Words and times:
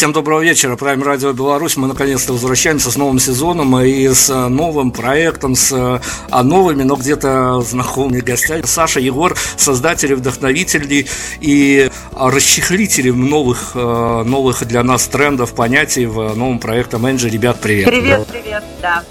Всем 0.00 0.14
доброго 0.14 0.40
вечера. 0.40 0.76
Prime 0.76 1.02
Radio 1.02 1.34
Беларусь. 1.34 1.76
Мы 1.76 1.86
наконец-то 1.86 2.32
возвращаемся 2.32 2.90
с 2.90 2.96
новым 2.96 3.18
сезоном 3.18 3.78
и 3.80 4.08
с 4.08 4.30
э, 4.30 4.48
новым 4.48 4.92
проектом, 4.92 5.54
с 5.54 5.70
э, 5.72 6.00
а 6.30 6.42
новыми, 6.42 6.84
но 6.84 6.96
где-то 6.96 7.60
знакомыми 7.60 8.20
гостями. 8.20 8.62
Саша 8.64 8.98
Егор, 8.98 9.36
создатели, 9.58 10.14
вдохновители 10.14 11.06
и 11.42 11.90
расчехлители 12.16 13.10
новых, 13.10 13.72
э, 13.74 14.22
новых 14.24 14.66
для 14.66 14.82
нас 14.82 15.06
трендов, 15.06 15.54
понятий 15.54 16.06
в 16.06 16.34
новом 16.34 16.60
проекте 16.60 16.96
Мэнджи. 16.96 17.28
Ребят, 17.28 17.60
привет. 17.60 17.84
Привет, 17.84 18.26
привет, 18.26 18.64
да. 18.80 19.04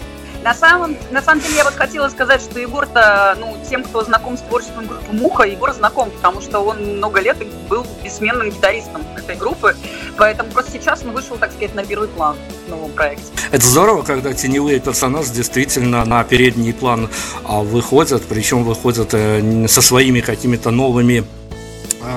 На 0.44 0.54
самом, 0.54 0.96
на 1.12 1.22
самом 1.22 1.42
деле 1.42 1.58
я 1.58 1.64
вот 1.66 1.74
хотела 1.74 2.08
сказать, 2.08 2.42
что 2.42 2.60
Егор-то, 2.60 3.36
ну, 3.40 3.58
тем, 3.70 3.84
кто 3.84 4.04
знаком 4.04 4.38
с 4.38 4.42
творчеством 4.42 4.88
группы 4.88 5.12
Муха, 5.12 5.44
Егор 5.44 5.74
знаком, 5.74 6.10
потому 6.12 6.42
что 6.42 6.60
он 6.60 6.98
много 6.98 7.20
лет 7.20 7.38
был 7.68 7.86
бессменным 8.04 8.50
гитаристом 8.50 9.02
этой 9.18 9.36
группы, 9.36 9.76
поэтому 10.18 10.50
просто 10.52 10.72
сейчас 10.72 11.04
он 11.04 11.12
вышел, 11.12 11.38
так 11.38 11.52
сказать, 11.52 11.76
на 11.76 11.84
первый 11.84 12.08
план 12.08 12.38
в 12.66 12.70
новом 12.70 12.92
проекте. 12.92 13.26
Это 13.52 13.66
здорово, 13.66 14.04
когда 14.04 14.34
теневые 14.34 14.80
персонажи 14.80 15.34
действительно 15.34 16.06
на 16.06 16.24
передний 16.24 16.74
план 16.74 17.10
а, 17.44 17.60
выходят, 17.60 18.24
причем 18.24 18.64
выходят 18.64 19.10
э, 19.14 19.68
со 19.68 19.82
своими 19.82 20.22
какими-то 20.22 20.72
новыми 20.72 21.26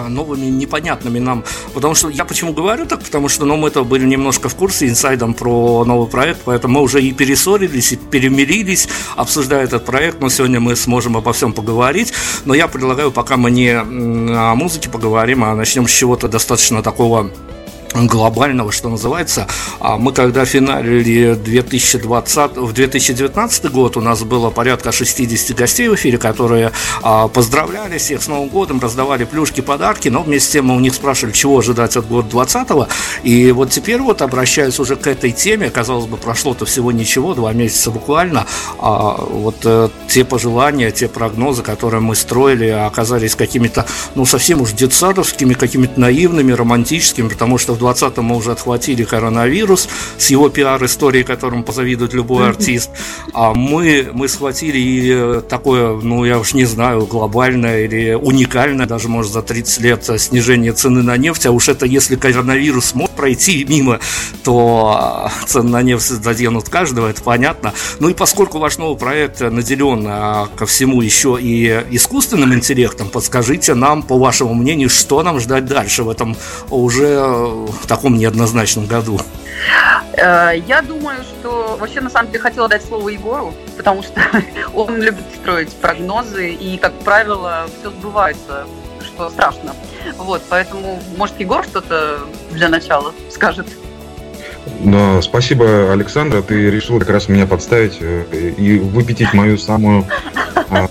новыми 0.09 0.47
непонятными 0.47 1.19
нам. 1.19 1.45
Потому 1.75 1.95
что 1.95 2.09
я 2.09 2.25
почему 2.25 2.53
говорю 2.53 2.87
так, 2.87 3.03
потому 3.03 3.29
что 3.29 3.45
ну, 3.45 3.57
мы 3.57 3.69
это 3.69 3.83
были 3.85 4.07
немножко 4.07 4.49
в 4.49 4.55
курсе 4.55 4.89
инсайдом 4.89 5.35
про 5.35 5.85
новый 5.85 6.09
проект, 6.09 6.41
поэтому 6.45 6.75
мы 6.75 6.83
уже 6.83 7.03
и 7.03 7.13
перессорились, 7.13 7.93
и 7.93 7.97
перемирились, 7.97 8.89
обсуждая 9.17 9.65
этот 9.65 9.85
проект, 9.85 10.21
но 10.21 10.29
сегодня 10.29 10.61
мы 10.61 10.77
сможем 10.77 11.17
обо 11.17 11.33
всем 11.33 11.53
поговорить. 11.53 12.13
Но 12.45 12.55
я 12.55 12.69
предлагаю, 12.69 13.11
пока 13.11 13.37
мы 13.37 13.51
не 13.51 13.71
о 13.73 14.55
музыке 14.55 14.89
поговорим, 14.89 15.45
а 15.45 15.55
начнем 15.55 15.87
с 15.87 15.91
чего-то 15.91 16.29
достаточно 16.29 16.83
такого 16.83 17.31
глобального, 17.95 18.73
что 18.73 18.89
называется. 18.89 19.47
А 19.81 19.97
мы 19.97 20.13
когда 20.13 20.45
финалили 20.45 21.35
2020, 21.35 22.57
в 22.57 22.73
2019 22.73 23.71
год, 23.71 23.97
у 23.97 24.01
нас 24.01 24.23
было 24.23 24.51
порядка 24.51 24.93
60 24.93 25.57
гостей 25.57 25.89
в 25.89 25.95
эфире, 25.95 26.19
которые 26.19 26.73
а, 27.03 27.29
поздравляли 27.29 27.99
всех 27.99 28.23
с 28.23 28.29
Новым 28.29 28.49
годом, 28.49 28.81
раздавали 28.81 29.25
плюшки, 29.25 29.61
подарки, 29.61 30.09
но 30.09 30.23
вместе 30.23 30.49
с 30.49 30.53
тем 30.53 30.67
мы 30.67 30.77
у 30.77 30.81
них 30.81 30.95
спрашивали, 30.95 31.33
чего 31.33 31.59
ожидать 31.59 31.97
от 31.97 32.07
года 32.07 32.29
20 32.31 32.69
И 33.23 33.53
вот 33.53 33.71
теперь 33.71 34.01
вот 34.01 34.23
обращаюсь 34.23 34.79
уже 34.79 34.97
к 34.97 35.07
этой 35.07 35.33
теме, 35.33 35.71
казалось 35.71 36.07
бы, 36.07 36.17
прошло-то 36.17 36.65
всего 36.65 36.93
ничего, 36.93 37.35
два 37.35 37.53
месяца 37.53 37.91
буквально, 37.91 38.47
а 38.79 39.17
вот 39.17 39.57
э, 39.65 39.89
те 40.09 40.25
пожелания, 40.25 40.91
те 40.91 41.09
прогнозы, 41.09 41.63
которые 41.63 42.01
мы 42.01 42.15
строили, 42.15 42.69
оказались 42.69 43.35
какими-то, 43.35 43.87
ну, 44.15 44.25
совсем 44.25 44.61
уж 44.61 44.73
детсадовскими, 44.73 45.55
какими-то 45.55 46.01
наивными, 46.01 46.53
романтическими, 46.53 47.29
потому 47.29 47.59
что 47.59 47.75
в 47.75 47.82
2020 47.83 48.19
мы 48.19 48.37
уже 48.37 48.53
отхватили 48.53 49.05
коронавирус 49.05 49.89
с 50.17 50.31
его 50.31 50.49
пиар-историей, 50.49 51.25
которому 51.25 51.65
позавидует 51.65 52.15
любой 52.15 52.49
артист. 52.49 52.91
А 53.33 53.55
мы, 53.55 54.09
мы 54.13 54.29
схватили 54.29 54.79
и 54.79 55.13
э, 55.13 55.43
такое, 55.49 55.95
ну, 56.01 56.25
я 56.25 56.39
уж 56.39 56.55
не 56.55 56.65
знаю, 56.65 57.07
глобальное 57.07 57.85
или 57.85 58.15
уникальное, 58.15 58.87
даже, 58.87 59.09
может, 59.09 59.33
за 59.33 59.43
30 59.43 59.81
лет 59.81 60.11
снижение 60.21 60.73
цены 60.73 61.03
на 61.03 61.17
нефть. 61.17 61.47
А 61.47 61.51
уж 61.51 61.69
это, 61.69 61.87
если 61.87 62.17
коронавирус 62.17 62.95
может 62.95 63.17
пройти 63.17 63.65
мимо, 63.69 63.99
то 64.45 64.97
а, 64.97 65.33
цены 65.47 65.71
на 65.71 65.83
нефть 65.83 66.07
заденут 66.23 66.69
каждого, 66.69 67.09
это 67.09 67.23
понятно. 67.23 67.73
Ну 67.99 68.09
и 68.09 68.15
поскольку 68.15 68.59
ваш 68.59 68.79
новый 68.79 68.97
проект 68.99 69.41
наделен 69.41 70.05
ко 70.57 70.67
всему 70.67 71.03
еще 71.03 71.39
и 71.41 71.85
искусственным 71.91 72.55
интеллектом, 72.55 73.09
подскажите 73.09 73.75
нам, 73.75 74.03
по 74.03 74.19
вашему 74.19 74.55
мнению, 74.55 74.89
что 74.89 75.23
нам 75.23 75.41
ждать 75.41 75.67
дальше 75.67 76.03
в 76.03 76.09
этом 76.09 76.37
уже 76.71 77.17
э, 77.19 77.67
в 77.81 77.87
таком 77.87 78.17
неоднозначном 78.17 78.87
году? 78.87 79.21
Э, 80.15 80.53
я 80.67 80.83
думаю, 80.83 81.23
что 81.23 81.77
вообще 81.81 82.01
на 82.01 82.11
самом 82.11 82.31
деле 82.31 82.43
хотела 82.43 82.69
дать 82.69 82.85
слово 82.85 83.09
Егору, 83.09 83.55
потому 83.77 84.03
что 84.03 84.21
он 84.75 85.01
любит 85.01 85.25
строить 85.35 85.73
прогнозы, 85.75 86.51
и, 86.51 86.77
как 86.79 86.93
правило, 87.01 87.67
все 87.81 87.91
сбывается, 87.91 88.67
что 89.03 89.31
страшно. 89.31 89.75
Вот, 90.17 90.43
поэтому, 90.49 91.01
может, 91.17 91.39
Егор 91.41 91.65
что-то 91.65 92.21
для 92.51 92.69
начала 92.69 93.13
скажет? 93.31 93.67
Но 94.81 95.21
спасибо, 95.23 95.93
Александра, 95.93 96.41
ты 96.43 96.71
решил 96.71 96.99
как 97.01 97.11
раз 97.11 97.29
меня 97.29 97.47
подставить 97.47 97.99
э, 98.01 98.25
и 98.57 98.79
выпятить 98.79 99.33
мою 99.33 99.59
самую 99.59 100.07
а, 100.71 100.89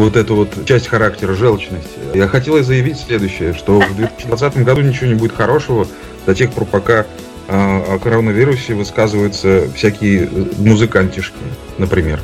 вот 0.00 0.16
эту 0.16 0.34
вот 0.34 0.64
часть 0.64 0.88
характера, 0.88 1.34
желчность. 1.34 1.88
Я 2.14 2.26
хотел 2.26 2.62
заявить 2.62 2.98
следующее, 2.98 3.52
что 3.52 3.80
в 3.80 3.96
2020 3.96 4.64
году 4.64 4.80
ничего 4.80 5.06
не 5.06 5.14
будет 5.14 5.32
хорошего 5.32 5.86
до 6.26 6.34
тех 6.34 6.52
пор, 6.52 6.64
пока 6.64 7.06
а, 7.48 7.94
о 7.94 7.98
коронавирусе 7.98 8.74
высказываются 8.74 9.70
всякие 9.74 10.24
э, 10.24 10.28
музыкантишки, 10.58 11.36
например. 11.78 12.20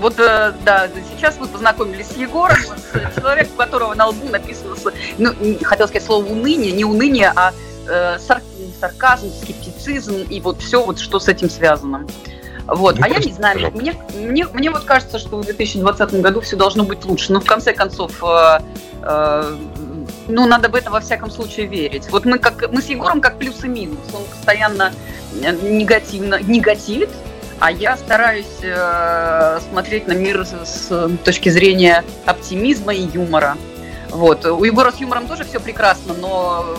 Вот, 0.00 0.18
э, 0.18 0.52
да, 0.64 0.88
сейчас 1.14 1.38
вы 1.38 1.46
познакомились 1.46 2.08
с 2.08 2.16
Егором, 2.16 2.56
с 2.56 3.14
человеком, 3.14 3.52
у 3.54 3.58
которого 3.58 3.94
на 3.94 4.08
лбу 4.08 4.28
написано, 4.28 4.74
ну, 5.16 5.32
хотел 5.62 5.88
сказать 5.88 6.04
слово 6.04 6.26
уныние, 6.26 6.72
не 6.72 6.84
уныние, 6.84 7.32
а 7.34 7.52
э, 7.88 8.18
сар, 8.18 8.42
сарказм, 8.80 9.30
скептицизм 9.42 10.16
и 10.28 10.40
вот 10.40 10.60
все, 10.60 10.84
вот, 10.84 10.98
что 10.98 11.20
с 11.20 11.28
этим 11.28 11.48
связано. 11.48 12.06
Вот. 12.66 12.98
Ну, 12.98 13.04
а 13.04 13.08
я 13.08 13.18
не 13.18 13.32
знаю, 13.32 13.72
мне, 13.74 13.94
мне, 14.14 14.46
мне 14.52 14.70
вот 14.70 14.84
кажется, 14.84 15.18
что 15.18 15.38
в 15.38 15.44
2020 15.44 16.20
году 16.20 16.40
все 16.40 16.56
должно 16.56 16.84
быть 16.84 17.04
лучше. 17.04 17.32
Но 17.32 17.40
в 17.40 17.44
конце 17.44 17.72
концов, 17.72 18.22
э, 18.22 18.60
э, 19.02 19.56
ну, 20.28 20.46
надо 20.46 20.68
в 20.68 20.74
это 20.74 20.90
во 20.90 21.00
всяком 21.00 21.30
случае 21.30 21.66
верить. 21.66 22.08
Вот 22.10 22.24
мы, 22.24 22.38
как, 22.38 22.70
мы 22.70 22.80
с 22.80 22.86
Егором 22.86 23.20
как 23.20 23.38
плюс 23.38 23.64
и 23.64 23.68
минус. 23.68 23.98
Он 24.14 24.22
постоянно 24.24 24.92
э, 25.42 25.52
негативно 25.62 26.40
негативит, 26.40 27.10
а 27.58 27.70
я 27.72 27.96
стараюсь 27.96 28.60
э, 28.62 29.60
смотреть 29.68 30.06
на 30.06 30.12
мир 30.12 30.44
с, 30.44 30.88
с 30.88 31.10
точки 31.24 31.48
зрения 31.48 32.04
оптимизма 32.26 32.94
и 32.94 33.02
юмора. 33.02 33.56
Вот. 34.10 34.44
У 34.46 34.62
Егора 34.62 34.92
с 34.92 35.00
юмором 35.00 35.26
тоже 35.26 35.44
все 35.44 35.58
прекрасно, 35.58 36.14
но 36.14 36.76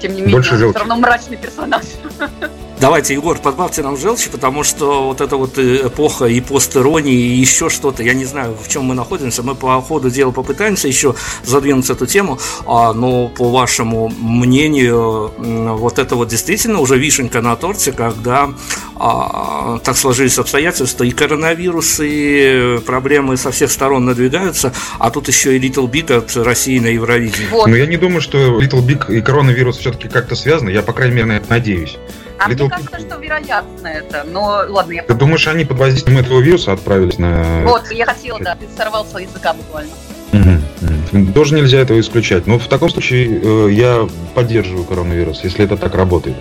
тем 0.00 0.14
не 0.14 0.22
менее, 0.22 0.36
Больше 0.36 0.54
он 0.54 0.70
все 0.70 0.78
равно 0.78 0.96
мрачный 0.96 1.36
персонаж. 1.36 1.84
Давайте, 2.80 3.12
Егор, 3.12 3.36
подбавьте 3.36 3.82
нам 3.82 3.98
желчи, 3.98 4.30
потому 4.30 4.64
что 4.64 5.08
вот 5.08 5.20
эта 5.20 5.36
вот 5.36 5.58
э, 5.58 5.86
эпоха 5.88 6.24
и 6.24 6.40
постеронии, 6.40 7.14
и 7.14 7.36
еще 7.36 7.68
что-то, 7.68 8.02
я 8.02 8.14
не 8.14 8.24
знаю, 8.24 8.56
в 8.58 8.68
чем 8.70 8.84
мы 8.84 8.94
находимся, 8.94 9.42
мы 9.42 9.54
по 9.54 9.82
ходу 9.82 10.08
дела 10.08 10.30
попытаемся 10.30 10.88
еще 10.88 11.14
задвинуть 11.44 11.90
эту 11.90 12.06
тему, 12.06 12.38
а, 12.66 12.94
но 12.94 13.28
по 13.28 13.50
вашему 13.50 14.08
мнению, 14.08 15.30
вот 15.76 15.98
это 15.98 16.16
вот 16.16 16.28
действительно 16.28 16.80
уже 16.80 16.96
вишенка 16.96 17.42
на 17.42 17.54
торте, 17.54 17.92
когда 17.92 18.50
а, 18.96 19.78
так 19.84 19.98
сложились 19.98 20.38
обстоятельства, 20.38 21.04
и 21.04 21.10
коронавирус, 21.10 22.00
и 22.02 22.80
проблемы 22.86 23.36
со 23.36 23.50
всех 23.50 23.70
сторон 23.70 24.06
надвигаются, 24.06 24.72
а 24.98 25.10
тут 25.10 25.28
еще 25.28 25.54
и 25.54 25.60
Little 25.60 25.90
Big 25.90 26.10
от 26.10 26.34
России 26.34 26.78
на 26.78 26.86
Евровидении. 26.86 27.48
Вот. 27.50 27.66
Но 27.66 27.76
я 27.76 27.84
не 27.84 27.98
думаю, 27.98 28.22
что 28.22 28.38
Little 28.58 28.80
Big 28.80 29.14
и 29.14 29.20
коронавирус 29.20 29.76
все-таки 29.76 30.08
как-то 30.08 30.34
связаны, 30.34 30.70
я, 30.70 30.80
по 30.80 30.94
крайней 30.94 31.16
мере, 31.16 31.42
надеюсь. 31.46 31.98
А 32.40 32.48
Little 32.48 32.62
мне 32.62 32.70
кажется, 32.70 33.00
что 33.00 33.18
вероятно 33.18 33.86
это, 33.86 34.24
но 34.24 34.62
ладно, 34.66 34.92
я... 34.92 35.02
Ты 35.02 35.12
думаешь, 35.12 35.46
они 35.46 35.66
под 35.66 35.78
воздействием 35.78 36.18
этого 36.18 36.40
вируса 36.40 36.72
отправились 36.72 37.18
на... 37.18 37.64
Вот, 37.66 37.90
я 37.90 38.06
хотела, 38.06 38.40
да, 38.40 38.56
ты 38.56 38.66
сорвался 38.74 39.18
языка 39.18 39.52
буквально. 39.52 39.92
Угу. 40.32 41.32
Тоже 41.34 41.54
нельзя 41.54 41.80
этого 41.80 42.00
исключать. 42.00 42.46
Но 42.46 42.58
в 42.58 42.66
таком 42.68 42.88
случае 42.88 43.40
э, 43.42 43.72
я 43.72 44.08
поддерживаю 44.34 44.84
коронавирус, 44.84 45.44
если 45.44 45.64
это 45.64 45.76
так 45.76 45.94
работает. 45.94 46.36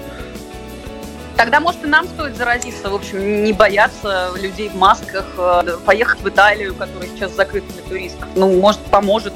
Тогда, 1.35 1.59
может, 1.59 1.83
и 1.83 1.87
нам 1.87 2.07
стоит 2.07 2.37
заразиться, 2.37 2.89
в 2.89 2.95
общем, 2.95 3.43
не 3.43 3.51
бояться 3.51 4.29
людей 4.41 4.69
в 4.69 4.75
масках, 4.75 5.25
э, 5.37 5.77
поехать 5.85 6.21
в 6.21 6.29
Италию, 6.29 6.75
которая 6.75 7.09
сейчас 7.09 7.35
закрыта 7.35 7.73
для 7.73 7.81
туристов. 7.83 8.27
Ну, 8.35 8.59
может, 8.59 8.79
поможет 8.81 9.33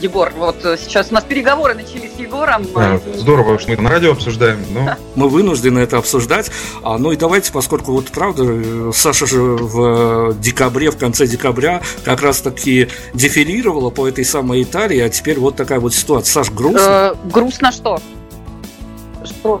Егор, 0.00 0.32
вот 0.34 0.64
э, 0.64 0.78
сейчас 0.78 1.08
у 1.10 1.14
нас 1.14 1.24
переговоры 1.24 1.74
начались 1.74 2.14
с 2.14 2.18
Егором. 2.18 2.66
Да, 2.74 2.98
здорово, 3.14 3.58
что 3.58 3.68
мы 3.68 3.74
это 3.74 3.82
на 3.82 3.90
радио 3.90 4.12
обсуждаем. 4.12 4.64
Но... 4.70 4.96
Мы 5.14 5.28
вынуждены 5.28 5.80
это 5.80 5.98
обсуждать. 5.98 6.50
А, 6.82 6.96
ну 6.96 7.12
и 7.12 7.16
давайте, 7.16 7.52
поскольку 7.52 7.92
вот 7.92 8.10
правда, 8.10 8.44
э, 8.46 8.92
Саша 8.94 9.26
же 9.26 9.40
в 9.40 10.34
декабре, 10.38 10.90
в 10.90 10.96
конце 10.96 11.26
декабря 11.26 11.82
как 12.04 12.22
раз 12.22 12.40
таки 12.40 12.88
дефилировала 13.12 13.90
по 13.90 14.08
этой 14.08 14.24
самой 14.24 14.62
Италии, 14.62 15.00
а 15.00 15.10
теперь 15.10 15.38
вот 15.38 15.56
такая 15.56 15.80
вот 15.80 15.94
ситуация. 15.94 16.32
Саш, 16.32 16.50
грустно? 16.50 16.80
Э, 16.80 17.14
грустно 17.28 17.72
что? 17.72 18.00
Что? 19.24 19.60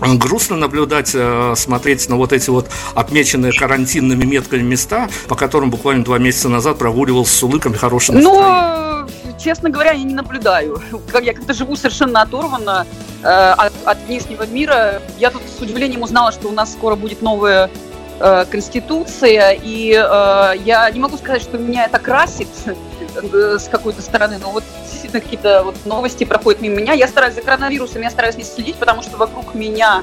грустно 0.00 0.56
наблюдать, 0.56 1.12
смотреть 1.58 2.08
на 2.08 2.14
вот 2.14 2.32
эти 2.32 2.50
вот 2.50 2.68
отмеченные 2.94 3.52
карантинными 3.52 4.24
метками 4.24 4.62
места, 4.62 5.08
по 5.26 5.34
которым 5.34 5.70
буквально 5.72 6.04
два 6.04 6.18
месяца 6.18 6.48
назад 6.48 6.78
прогуливался 6.78 7.36
с 7.36 7.42
улыками 7.42 7.74
хорошим 7.74 8.14
настроением. 8.14 8.46
Ну, 8.46 9.08
честно 9.38 9.70
говоря, 9.70 9.92
я 9.92 10.02
не 10.02 10.14
наблюдаю. 10.14 10.82
Как 11.12 11.24
я 11.24 11.34
как-то 11.34 11.54
живу 11.54 11.76
совершенно 11.76 12.22
оторванно 12.22 12.86
э, 13.22 13.26
от, 13.26 13.72
от 13.84 13.98
внешнего 14.06 14.44
мира. 14.46 15.00
Я 15.18 15.30
тут 15.30 15.42
с 15.42 15.60
удивлением 15.60 16.02
узнала, 16.02 16.32
что 16.32 16.48
у 16.48 16.52
нас 16.52 16.72
скоро 16.72 16.96
будет 16.96 17.22
новая 17.22 17.70
э, 18.20 18.44
конституция, 18.50 19.58
и 19.62 19.92
э, 19.92 20.52
я 20.64 20.90
не 20.90 21.00
могу 21.00 21.16
сказать, 21.16 21.42
что 21.42 21.58
меня 21.58 21.86
это 21.86 21.98
красит 21.98 22.48
э, 22.66 23.58
с 23.58 23.68
какой-то 23.68 24.02
стороны, 24.02 24.38
но 24.38 24.50
вот 24.50 24.64
действительно 24.82 25.20
какие-то 25.20 25.62
вот 25.64 25.76
новости 25.86 26.24
проходят 26.24 26.60
мимо 26.60 26.76
меня. 26.76 26.92
Я 26.92 27.08
стараюсь 27.08 27.34
за 27.34 27.42
коронавирусом, 27.42 28.02
я 28.02 28.10
стараюсь 28.10 28.36
не 28.36 28.44
следить, 28.44 28.76
потому 28.76 29.02
что 29.02 29.16
вокруг 29.16 29.54
меня 29.54 30.02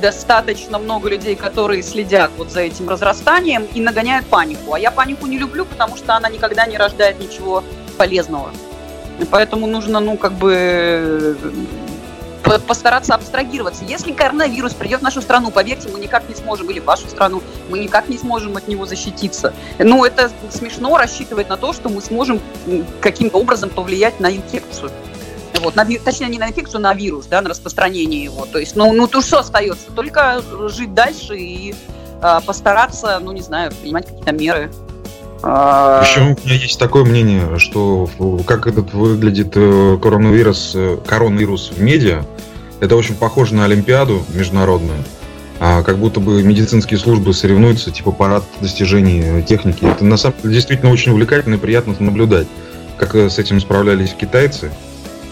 достаточно 0.00 0.78
много 0.78 1.08
людей, 1.08 1.34
которые 1.34 1.82
следят 1.82 2.30
вот 2.36 2.50
за 2.50 2.60
этим 2.60 2.88
разрастанием 2.88 3.66
и 3.72 3.80
нагоняют 3.80 4.26
панику. 4.26 4.74
А 4.74 4.78
я 4.78 4.90
панику 4.90 5.26
не 5.26 5.38
люблю, 5.38 5.64
потому 5.64 5.96
что 5.96 6.14
она 6.14 6.28
никогда 6.28 6.66
не 6.66 6.76
рождает 6.76 7.20
ничего 7.20 7.64
полезного. 7.96 8.50
Поэтому 9.30 9.66
нужно, 9.66 10.00
ну, 10.00 10.16
как 10.16 10.32
бы 10.32 11.36
постараться 12.66 13.14
абстрагироваться. 13.14 13.84
Если 13.84 14.12
коронавирус 14.12 14.74
придет 14.74 15.00
в 15.00 15.02
нашу 15.02 15.22
страну, 15.22 15.50
поверьте, 15.50 15.88
мы 15.88 15.98
никак 15.98 16.28
не 16.28 16.34
сможем, 16.34 16.70
или 16.70 16.80
в 16.80 16.84
вашу 16.84 17.08
страну, 17.08 17.42
мы 17.70 17.78
никак 17.78 18.08
не 18.08 18.18
сможем 18.18 18.56
от 18.56 18.68
него 18.68 18.86
защититься. 18.86 19.54
Ну, 19.78 20.04
это 20.04 20.30
смешно 20.50 20.96
рассчитывать 20.96 21.48
на 21.48 21.56
то, 21.56 21.72
что 21.72 21.88
мы 21.88 22.02
сможем 22.02 22.40
каким-то 23.00 23.38
образом 23.38 23.70
повлиять 23.70 24.20
на 24.20 24.30
инфекцию. 24.34 24.90
Вот, 25.60 25.76
на, 25.76 25.86
точнее, 25.86 26.28
не 26.28 26.38
на 26.38 26.48
инфекцию, 26.48 26.80
на 26.80 26.92
вирус, 26.92 27.26
да, 27.26 27.40
на 27.40 27.48
распространение 27.48 28.22
его. 28.22 28.44
То 28.44 28.58
есть, 28.58 28.76
ну, 28.76 28.92
ну 28.92 29.06
то 29.06 29.22
что 29.22 29.38
остается? 29.38 29.90
Только 29.92 30.42
жить 30.68 30.92
дальше 30.92 31.36
и 31.38 31.74
а, 32.20 32.40
постараться, 32.40 33.18
ну, 33.20 33.32
не 33.32 33.40
знаю, 33.40 33.72
принимать 33.80 34.06
какие-то 34.06 34.32
меры 34.32 34.70
А, 35.46 36.02
Еще 36.02 36.20
у 36.20 36.24
меня 36.24 36.54
есть 36.54 36.78
такое 36.78 37.04
мнение, 37.04 37.58
что 37.58 38.08
как 38.46 38.66
этот 38.66 38.94
выглядит 38.94 39.52
э, 39.56 39.98
коронавирус, 40.02 40.72
э, 40.74 40.96
коронавирус 41.06 41.72
в 41.76 41.82
медиа, 41.82 42.24
это 42.80 42.96
очень 42.96 43.14
похоже 43.14 43.54
на 43.54 43.66
Олимпиаду 43.66 44.24
международную. 44.32 45.04
А 45.60 45.82
как 45.82 45.98
будто 45.98 46.20
бы 46.20 46.42
медицинские 46.42 46.98
службы 46.98 47.34
соревнуются, 47.34 47.90
типа 47.90 48.10
парад 48.10 48.44
достижений 48.62 49.42
техники. 49.42 49.84
Это 49.84 50.02
на 50.06 50.16
самом 50.16 50.36
деле 50.42 50.54
действительно 50.54 50.90
очень 50.90 51.12
увлекательно 51.12 51.56
и 51.56 51.58
приятно 51.58 51.94
наблюдать, 51.98 52.46
как 52.96 53.14
э, 53.14 53.28
с 53.28 53.38
этим 53.38 53.60
справлялись 53.60 54.14
китайцы, 54.18 54.70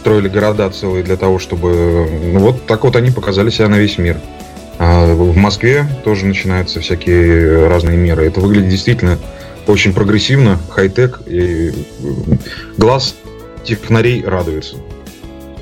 строили 0.01 0.29
города 0.29 0.69
целые 0.69 1.05
для 1.05 1.17
того, 1.17 1.39
чтобы... 1.39 2.07
Ну 2.35 2.39
вот 2.41 2.67
так 2.67 2.85
вот 2.85 2.97
они 2.97 3.13
показали 3.13 3.49
себя 3.49 3.69
на 3.69 3.79
весь 3.79 3.97
мир. 3.97 4.19
А 4.79 5.07
в 5.15 5.35
Москве 5.39 5.87
тоже 6.05 6.27
начинаются 6.27 6.81
всякие 6.81 7.67
разные 7.69 7.97
меры. 7.97 8.27
Это 8.27 8.41
выглядит 8.41 8.69
действительно 8.69 9.19
очень 9.67 9.95
прогрессивно, 9.95 10.59
хай-тек, 10.71 11.21
и 11.27 11.73
глаз 12.77 13.15
технарей 13.65 14.25
радуется. 14.25 14.77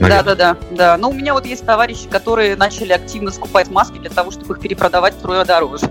Да, 0.01 0.23
да, 0.23 0.35
да, 0.35 0.57
да. 0.71 0.97
Но 0.97 1.11
у 1.11 1.13
меня 1.13 1.35
вот 1.35 1.45
есть 1.45 1.67
товарищи, 1.67 2.09
которые 2.09 2.57
начали 2.57 2.93
активно 2.93 3.31
скупать 3.31 3.69
маски 3.69 3.99
для 3.99 4.09
того, 4.09 4.31
чтобы 4.31 4.55
их 4.55 4.61
перепродавать 4.61 5.15
втрое 5.15 5.45
дороже. 5.45 5.91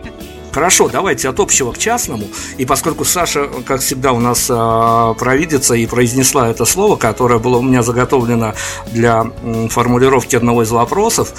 Хорошо, 0.60 0.90
давайте 0.90 1.30
от 1.30 1.40
общего 1.40 1.72
к 1.72 1.78
частному. 1.78 2.28
И 2.58 2.66
поскольку 2.66 3.06
Саша, 3.06 3.48
как 3.66 3.80
всегда, 3.80 4.12
у 4.12 4.20
нас 4.20 4.48
э, 4.50 5.14
провидится 5.18 5.74
и 5.74 5.86
произнесла 5.86 6.50
это 6.50 6.66
слово, 6.66 6.98
которое 6.98 7.40
было 7.40 7.60
у 7.60 7.62
меня 7.62 7.82
заготовлено 7.82 8.56
для 8.92 9.32
э, 9.42 9.68
формулировки 9.70 10.36
одного 10.36 10.64
из 10.64 10.72
вопросов, 10.72 11.32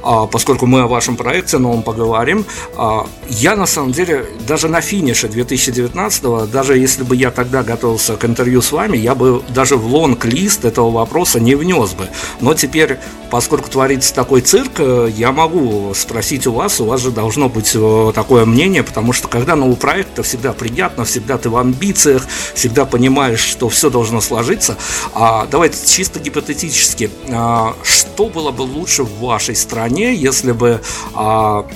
э, 0.00 0.26
поскольку 0.30 0.66
мы 0.66 0.82
о 0.82 0.86
вашем 0.86 1.16
проекте 1.16 1.58
новом 1.58 1.82
поговорим, 1.82 2.44
э, 2.76 3.00
я 3.30 3.56
на 3.56 3.66
самом 3.66 3.90
деле 3.90 4.26
даже 4.46 4.68
на 4.68 4.80
финише 4.80 5.26
2019, 5.26 6.48
даже 6.48 6.78
если 6.78 7.02
бы 7.02 7.16
я 7.16 7.32
тогда 7.32 7.64
готовился 7.64 8.16
к 8.16 8.24
интервью 8.24 8.62
с 8.62 8.70
вами, 8.70 8.96
я 8.96 9.16
бы 9.16 9.42
даже 9.48 9.76
в 9.76 9.92
лонг-лист 9.92 10.64
этого 10.64 10.92
вопроса 10.92 11.40
не 11.40 11.56
внес 11.56 11.94
бы. 11.94 12.08
Но 12.40 12.54
теперь, 12.54 12.98
поскольку 13.28 13.68
творится 13.68 14.14
такой 14.14 14.40
цирк, 14.40 14.74
э, 14.78 15.10
я 15.16 15.32
могу 15.32 15.92
спросить 15.96 16.46
у 16.46 16.52
вас, 16.52 16.80
у 16.80 16.84
вас 16.84 17.00
же 17.00 17.10
должно 17.10 17.48
быть 17.48 17.72
э, 17.74 18.12
такое 18.14 18.44
мнение, 18.44 18.67
мнение, 18.68 18.82
потому 18.82 19.12
что 19.14 19.28
когда 19.28 19.56
новый 19.56 19.76
проект, 19.76 20.14
то 20.14 20.22
всегда 20.22 20.52
приятно, 20.52 21.04
всегда 21.04 21.38
ты 21.38 21.48
в 21.48 21.56
амбициях, 21.56 22.26
всегда 22.54 22.84
понимаешь, 22.84 23.40
что 23.40 23.68
все 23.70 23.88
должно 23.88 24.20
сложиться. 24.20 24.76
А 25.14 25.46
давайте 25.50 25.78
чисто 25.86 26.20
гипотетически, 26.20 27.10
а, 27.30 27.74
что 27.82 28.28
было 28.28 28.50
бы 28.50 28.62
лучше 28.62 29.04
в 29.04 29.20
вашей 29.20 29.56
стране, 29.56 30.14
если 30.14 30.52
бы 30.52 30.82
а, 31.14 31.66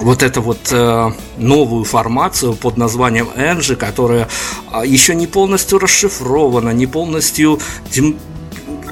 вот 0.00 0.22
эту 0.24 0.42
вот 0.42 0.58
э, 0.72 1.12
новую 1.36 1.84
формацию 1.84 2.54
под 2.54 2.76
названием 2.76 3.28
Энджи, 3.36 3.76
которая 3.76 4.28
э, 4.72 4.82
еще 4.84 5.14
не 5.14 5.28
полностью 5.28 5.78
расшифрована, 5.78 6.70
не 6.70 6.86
полностью 6.86 7.60
дем- 7.92 8.18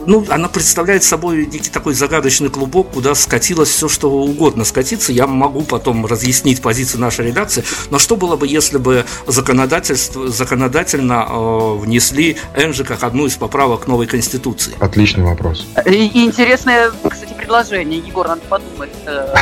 ну, 0.06 0.25
она 0.28 0.49
представляет 0.49 1.02
собой 1.02 1.47
некий 1.47 1.71
такой 1.71 1.94
загадочный 1.94 2.49
клубок, 2.49 2.90
куда 2.92 3.14
скатилось 3.14 3.68
все, 3.68 3.88
что 3.88 4.11
угодно 4.11 4.64
скатиться. 4.64 5.12
Я 5.12 5.26
могу 5.26 5.62
потом 5.62 6.06
разъяснить 6.06 6.62
позицию 6.62 7.00
нашей 7.00 7.26
редакции. 7.26 7.64
Но 7.90 7.99
что 7.99 8.16
было 8.16 8.37
бы, 8.37 8.47
если 8.47 8.78
бы 8.78 9.04
законодательство, 9.26 10.28
законодательно 10.28 11.26
э, 11.28 11.75
внесли 11.78 12.37
Энджи 12.54 12.85
как 12.85 13.02
одну 13.02 13.26
из 13.26 13.35
поправок 13.37 13.85
к 13.85 13.87
новой 13.87 14.06
Конституции? 14.06 14.75
Отличный 14.80 15.25
вопрос. 15.25 15.66
И, 15.87 16.06
и 16.06 16.25
интересное, 16.25 16.90
кстати, 17.09 17.35
предложение. 17.35 17.99
Егор, 18.00 18.28
надо 18.28 18.42
подумать. 18.49 18.90
Э, 19.06 19.35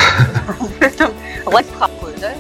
лайфхакую, 1.47 2.15
да? 2.21 2.33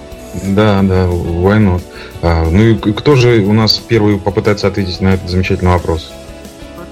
Да, 0.45 0.83
да, 0.83 1.07
войну. 1.07 1.81
А, 2.23 2.49
ну 2.49 2.62
и 2.62 2.75
кто 2.93 3.17
же 3.17 3.41
у 3.41 3.53
нас 3.53 3.79
первый 3.79 4.19
попытается 4.19 4.69
ответить 4.69 5.00
на 5.00 5.15
этот 5.15 5.29
замечательный 5.29 5.73
вопрос? 5.73 6.12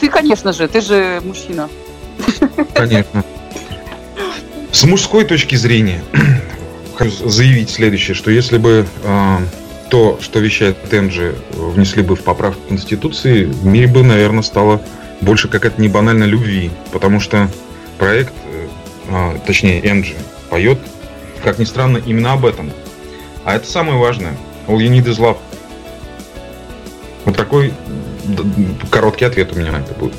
Ты, 0.00 0.08
конечно 0.08 0.52
же, 0.52 0.68
ты 0.68 0.80
же 0.80 1.20
мужчина. 1.24 1.68
Конечно. 2.74 3.24
С 4.70 4.84
мужской 4.84 5.24
точки 5.24 5.56
зрения 5.56 6.02
хочу 6.96 7.28
заявить 7.28 7.70
следующее, 7.70 8.14
что 8.14 8.30
если 8.30 8.58
бы 8.58 8.86
э, 9.02 9.36
то, 9.90 10.18
что 10.20 10.38
вещает 10.38 10.80
Тенджи, 10.90 11.34
внесли 11.50 12.02
бы 12.02 12.16
в 12.16 12.22
поправку 12.22 12.60
Конституции, 12.68 13.44
в 13.44 13.64
мире 13.64 13.88
бы, 13.88 14.02
наверное, 14.02 14.42
стало 14.42 14.80
больше 15.20 15.48
какая-то 15.48 15.80
не 15.80 15.88
банальной 15.88 16.26
любви, 16.26 16.70
потому 16.92 17.18
что 17.18 17.48
проект, 17.98 18.32
э, 19.10 19.38
точнее, 19.46 19.80
Энджи, 19.88 20.14
поет, 20.50 20.78
как 21.42 21.58
ни 21.58 21.64
странно, 21.64 21.98
именно 21.98 22.32
об 22.32 22.44
этом. 22.44 22.70
А 23.44 23.56
это 23.56 23.66
самое 23.66 23.98
важное. 23.98 24.36
All 24.66 24.76
you 24.76 24.90
need 24.90 25.06
is 25.06 25.18
love. 25.18 25.38
Вот 27.24 27.36
такой 27.36 27.72
короткий 28.90 29.24
ответ 29.24 29.52
у 29.52 29.56
меня 29.56 29.72
на 29.72 29.78
это 29.78 29.94
будет. 29.94 30.14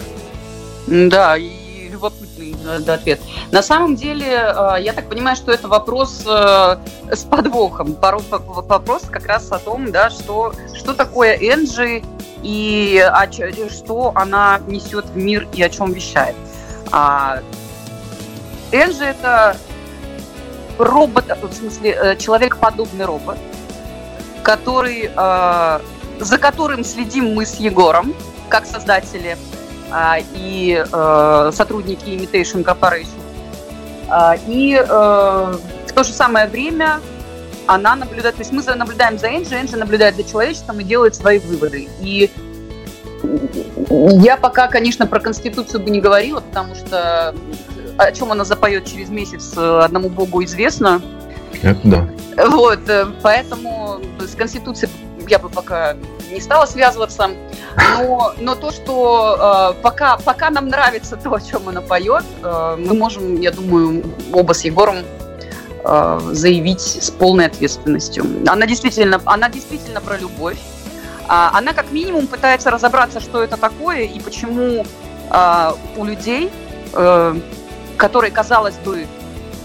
Да, 0.88 1.38
и 1.38 1.90
любопытный 2.00 2.56
да, 2.80 2.94
ответ. 2.94 3.20
На 3.52 3.62
самом 3.62 3.96
деле, 3.96 4.28
э, 4.28 4.76
я 4.82 4.94
так 4.94 5.10
понимаю, 5.10 5.36
что 5.36 5.52
это 5.52 5.68
вопрос 5.68 6.24
э, 6.26 6.78
с 7.12 7.24
подвохом. 7.24 7.96
Вопрос 8.02 9.04
как 9.12 9.28
раз 9.28 9.52
о 9.52 9.60
том, 9.60 9.92
да, 9.92 10.10
что, 10.10 10.54
что 10.74 10.94
такое 10.94 11.36
Энджи 11.36 12.02
и 12.42 13.06
что 13.70 14.12
она 14.16 14.62
несет 14.68 15.06
в 15.06 15.18
мир 15.18 15.48
и 15.54 15.62
о 15.62 15.70
чем 15.70 15.92
вещает. 15.92 16.36
А, 16.92 17.42
Энджи 18.72 19.04
это 19.04 19.58
робот, 20.78 21.26
в 21.42 21.54
смысле, 21.54 21.92
э, 21.92 22.16
человекоподобный 22.16 23.06
робот, 23.06 23.38
который 24.44 25.12
за 26.20 26.38
которым 26.38 26.84
следим 26.84 27.34
мы 27.34 27.46
с 27.46 27.56
Егором, 27.56 28.14
как 28.50 28.66
создатели 28.66 29.38
а, 29.92 30.18
и 30.34 30.84
э, 30.92 31.52
сотрудники 31.54 32.06
Imitation 32.06 32.64
Corporation. 32.64 33.08
А, 34.10 34.36
и 34.48 34.76
э, 34.76 34.84
в 34.86 35.92
то 35.94 36.04
же 36.04 36.12
самое 36.12 36.48
время 36.48 37.00
она 37.68 37.96
наблюдает, 37.96 38.36
то 38.36 38.42
есть 38.42 38.52
мы 38.52 38.64
наблюдаем 38.76 39.18
за 39.20 39.28
Энджи, 39.28 39.56
Энджи 39.56 39.78
наблюдает 39.78 40.16
за 40.16 40.24
человечеством 40.24 40.80
и 40.80 40.84
делает 40.84 41.16
свои 41.16 41.40
выводы. 41.40 41.88
И 42.02 42.32
я 44.24 44.38
пока, 44.38 44.68
конечно, 44.68 45.06
про 45.06 45.20
Конституцию 45.20 45.84
бы 45.84 45.90
не 45.90 46.02
говорила, 46.02 46.42
потому 46.42 46.74
что 46.76 47.36
о 47.98 48.12
чем 48.12 48.32
она 48.32 48.46
запоет 48.46 48.86
через 48.86 49.10
месяц, 49.10 49.56
одному 49.58 50.10
Богу 50.10 50.44
известно. 50.44 51.02
Это 51.62 51.80
да. 51.84 52.10
Вот, 52.48 52.88
э, 52.88 53.06
поэтому 53.22 54.00
с 54.20 54.36
Конституцией 54.36 54.90
я 55.30 55.40
бы 55.40 55.50
пока 55.50 55.96
не 56.32 56.42
стала 56.42 56.66
связываться. 56.66 57.30
Но, 57.98 58.34
но 58.40 58.56
то, 58.56 58.72
что 58.72 59.74
э, 59.78 59.82
пока, 59.82 60.18
пока 60.18 60.50
нам 60.50 60.68
нравится 60.68 61.16
то, 61.16 61.34
о 61.34 61.40
чем 61.40 61.70
она 61.70 61.82
поет, 61.82 62.24
э, 62.44 62.76
мы 62.78 62.94
можем, 62.94 63.40
я 63.40 63.52
думаю, 63.52 64.04
оба 64.34 64.54
с 64.54 64.66
Егором 64.66 64.98
э, 65.84 66.20
заявить 66.32 66.82
с 66.82 67.12
полной 67.12 67.46
ответственностью. 67.46 68.26
Она 68.48 68.66
действительно, 68.66 69.22
она 69.26 69.50
действительно 69.50 70.02
про 70.02 70.18
любовь. 70.18 70.58
А, 71.28 71.52
она 71.54 71.74
как 71.74 71.92
минимум 71.92 72.26
пытается 72.26 72.72
разобраться, 72.72 73.20
что 73.20 73.44
это 73.44 73.56
такое 73.56 74.00
и 74.00 74.20
почему 74.20 74.84
э, 75.30 75.72
у 75.96 76.04
людей, 76.04 76.52
э, 76.94 77.36
которые, 77.98 78.32
казалось 78.32 78.76
бы, 78.84 79.02
э, 79.02 79.06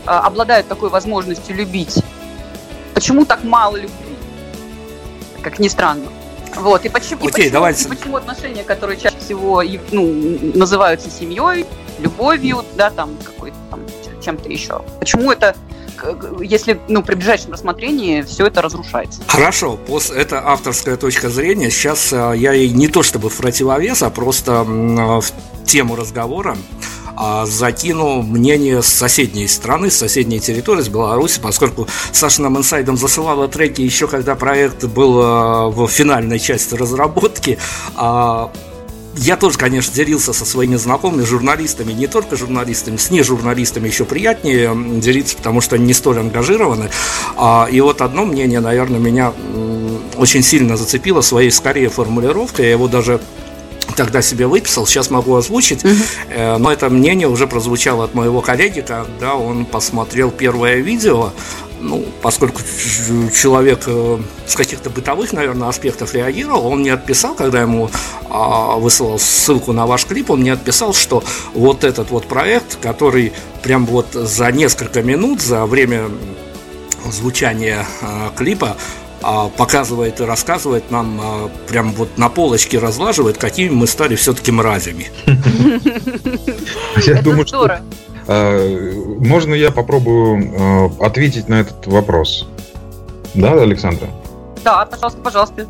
обладают 0.05 0.69
такой 0.69 0.91
возможностью 0.91 1.57
любить, 1.57 2.05
почему 2.93 3.25
так 3.25 3.45
мало 3.45 3.77
любви 3.77 4.04
как 5.45 5.59
ни 5.59 5.69
странно. 5.69 6.09
Вот, 6.57 6.85
и 6.85 6.89
почему, 6.89 7.27
Окей, 7.27 7.29
и 7.29 7.33
почему, 7.33 7.53
давайте. 7.53 7.85
И 7.85 7.89
почему 7.89 8.17
отношения, 8.17 8.65
которые 8.65 8.99
чаще 8.99 9.19
всего 9.19 9.63
ну, 9.93 10.39
называются 10.55 11.11
семьей, 11.11 11.67
любовью, 11.99 12.65
да, 12.77 12.91
там, 12.91 13.17
какой-то 13.23 13.57
там, 13.71 13.81
чем-то 14.25 14.49
еще. 14.49 14.83
Почему 14.99 15.31
это 15.31 15.55
если 16.41 16.79
ну, 16.89 17.03
при 17.03 17.15
ближайшем 17.15 17.53
рассмотрении 17.53 18.21
все 18.23 18.47
это 18.47 18.61
разрушается. 18.61 19.23
Хорошо, 19.27 19.79
это 20.15 20.43
авторская 20.45 20.97
точка 20.97 21.31
зрения. 21.31 21.71
Сейчас 21.71 22.13
э, 22.13 22.35
я 22.37 22.53
ей 22.53 22.71
не 22.71 22.89
то 22.89 23.03
чтобы 23.03 23.31
в 23.31 23.37
противовес, 23.37 24.03
а 24.03 24.11
просто 24.11 24.65
в 24.65 25.25
тему 25.65 25.97
разговора 25.97 26.57
а 27.17 27.47
закину 27.47 28.23
мнение 28.23 28.83
с 28.83 28.87
соседней 28.87 29.49
страны, 29.49 29.91
с 29.91 29.97
соседней 29.97 30.41
территории, 30.41 30.83
с 30.83 30.89
Беларуси, 30.89 31.41
поскольку 31.41 31.87
Саша 32.13 32.43
нам 32.43 32.59
инсайдом 32.59 32.97
засылала 32.97 33.49
треки 33.49 33.81
еще 33.81 34.09
когда 34.09 34.35
проект 34.35 34.85
был 34.85 35.21
а, 35.23 35.69
в 35.69 35.87
финальной 35.89 36.39
части 36.39 36.75
разработки. 36.75 37.59
А, 37.97 38.51
я 39.17 39.37
тоже, 39.37 39.59
конечно, 39.59 39.95
делился 39.95 40.33
со 40.33 40.45
своими 40.45 40.75
знакомыми 40.75 41.23
журналистами, 41.23 41.93
не 41.93 42.09
только 42.09 42.37
журналистами, 42.37 42.97
с 42.97 43.11
нежурналистами 43.11 43.87
еще 43.87 44.05
приятнее 44.05 44.75
делиться, 45.01 45.37
потому 45.37 45.61
что 45.61 45.77
они 45.77 45.87
не 45.87 45.95
столь 45.95 46.19
ангажированы. 46.19 46.91
А, 47.37 47.69
и 47.71 47.81
вот 47.81 48.01
одно 48.01 48.25
мнение, 48.25 48.61
наверное, 48.61 48.99
меня 48.99 49.33
очень 50.17 50.43
сильно 50.43 50.77
зацепило 50.77 51.21
своей 51.21 51.51
скорее 51.51 51.91
формулировкой, 51.91 52.67
я 52.67 52.73
его 52.73 52.89
даже 52.89 53.21
тогда 53.97 54.23
себе 54.23 54.47
выписал, 54.47 54.87
сейчас 54.87 55.11
могу 55.11 55.35
озвучить, 55.37 55.85
угу. 55.85 55.95
но 56.59 56.73
это 56.73 56.89
мнение 56.91 57.29
уже 57.29 57.47
прозвучало 57.47 58.05
от 58.05 58.15
моего 58.15 58.41
коллеги, 58.41 58.81
когда 58.81 59.35
он 59.35 59.65
посмотрел 59.67 60.31
первое 60.31 60.77
видео 60.77 61.33
ну, 61.85 62.05
поскольку 62.23 62.63
человек 63.35 63.83
э, 63.87 64.19
с 64.47 64.57
каких-то 64.57 64.91
бытовых, 64.91 65.33
наверное, 65.33 65.69
аспектов 65.69 66.15
реагировал, 66.15 66.67
он 66.67 66.83
не 66.83 66.91
отписал, 66.91 67.35
когда 67.35 67.61
ему 67.61 67.91
а, 68.31 68.77
высылал 68.77 69.19
ссылку 69.19 69.73
на 69.73 69.87
ваш 69.87 70.07
клип, 70.07 70.31
он 70.31 70.43
не 70.43 70.51
отписал, 70.51 70.95
что 70.95 71.23
вот 71.53 71.85
этот 71.85 72.11
вот 72.11 72.27
проект, 72.27 72.77
который 72.81 73.33
прям 73.63 73.87
вот 73.87 74.09
за 74.13 74.51
несколько 74.51 75.03
минут, 75.03 75.43
за 75.43 75.67
время 75.67 76.11
звучания 77.11 77.87
а, 78.01 78.33
клипа 78.35 78.77
показывает 79.57 80.21
и 80.21 80.25
рассказывает 80.25 80.91
нам, 80.91 81.21
а, 81.23 81.51
прям 81.69 81.93
вот 81.93 82.19
на 82.19 82.29
полочке 82.29 82.79
разлаживает, 82.79 83.39
какими 83.39 83.71
мы 83.71 83.87
стали 83.87 84.17
все-таки 84.17 84.53
мразями. 84.53 85.07
Я 87.07 87.23
думаю, 87.23 87.47
что 87.47 87.79
а, 88.27 89.19
можно 89.19 89.55
я 89.55 89.71
попробую 89.71 90.93
ответить 91.01 91.49
на 91.49 91.61
этот 91.61 91.87
вопрос? 91.87 92.49
Да, 93.35 93.53
Александра? 93.55 94.09
Да, 94.65 94.87
пожалуйста, 94.87 95.21
пожалуйста. 95.21 95.67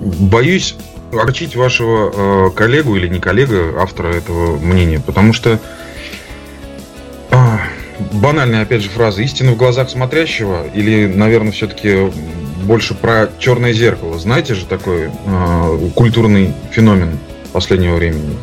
Боюсь 0.00 0.76
огорчить 1.12 1.56
вашего 1.56 2.50
коллегу 2.50 2.96
или 2.96 3.08
не 3.08 3.20
коллега, 3.20 3.80
автора 3.80 4.08
этого 4.08 4.56
мнения, 4.58 5.00
потому 5.04 5.32
что 5.32 5.58
банальная, 8.12 8.62
опять 8.62 8.82
же, 8.82 8.90
фраза 8.90 9.22
«истина 9.22 9.52
в 9.52 9.56
глазах 9.56 9.90
смотрящего» 9.90 10.66
или, 10.74 11.06
наверное, 11.06 11.52
все-таки 11.52 12.10
больше 12.62 12.94
про 12.94 13.28
черное 13.38 13.72
зеркало. 13.72 14.18
Знаете 14.18 14.54
же 14.54 14.66
такой 14.66 15.10
э, 15.26 15.90
культурный 15.94 16.54
феномен 16.70 17.18
последнего 17.52 17.96
времени? 17.96 18.36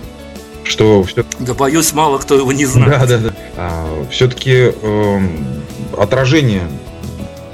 Что 0.64 1.04
все... 1.04 1.24
Да 1.40 1.54
боюсь, 1.54 1.94
мало 1.94 2.18
кто 2.18 2.36
его 2.36 2.52
не 2.52 2.66
знает. 2.66 3.00
Да, 3.00 3.06
да, 3.06 3.18
да. 3.18 3.30
А, 3.56 4.06
все-таки 4.12 4.52
э, 4.52 4.72
эм, 4.84 5.64
отражение 5.98 6.64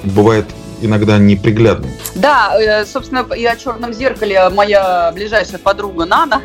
бывает 0.04 0.46
иногда 0.82 1.18
неприглядным. 1.18 1.92
Да, 2.16 2.60
э, 2.60 2.86
собственно, 2.86 3.26
и 3.34 3.46
о 3.46 3.56
черном 3.56 3.94
зеркале 3.94 4.50
моя 4.50 5.12
ближайшая 5.14 5.60
подруга 5.60 6.06
Нана 6.06 6.42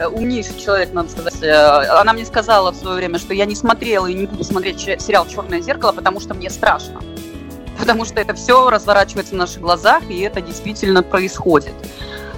умнейший 0.00 0.58
человек, 0.58 0.92
надо 0.92 1.10
сказать. 1.10 1.42
Э, 1.42 1.88
она 2.00 2.12
мне 2.12 2.24
сказала 2.24 2.72
в 2.72 2.76
свое 2.76 2.96
время, 2.96 3.18
что 3.18 3.34
я 3.34 3.44
не 3.44 3.54
смотрела 3.54 4.06
и 4.06 4.14
не 4.14 4.26
буду 4.26 4.44
смотреть 4.44 4.80
сериал 4.80 5.26
«Черное 5.26 5.60
зеркало», 5.60 5.92
потому 5.92 6.20
что 6.20 6.34
мне 6.34 6.50
страшно. 6.50 7.00
Потому 7.78 8.04
что 8.04 8.20
это 8.20 8.34
все 8.34 8.70
разворачивается 8.70 9.34
в 9.34 9.38
наших 9.38 9.60
глазах, 9.60 10.02
и 10.08 10.20
это 10.20 10.40
действительно 10.40 11.02
происходит. 11.02 11.74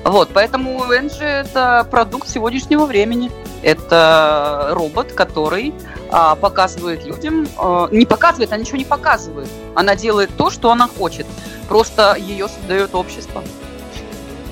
Вот, 0.04 0.30
поэтому 0.32 0.84
Энджи– 0.92 1.24
это 1.24 1.86
продукт 1.90 2.28
сегодняшнего 2.28 2.86
времени. 2.86 3.30
Это 3.62 4.70
робот, 4.72 5.12
который 5.12 5.74
а, 6.10 6.36
показывает 6.36 7.04
людям, 7.04 7.48
а, 7.58 7.88
не 7.90 8.06
показывает, 8.06 8.52
она 8.52 8.60
ничего 8.60 8.78
не 8.78 8.84
показывает. 8.84 9.48
Она 9.74 9.96
делает 9.96 10.30
то, 10.36 10.50
что 10.50 10.70
она 10.70 10.86
хочет. 10.86 11.26
Просто 11.68 12.16
ее 12.18 12.48
создает 12.48 12.94
общество. 12.94 13.42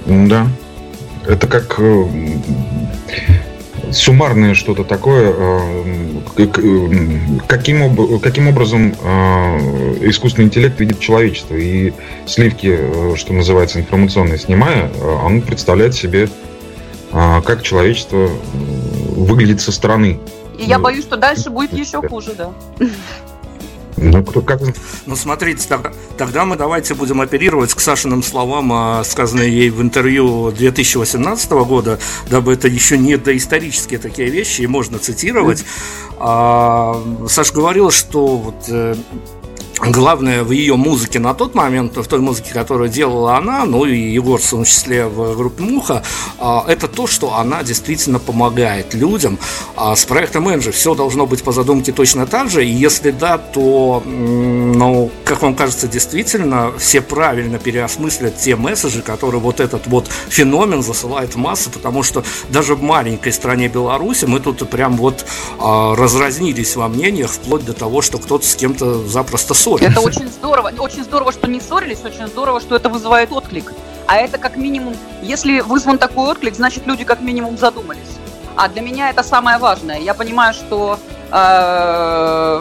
Да. 0.05 0.47
Это 1.27 1.47
как 1.47 1.79
суммарное 3.93 4.55
что-то 4.55 4.85
такое, 4.85 5.33
э, 5.37 6.19
э, 6.39 6.47
каким, 7.47 8.19
каким 8.21 8.49
образом 8.49 8.95
э, 9.01 9.99
искусственный 10.03 10.47
интеллект 10.47 10.79
видит 10.79 11.01
человечество. 11.01 11.55
И 11.55 11.93
сливки, 12.27 12.79
что 13.17 13.33
называется, 13.33 13.81
информационные 13.81 14.39
снимая, 14.39 14.91
он 15.25 15.43
представляет 15.43 15.95
себе, 15.95 16.29
как 17.13 17.63
человечество 17.63 18.29
выглядит 19.17 19.61
со 19.61 19.73
стороны. 19.73 20.19
И 20.59 20.65
я 20.65 20.79
боюсь, 20.79 21.05
что 21.05 21.17
дальше 21.17 21.51
будет 21.51 21.73
еще 21.73 22.07
хуже, 22.07 22.35
да. 22.37 22.51
Ну, 23.97 24.23
кто, 24.23 24.43
как... 24.43 24.61
ну 25.07 25.17
смотрите, 25.17 25.67
тогда, 25.69 25.93
тогда 26.19 26.45
мы 26.45 26.57
давайте 26.57 26.95
будем 26.95 27.21
оперировать 27.21 27.73
к 27.73 27.81
Сашиным 27.81 28.23
словам, 28.23 28.73
а, 28.73 29.05
сказанные 29.05 29.51
ей 29.51 29.71
в 29.71 29.81
интервью 29.81 30.51
2018 30.51 31.51
года, 31.53 31.99
дабы 32.29 32.53
это 32.53 32.69
еще 32.69 32.99
не 32.99 33.17
доисторические 33.17 33.99
такие 33.99 34.29
вещи, 34.29 34.63
и 34.63 34.67
можно 34.67 34.99
цитировать. 34.99 35.65
А, 36.19 37.03
Саша 37.29 37.55
говорила, 37.55 37.91
что 37.91 38.37
вот 38.37 38.65
э, 38.69 38.95
главное 39.81 40.43
в 40.43 40.53
ее 40.53 40.77
музыке 40.77 41.19
на 41.19 41.35
тот 41.35 41.55
момент, 41.55 41.97
в 41.97 42.07
той 42.07 42.21
музыке, 42.21 42.53
которую 42.53 42.89
делала 42.89 43.37
она, 43.37 43.65
ну 43.65 43.85
и 43.85 43.97
Егор 43.99 44.41
в 44.41 44.51
том 44.51 44.65
числе 44.65 45.07
в 45.07 45.37
группе 45.37 45.63
Муха, 45.63 46.03
а, 46.39 46.65
это 46.67 46.89
то, 46.89 47.07
что 47.07 47.35
она 47.35 47.63
действительно 47.63 48.19
помогает 48.19 48.95
людям. 48.95 49.39
А 49.77 49.95
с 49.95 50.05
проектом 50.05 50.49
Энджи 50.49 50.73
все 50.73 50.95
должно 50.95 51.27
быть 51.27 51.43
по 51.43 51.53
задумке 51.53 51.93
точно 51.93 52.27
так 52.27 52.51
же, 52.51 52.65
и 52.65 52.69
если 52.69 53.11
да, 53.11 53.39
то, 53.39 54.03
ну, 54.07 55.11
как 55.25 55.43
вам 55.43 55.55
кажется, 55.55 55.89
действительно 55.89 56.73
все 56.79 57.01
правильно 57.01 57.59
переосмыслят 57.59 58.39
те 58.39 58.57
месседжи, 58.57 59.03
которые 59.03 59.41
вот 59.41 59.61
этот 59.61 59.87
вот 59.87 60.09
феномен 60.29 60.83
засылает 60.83 61.35
в 61.35 61.39
массы, 61.39 61.71
потому 61.71 62.03
что 62.03 62.25
даже 62.49 62.75
в 62.75 62.83
маленькой 62.83 63.33
стране 63.33 63.69
Беларуси 63.69 64.25
мы 64.25 64.41
тут 64.41 64.69
прям 64.71 64.97
вот 64.97 65.27
а, 65.59 65.95
разразнились 65.95 66.77
во 66.77 66.89
мнениях, 66.89 67.31
вплоть 67.31 67.65
до 67.65 67.73
того, 67.73 68.01
что 68.01 68.19
кто-то 68.19 68.47
с 68.47 68.55
кем-то 68.55 69.07
запросто 69.07 69.55
ссорились. 69.67 69.93
Это 69.93 70.01
очень 70.01 70.29
здорово. 70.29 70.73
Очень 70.79 71.05
здорово, 71.05 71.33
что 71.33 71.49
не 71.49 71.61
ссорились, 71.61 72.05
очень 72.05 72.27
здорово, 72.29 72.61
что 72.61 72.77
это 72.77 72.89
вызывает 72.89 73.33
отклик. 73.33 73.73
А 74.07 74.17
это 74.17 74.39
как 74.39 74.57
минимум, 74.57 74.95
если 75.23 75.61
вызван 75.61 75.99
такой 75.99 76.31
отклик, 76.31 76.55
значит 76.55 76.87
люди 76.87 77.05
как 77.05 77.21
минимум 77.21 77.59
задумались. 77.59 78.17
А 78.57 78.69
для 78.69 78.81
меня 78.83 79.11
это 79.11 79.23
самое 79.23 79.59
важное. 79.59 79.99
Я 79.99 80.15
понимаю, 80.15 80.55
что 80.55 80.99
э, 81.31 82.61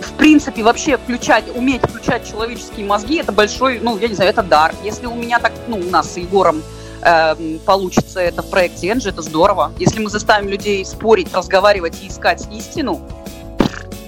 в 0.00 0.12
принципе 0.16 0.62
вообще 0.62 0.96
включать, 0.96 1.44
уметь 1.54 1.82
включать 1.82 2.28
человеческие 2.28 2.86
мозги, 2.86 3.18
это 3.18 3.30
большой, 3.30 3.78
ну 3.80 3.98
я 3.98 4.08
не 4.08 4.14
знаю, 4.14 4.30
это 4.30 4.42
дар. 4.42 4.74
Если 4.82 5.06
у 5.06 5.14
меня 5.14 5.38
так, 5.38 5.52
ну 5.68 5.76
у 5.78 5.90
нас 5.90 6.14
с 6.14 6.16
Егором 6.16 6.62
э, 7.02 7.58
получится 7.64 8.20
это 8.20 8.42
в 8.42 8.50
проекте 8.50 8.88
Энджи, 8.88 9.10
это 9.10 9.22
здорово. 9.22 9.72
Если 9.78 10.00
мы 10.00 10.10
заставим 10.10 10.48
людей 10.48 10.84
спорить, 10.84 11.32
разговаривать 11.32 12.02
и 12.02 12.08
искать 12.08 12.48
истину, 12.52 13.00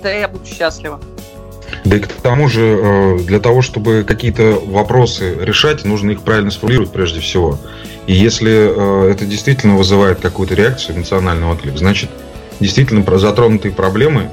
да 0.02 0.10
я 0.10 0.28
буду 0.28 0.46
счастлива. 0.46 1.00
Да 1.84 1.96
и 1.96 2.00
к 2.00 2.08
тому 2.08 2.48
же, 2.48 2.62
э, 2.62 3.18
для 3.20 3.40
того, 3.40 3.62
чтобы 3.62 4.04
какие-то 4.06 4.60
вопросы 4.66 5.36
решать, 5.40 5.84
нужно 5.84 6.10
их 6.10 6.22
правильно 6.22 6.50
сформулировать 6.50 6.92
прежде 6.92 7.20
всего. 7.20 7.58
И 8.06 8.12
если 8.12 8.50
э, 8.52 9.10
это 9.12 9.24
действительно 9.24 9.76
вызывает 9.76 10.20
какую-то 10.20 10.54
реакцию, 10.54 10.96
эмоциональный 10.96 11.46
отклик, 11.46 11.78
значит, 11.78 12.10
действительно 12.58 13.04
затронутые 13.18 13.72
проблемы, 13.72 14.30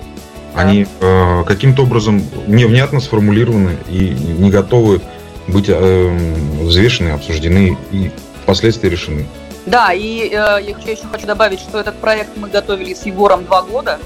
да. 0.55 0.61
они 0.61 0.87
э, 0.99 1.43
каким-то 1.45 1.83
образом 1.83 2.23
невнятно 2.47 2.99
сформулированы 2.99 3.77
и 3.87 4.09
не 4.09 4.49
готовы 4.49 5.01
быть 5.47 5.69
взвешены, 5.69 7.09
обсуждены 7.09 7.77
и 7.91 8.11
впоследствии 8.43 8.89
решены. 8.89 9.25
Да, 9.67 9.91
и 9.91 10.29
э, 10.29 10.31
я 10.31 10.57
еще 10.59 11.03
хочу 11.11 11.27
добавить, 11.27 11.59
что 11.59 11.79
этот 11.79 11.97
проект 11.97 12.37
мы 12.37 12.47
готовили 12.47 12.93
с 12.93 13.05
Егором 13.05 13.43
два 13.43 13.61
года 13.61 13.99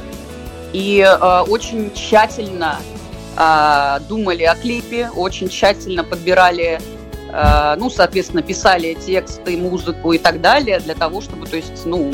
и 0.74 1.00
э, 1.00 1.42
очень 1.42 1.92
тщательно 1.94 2.78
э, 3.38 4.00
думали 4.08 4.44
о 4.44 4.56
клипе, 4.56 5.10
очень 5.16 5.50
тщательно 5.50 6.04
подбирали, 6.04 6.80
э, 7.32 7.76
ну, 7.78 7.90
соответственно, 7.90 8.42
писали 8.42 8.94
тексты, 8.94 9.58
музыку 9.58 10.14
и 10.14 10.18
так 10.18 10.42
далее 10.42 10.80
для 10.80 10.96
того, 10.96 11.22
чтобы, 11.22 11.48
то 11.48 11.58
есть, 11.58 11.86
ну, 11.86 12.12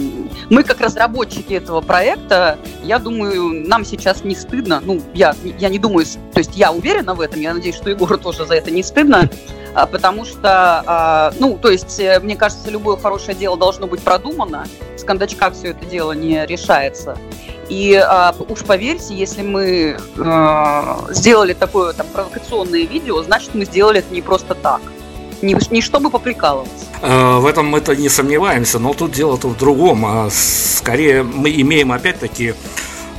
мы 0.50 0.64
как 0.64 0.82
разработчики 0.82 1.54
этого 1.54 1.82
проекта, 1.82 2.58
я 2.84 3.00
думаю, 3.00 3.68
нам 3.68 3.86
сейчас 3.86 4.24
не 4.24 4.36
стыдно, 4.36 4.82
ну, 4.84 5.02
я, 5.14 5.36
я 5.60 5.70
не 5.70 5.80
думаю, 5.80 6.06
то 6.34 6.40
есть 6.40 6.56
я 6.56 6.72
уверена 6.72 7.14
в 7.14 7.22
этом, 7.22 7.42
я 7.42 7.54
надеюсь, 7.54 7.76
что 7.76 7.90
Егору 7.90 8.18
тоже 8.18 8.46
за 8.46 8.56
это 8.56 8.72
не 8.72 8.84
стыдно, 8.84 9.30
а, 9.78 9.86
потому 9.86 10.26
что, 10.26 10.84
а, 10.88 11.34
ну, 11.40 11.56
то 11.56 11.70
есть, 11.70 12.00
э, 12.00 12.20
мне 12.20 12.36
кажется, 12.36 12.72
любое 12.72 12.98
хорошее 12.98 13.38
дело 13.38 13.56
должно 13.58 13.86
быть 13.86 14.02
продумано, 14.02 14.66
с 14.98 15.04
кондачка 15.04 15.52
все 15.52 15.68
это 15.68 15.86
дело 15.86 16.14
не 16.14 16.44
решается. 16.48 17.16
И 17.70 17.94
а, 17.96 18.34
уж 18.48 18.60
поверьте, 18.64 19.14
если 19.14 19.42
мы 19.42 19.98
а, 20.18 21.06
сделали 21.10 21.54
такое 21.54 21.94
там 21.94 22.08
провокационное 22.08 22.86
видео, 22.86 23.22
значит 23.24 23.56
мы 23.56 23.66
сделали 23.66 24.00
это 24.00 24.14
не 24.14 24.22
просто 24.22 24.56
так. 24.56 24.82
Не, 25.42 25.56
не 25.70 25.82
чтобы 25.82 26.10
поприкалываться. 26.10 26.86
В 27.02 27.46
этом 27.46 27.68
мы-то 27.68 27.96
не 27.96 28.10
сомневаемся, 28.10 28.80
но 28.80 28.96
тут 28.96 29.12
дело-то 29.12 29.50
в 29.50 29.58
другом. 29.58 30.04
А 30.04 30.30
скорее 30.32 31.22
мы 31.22 31.52
имеем 31.52 31.92
опять-таки 31.92 32.56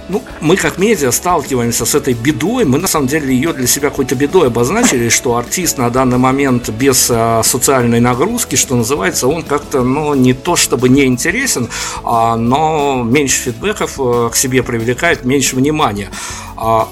ну, 0.08 0.22
мы 0.40 0.56
как 0.56 0.78
медиа 0.78 1.10
сталкиваемся 1.10 1.84
с 1.84 1.94
этой 1.94 2.14
бедой. 2.14 2.64
Мы 2.64 2.78
на 2.78 2.88
самом 2.88 3.06
деле 3.08 3.34
ее 3.34 3.52
для 3.52 3.66
себя 3.66 3.90
какой-то 3.90 4.14
бедой 4.14 4.48
обозначили, 4.48 5.08
что 5.08 5.36
артист 5.36 5.78
на 5.78 5.90
данный 5.90 6.18
момент 6.18 6.68
без 6.70 7.08
а, 7.10 7.42
социальной 7.42 8.00
нагрузки, 8.00 8.56
что 8.56 8.76
называется, 8.76 9.28
он 9.28 9.42
как-то, 9.42 9.82
ну, 9.82 10.14
не 10.14 10.34
то 10.34 10.56
чтобы 10.56 10.88
не 10.88 11.04
интересен, 11.04 11.68
а, 12.04 12.36
но 12.36 13.02
меньше 13.04 13.40
фидбэков 13.42 13.94
а, 13.98 14.30
к 14.30 14.36
себе 14.36 14.62
привлекает, 14.62 15.24
меньше 15.24 15.56
внимания. 15.56 16.10
А, 16.56 16.88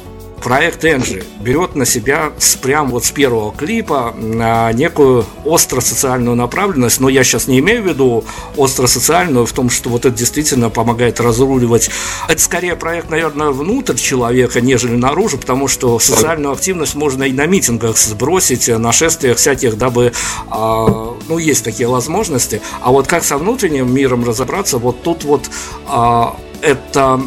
проект 0.47 0.85
Энджи 0.85 1.25
берет 1.41 1.75
на 1.75 1.85
себя 1.85 2.33
с, 2.39 2.55
прям 2.55 2.91
вот 2.91 3.05
с 3.05 3.11
первого 3.11 3.53
клипа 3.53 4.15
а, 4.17 4.71
некую 4.71 5.27
остро-социальную 5.45 6.37
направленность, 6.37 7.01
но 7.01 7.09
я 7.09 7.25
сейчас 7.25 7.49
не 7.49 7.59
имею 7.59 7.83
в 7.83 7.89
виду 7.89 8.25
остро-социальную 8.57 9.45
в 9.45 9.51
том, 9.51 9.71
что 9.71 9.91
вот 9.91 10.07
это 10.07 10.17
действительно 10.17 10.71
помогает 10.71 11.19
разруливать. 11.19 11.91
Это 12.29 12.41
скорее 12.41 12.77
проект, 12.77 13.11
наверное, 13.11 13.51
внутрь 13.51 13.97
человека, 13.97 14.61
нежели 14.61 14.95
наружу, 14.95 15.37
потому 15.37 15.67
что 15.67 15.99
социальную 15.99 16.53
активность 16.53 16.95
можно 16.95 17.25
и 17.25 17.33
на 17.33 17.47
митингах 17.47 17.99
сбросить, 17.99 18.69
на 18.69 18.93
шествиях 18.93 19.39
всяких, 19.39 19.77
дабы, 19.77 20.13
а, 20.49 21.17
ну, 21.29 21.39
есть 21.39 21.65
такие 21.65 21.89
возможности. 21.89 22.63
А 22.83 22.93
вот 22.93 23.09
как 23.09 23.25
со 23.25 23.37
внутренним 23.37 23.93
миром 23.93 24.25
разобраться, 24.25 24.79
вот 24.79 25.03
тут 25.03 25.25
вот 25.25 25.51
а, 25.89 26.37
это 26.63 27.21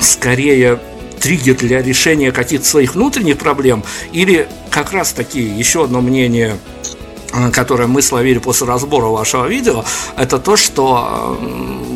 скорее 0.00 0.80
триггер 1.22 1.54
для 1.54 1.80
решения 1.80 2.32
каких-то 2.32 2.66
своих 2.66 2.94
внутренних 2.94 3.38
проблем, 3.38 3.84
или 4.12 4.48
как 4.70 4.92
раз 4.92 5.12
таки 5.12 5.40
еще 5.40 5.84
одно 5.84 6.00
мнение 6.00 6.56
которое 7.52 7.86
мы 7.86 8.02
словили 8.02 8.38
после 8.38 8.66
разбора 8.66 9.06
вашего 9.06 9.46
видео, 9.46 9.84
это 10.16 10.38
то, 10.38 10.56
что 10.56 11.38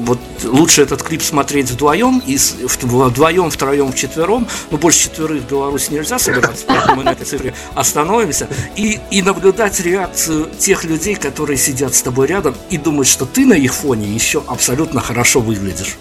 вот 0.07 0.19
лучше 0.45 0.83
этот 0.83 1.03
клип 1.03 1.23
смотреть 1.23 1.71
вдвоем, 1.71 2.23
и 2.27 2.39
вдвоем, 2.83 3.51
втроем, 3.51 3.93
вчетвером, 3.93 4.47
ну 4.71 4.79
больше 4.79 5.05
четверых 5.05 5.43
в 5.43 5.47
Беларуси 5.49 5.93
нельзя 5.93 6.19
собираться, 6.19 6.65
поэтому 6.69 6.97
мы 6.97 7.05
на 7.05 7.13
этой 7.13 7.27
цифре 7.27 7.55
остановимся, 7.75 8.49
и, 8.77 9.01
и 9.11 9.23
наблюдать 9.23 9.81
реакцию 9.81 10.49
тех 10.59 10.85
людей, 10.85 11.17
которые 11.17 11.57
сидят 11.59 11.95
с 11.95 12.03
тобой 12.03 12.29
рядом 12.29 12.55
и 12.71 12.79
думают, 12.79 13.09
что 13.09 13.27
ты 13.27 13.45
на 13.45 13.55
их 13.55 13.75
фоне 13.75 14.07
еще 14.07 14.43
абсолютно 14.47 15.01
хорошо 15.01 15.41
выглядишь. 15.41 15.97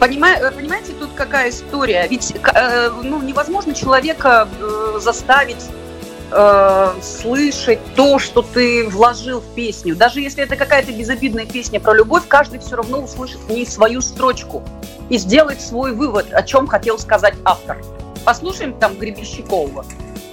Понимаете, 0.00 0.50
понимаете, 0.50 0.92
тут 0.98 1.10
какая 1.14 1.50
история? 1.50 2.06
Ведь 2.08 2.32
э, 2.32 2.90
ну, 3.02 3.22
невозможно 3.22 3.74
человека 3.74 4.48
э, 4.60 4.98
заставить 5.00 5.64
э, 6.30 6.92
слышать 7.02 7.78
то, 7.94 8.18
что 8.18 8.42
ты 8.42 8.88
вложил 8.88 9.40
в 9.40 9.54
песню. 9.54 9.96
Даже 9.96 10.20
если 10.20 10.42
это 10.42 10.56
какая-то 10.56 10.92
безобидная 10.92 11.46
песня 11.46 11.80
про 11.80 11.94
любовь, 11.94 12.24
каждый 12.28 12.60
все 12.60 12.76
равно 12.76 13.00
услышит 13.00 13.38
в 13.40 13.50
ней 13.50 13.66
свою 13.66 14.00
строчку 14.00 14.62
и 15.08 15.18
сделает 15.18 15.60
свой 15.60 15.92
вывод, 15.92 16.32
о 16.32 16.42
чем 16.42 16.66
хотел 16.66 16.98
сказать 16.98 17.34
автор. 17.44 17.78
Послушаем 18.24 18.74
там 18.74 18.96
Гребенщикова. 18.96 19.84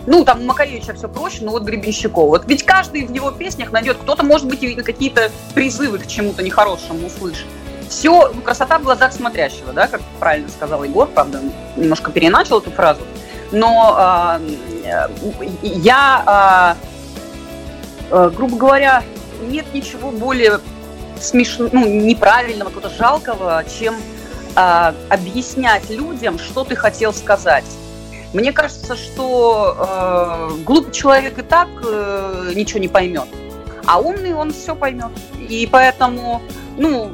Ну, 0.07 0.25
там 0.25 0.41
у 0.41 0.45
Макаревича 0.45 0.93
все 0.93 1.07
проще, 1.07 1.43
но 1.43 1.51
вот 1.51 1.63
Гребенщикова. 1.63 2.27
Вот 2.27 2.45
ведь 2.47 2.63
каждый 2.63 3.05
в 3.05 3.13
его 3.13 3.31
песнях 3.31 3.71
найдет, 3.71 3.97
кто-то, 3.97 4.23
может 4.23 4.47
быть, 4.47 4.63
и 4.63 4.73
какие-то 4.75 5.31
призывы 5.53 5.99
к 5.99 6.07
чему-то 6.07 6.41
нехорошему 6.41 7.07
услышит. 7.07 7.45
Все, 7.89 8.31
ну, 8.33 8.41
красота 8.41 8.79
в 8.79 8.83
глазах 8.83 9.11
смотрящего, 9.11 9.73
да, 9.73 9.87
как 9.87 10.01
правильно 10.19 10.47
сказал 10.49 10.83
Егор, 10.83 11.07
правда, 11.07 11.41
немножко 11.75 12.09
переначал 12.11 12.59
эту 12.59 12.71
фразу 12.71 13.01
но 13.51 14.39
э, 14.39 14.39
я, 15.61 16.77
э, 18.11 18.29
грубо 18.35 18.57
говоря, 18.57 19.03
нет 19.41 19.65
ничего 19.73 20.11
более 20.11 20.59
смешного, 21.19 21.69
ну, 21.73 21.87
неправильного, 21.87 22.69
какого-то 22.69 22.95
жалкого, 22.95 23.63
чем 23.79 23.95
э, 24.55 24.93
объяснять 25.09 25.89
людям, 25.89 26.39
что 26.39 26.63
ты 26.63 26.75
хотел 26.75 27.13
сказать. 27.13 27.65
Мне 28.33 28.53
кажется, 28.53 28.95
что 28.95 29.75
э, 29.77 30.63
глупый 30.63 30.93
человек 30.93 31.37
и 31.37 31.41
так 31.41 31.67
э, 31.83 32.53
ничего 32.55 32.79
не 32.79 32.87
поймет, 32.87 33.27
а 33.85 33.99
умный 33.99 34.33
он 34.33 34.53
все 34.53 34.73
поймет. 34.73 35.11
И 35.37 35.67
поэтому, 35.69 36.41
ну, 36.77 37.11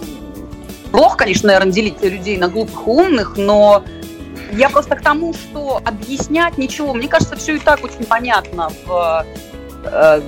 плохо, 0.91 1.17
конечно, 1.17 1.47
наверное, 1.47 1.73
делить 1.73 2.01
людей 2.03 2.37
на 2.37 2.49
глупых 2.49 2.85
и 2.85 2.89
умных, 2.89 3.35
но 3.35 3.83
я 4.51 4.69
просто 4.69 4.95
к 4.95 5.01
тому, 5.01 5.33
что 5.33 5.81
объяснять 5.85 6.57
ничего. 6.57 6.93
Мне 6.93 7.07
кажется, 7.07 7.35
все 7.35 7.55
и 7.55 7.59
так 7.59 7.83
очень 7.83 8.05
понятно. 8.05 8.69
В, 8.85 9.25
э, 9.83 10.21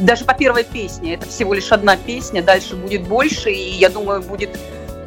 даже 0.00 0.24
по 0.24 0.34
первой 0.34 0.64
песне. 0.64 1.14
Это 1.14 1.26
всего 1.28 1.54
лишь 1.54 1.72
одна 1.72 1.96
песня. 1.96 2.42
Дальше 2.42 2.76
будет 2.76 3.02
больше, 3.02 3.50
и 3.50 3.70
я 3.70 3.88
думаю, 3.88 4.22
будет 4.22 4.58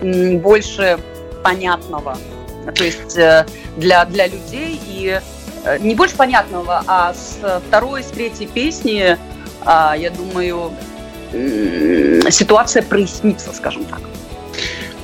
больше 0.02 1.00
понятного. 1.44 2.18
То 2.76 2.84
есть 2.84 3.18
э, 3.18 3.46
для, 3.78 4.06
для 4.06 4.28
людей 4.28 4.80
и 4.88 5.20
э, 5.64 5.78
не 5.80 5.96
больше 5.96 6.16
понятного, 6.16 6.84
а 6.88 7.14
с 7.14 7.40
второй, 7.68 8.04
с 8.04 8.08
третьей 8.08 8.48
песни, 8.48 9.02
э, 9.02 9.18
я 9.66 10.12
думаю, 10.12 10.72
э, 11.34 12.22
ситуация 12.30 12.84
прояснится, 12.84 13.54
скажем 13.54 13.86
так. 13.86 14.02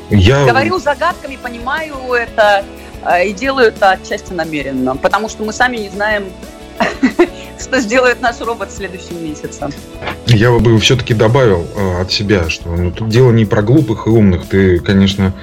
Я... 0.09 0.45
Говорю 0.45 0.77
загадками, 0.77 1.35
понимаю 1.35 1.95
это 2.13 2.59
а, 2.59 2.63
и 3.25 3.33
делаю 3.33 3.67
это 3.67 3.91
отчасти 3.91 4.33
намеренно, 4.33 4.95
потому 4.95 5.29
что 5.29 5.43
мы 5.43 5.53
сами 5.53 5.77
не 5.77 5.89
знаем, 5.89 6.25
что 7.59 7.79
сделает 7.79 8.21
наш 8.21 8.39
робот 8.41 8.71
в 8.71 8.75
следующем 8.75 9.23
месяце. 9.23 9.69
Я 10.27 10.51
бы 10.51 10.77
все-таки 10.79 11.13
добавил 11.13 11.65
э, 11.75 12.01
от 12.01 12.11
себя, 12.11 12.49
что 12.49 12.69
ну, 12.69 12.91
тут 12.91 13.09
дело 13.09 13.31
не 13.31 13.45
про 13.45 13.61
глупых 13.61 14.07
и 14.07 14.09
умных. 14.09 14.47
Ты, 14.47 14.79
конечно, 14.79 15.33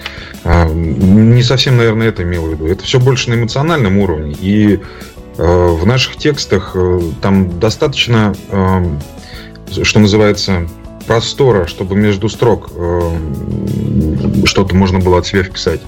э, 0.44 0.68
не 0.72 1.42
совсем, 1.42 1.76
наверное, 1.76 2.08
это 2.08 2.22
имел 2.22 2.46
в 2.46 2.50
виду. 2.52 2.66
Это 2.66 2.84
все 2.84 2.98
больше 3.00 3.30
на 3.30 3.34
эмоциональном 3.34 3.98
уровне. 3.98 4.36
И 4.40 4.80
в 5.38 5.86
наших 5.86 6.16
текстах 6.16 6.72
э, 6.74 7.00
там 7.22 7.58
достаточно, 7.58 8.34
что 9.82 9.98
называется, 9.98 10.68
простора, 11.06 11.66
чтобы 11.66 11.96
между 11.96 12.28
строк 12.28 12.70
э, 12.74 13.16
что-то 14.44 14.74
можно 14.74 14.98
было 14.98 15.18
от 15.18 15.26
себя 15.26 15.42
вписать. 15.42 15.80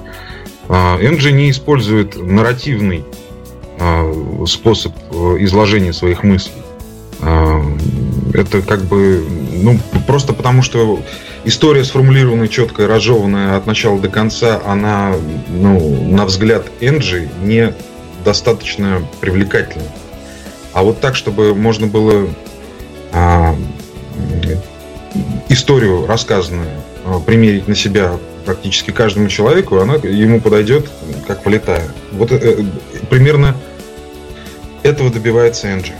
Энджи 0.69 1.33
не 1.33 1.51
использует 1.51 2.17
нарративный 2.17 3.05
а, 3.79 4.45
способ 4.47 4.93
э, 5.11 5.37
изложения 5.41 5.93
своих 5.93 6.23
мыслей. 6.23 6.63
А, 7.21 7.63
это 8.33 8.63
как 8.63 8.85
бы, 8.85 9.27
ну, 9.53 9.79
просто 10.07 10.33
потому 10.33 10.63
что 10.63 11.01
история 11.45 11.85
сформулированная, 11.85 12.49
четкая, 12.49 12.87
разжеванная 12.87 13.57
от 13.57 13.67
начала 13.67 13.99
до 13.99 14.09
конца, 14.09 14.61
она, 14.65 15.15
ну, 15.49 16.11
на 16.11 16.25
взгляд 16.25 16.67
Энджи, 16.81 17.29
не 17.43 17.75
достаточно 18.25 19.07
привлекательна. 19.21 19.85
А 20.73 20.83
вот 20.83 21.01
так, 21.01 21.15
чтобы 21.15 21.55
можно 21.55 21.87
было 21.87 22.29
а, 23.13 23.57
историю 25.49 26.07
рассказанную 26.07 26.71
а, 27.05 27.21
примерить 27.21 27.69
на 27.69 27.75
себя 27.75 28.19
практически 28.45 28.91
каждому 28.91 29.29
человеку, 29.29 29.79
она 29.79 29.95
ему 29.95 30.41
подойдет 30.41 30.89
как 31.27 31.43
полетая. 31.43 31.89
Вот 32.13 32.33
э, 32.33 32.37
э, 32.37 32.63
примерно 33.11 33.57
этого 34.83 35.11
добивается 35.11 35.73
Энджи. 35.73 35.95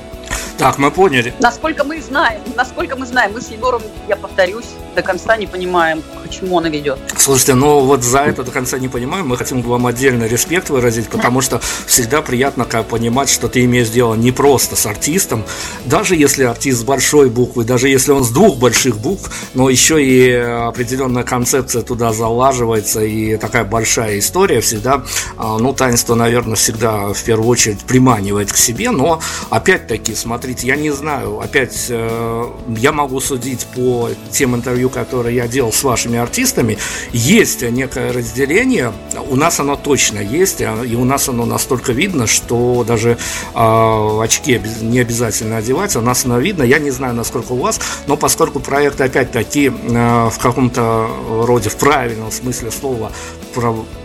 Так, 0.59 0.79
мы 0.79 0.91
поняли. 0.91 1.35
Насколько 1.41 1.85
мы 1.85 2.01
знаем, 2.01 2.41
насколько 2.55 2.97
мы 2.97 3.07
знаем, 3.07 3.33
мы 3.33 3.41
с 3.41 3.49
Егором, 3.49 3.83
я 4.09 4.17
повторюсь, 4.17 4.67
до 4.95 5.03
конца 5.03 5.37
не 5.37 5.47
понимаем, 5.47 6.03
к 6.25 6.31
чему 6.31 6.59
она 6.59 6.69
ведет. 6.69 6.99
Слушайте, 7.17 7.55
ну 7.55 7.81
вот 7.81 8.05
за 8.05 8.21
это 8.21 8.45
до 8.45 8.51
конца 8.53 8.79
не 8.79 8.89
понимаем, 8.89 9.27
мы 9.27 9.37
хотим 9.37 9.63
вам 9.63 9.87
отдельно 9.87 10.25
респект 10.25 10.71
выразить, 10.71 11.09
потому 11.09 11.41
что 11.41 11.61
всегда 11.87 12.23
приятно 12.23 12.65
как 12.65 12.87
понимать, 12.87 13.29
что 13.29 13.49
ты 13.49 13.65
имеешь 13.65 13.89
дело 13.89 14.15
не 14.15 14.31
просто 14.31 14.77
с 14.77 14.87
артистом, 14.87 15.45
даже 15.87 16.15
если 16.15 16.45
артист 16.45 16.81
с 16.81 16.85
большой 16.85 17.31
буквы, 17.31 17.65
даже 17.65 17.89
если 17.89 18.13
он 18.13 18.23
с 18.23 18.31
двух 18.31 18.59
больших 18.59 18.99
букв, 18.99 19.31
но 19.55 19.69
еще 19.69 20.05
и 20.05 20.31
определенная 20.33 21.25
концепция 21.25 21.83
туда 21.83 22.13
залаживается, 22.13 23.03
и 23.03 23.37
такая 23.37 23.65
большая 23.65 24.19
история 24.19 24.61
всегда, 24.61 25.03
а, 25.37 25.59
ну, 25.59 25.73
таинство, 25.73 26.15
наверное, 26.15 26.55
всегда 26.55 27.13
в 27.13 27.23
первую 27.25 27.49
очередь 27.49 27.81
приманивает 27.81 28.53
к 28.53 28.57
себе, 28.57 28.91
но 28.91 29.21
опять-таки, 29.51 30.15
смотри, 30.15 30.44
смотрите, 30.45 30.67
я 30.67 30.77
не 30.77 30.91
знаю, 30.91 31.41
опять 31.41 31.87
э, 31.89 32.45
я 32.77 32.93
могу 32.93 33.19
судить 33.21 33.67
по 33.75 34.11
тем 34.31 34.55
интервью, 34.55 34.91
которые 34.91 35.37
я 35.37 35.49
делал 35.49 35.73
с 35.73 35.83
вашими 35.83 36.19
артистами, 36.19 36.77
есть 37.13 37.63
некое 37.63 38.13
разделение, 38.13 38.93
у 39.31 39.37
нас 39.37 39.59
оно 39.61 39.75
точно 39.77 40.19
есть, 40.19 40.61
а, 40.61 40.83
и 40.85 40.97
у 40.97 41.05
нас 41.05 41.31
оно 41.31 41.47
настолько 41.47 41.93
видно, 41.93 42.27
что 42.27 42.85
даже 42.87 43.17
э, 43.55 44.21
очки 44.23 44.61
не 44.83 44.99
обязательно 44.99 45.57
одевать, 45.57 45.97
у 45.97 46.03
нас 46.03 46.27
оно 46.27 46.39
видно, 46.39 46.63
я 46.63 46.79
не 46.79 46.91
знаю, 46.91 47.15
насколько 47.15 47.53
у 47.53 47.61
вас, 47.61 47.81
но 48.07 48.19
поскольку 48.19 48.61
проект 48.61 49.01
опять-таки 49.01 49.69
э, 49.69 50.29
в 50.31 50.39
каком-то 50.43 51.09
роде, 51.47 51.71
в 51.71 51.77
правильном 51.77 52.31
смысле 52.31 52.71
слова, 52.71 53.13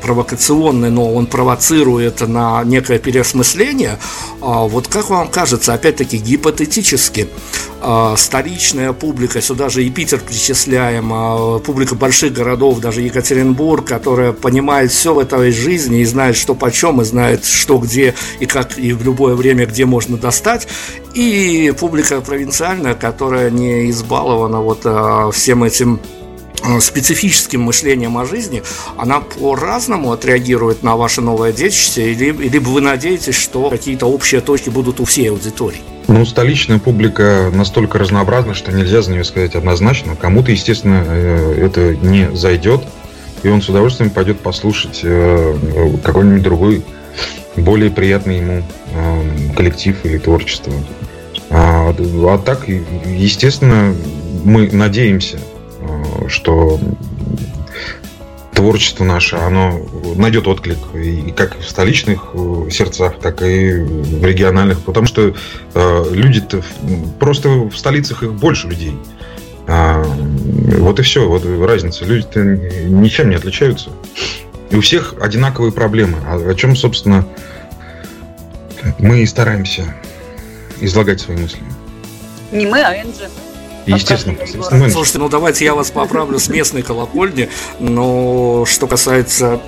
провокационный, 0.01 0.89
но 0.89 1.13
он 1.13 1.27
провоцирует 1.27 2.21
на 2.27 2.63
некое 2.63 2.99
переосмысление, 2.99 3.91
э, 3.91 4.35
вот 4.41 4.87
как 4.87 5.09
вам 5.09 5.27
кажется, 5.27 5.73
опять-таки 5.73 6.17
гипотетически 6.17 7.27
э, 7.81 8.13
столичная 8.17 8.93
публика, 8.93 9.41
сюда 9.41 9.69
же 9.69 9.83
и 9.83 9.89
Питер 9.89 10.19
причисляем, 10.19 11.11
э, 11.13 11.59
публика 11.59 11.95
больших 11.95 12.33
городов, 12.33 12.79
даже 12.79 13.01
Екатеринбург, 13.01 13.85
которая 13.85 14.33
понимает 14.33 14.91
все 14.91 15.13
в 15.13 15.19
этой 15.19 15.51
жизни 15.51 16.01
и 16.01 16.05
знает, 16.05 16.35
что 16.35 16.55
почем, 16.55 17.01
и 17.01 17.05
знает, 17.05 17.45
что 17.45 17.77
где 17.77 18.13
и 18.39 18.45
как 18.45 18.77
и 18.77 18.93
в 18.93 19.03
любое 19.03 19.35
время, 19.35 19.65
где 19.65 19.85
можно 19.85 20.17
достать, 20.17 20.67
и 21.13 21.73
публика 21.79 22.21
провинциальная, 22.21 22.93
которая 22.93 23.49
не 23.49 23.89
избалована 23.89 24.61
вот 24.61 24.81
э, 24.83 25.31
всем 25.33 25.63
этим 25.63 25.99
специфическим 26.79 27.61
мышлением 27.61 28.17
о 28.17 28.25
жизни, 28.25 28.63
она 28.97 29.19
по-разному 29.19 30.11
отреагирует 30.11 30.83
на 30.83 30.95
ваше 30.95 31.21
новое 31.21 31.51
детище, 31.51 32.11
или, 32.11 32.31
либо 32.31 32.69
вы 32.69 32.81
надеетесь, 32.81 33.35
что 33.35 33.69
какие-то 33.69 34.05
общие 34.05 34.41
точки 34.41 34.69
будут 34.69 34.99
у 34.99 35.05
всей 35.05 35.29
аудитории? 35.29 35.81
Ну, 36.07 36.25
столичная 36.25 36.79
публика 36.79 37.51
настолько 37.53 37.99
разнообразна, 37.99 38.55
что 38.55 38.71
нельзя 38.71 39.01
за 39.01 39.11
нее 39.11 39.23
сказать 39.23 39.55
однозначно. 39.55 40.15
Кому-то, 40.15 40.51
естественно, 40.51 41.03
э, 41.07 41.65
это 41.65 41.95
не 41.95 42.35
зайдет, 42.35 42.81
и 43.43 43.47
он 43.49 43.61
с 43.61 43.69
удовольствием 43.69 44.09
пойдет 44.09 44.39
послушать 44.39 45.01
э, 45.03 45.55
какой-нибудь 46.03 46.41
другой, 46.41 46.83
более 47.55 47.91
приятный 47.91 48.37
ему 48.37 48.63
коллектив 49.55 49.97
или 50.03 50.17
творчество. 50.17 50.73
А, 51.49 51.93
а 51.93 52.37
так, 52.37 52.67
естественно, 52.67 53.93
мы 54.43 54.69
надеемся, 54.71 55.39
что 56.29 56.79
творчество 58.53 59.05
наше, 59.05 59.37
оно 59.37 59.79
найдет 60.15 60.47
отклик 60.47 60.77
и 60.93 61.31
как 61.31 61.57
в 61.57 61.69
столичных 61.69 62.31
э, 62.33 62.67
сердцах, 62.69 63.17
так 63.19 63.41
и 63.41 63.73
в 63.73 64.25
региональных, 64.25 64.81
потому 64.81 65.07
что 65.07 65.33
э, 65.73 66.05
люди-то 66.11 66.61
просто 67.19 67.49
в 67.49 67.77
столицах 67.77 68.23
их 68.23 68.33
больше 68.33 68.67
людей. 68.67 68.97
А, 69.65 70.03
вот 70.03 70.99
и 70.99 71.03
все, 71.03 71.27
вот 71.27 71.45
разница. 71.65 72.03
Люди-то 72.03 72.41
ничем 72.41 73.29
не 73.29 73.35
отличаются. 73.35 73.91
И 74.71 74.75
у 74.75 74.81
всех 74.81 75.13
одинаковые 75.21 75.71
проблемы. 75.71 76.17
А 76.27 76.35
о 76.35 76.53
чем, 76.55 76.75
собственно, 76.75 77.25
мы 78.97 79.21
и 79.21 79.25
стараемся 79.25 79.95
излагать 80.81 81.21
свои 81.21 81.37
мысли. 81.37 81.61
Не 82.51 82.65
мы, 82.65 82.81
а 82.81 82.95
Энджи. 82.95 83.29
Естественно. 83.95 84.89
Слушайте, 84.89 85.19
ну 85.19 85.29
давайте 85.29 85.65
я 85.65 85.75
вас 85.75 85.91
поправлю 85.91 86.39
с 86.39 86.49
местной 86.49 86.81
колокольни, 86.81 87.49
но 87.79 88.65
что 88.65 88.87
касается 88.87 89.61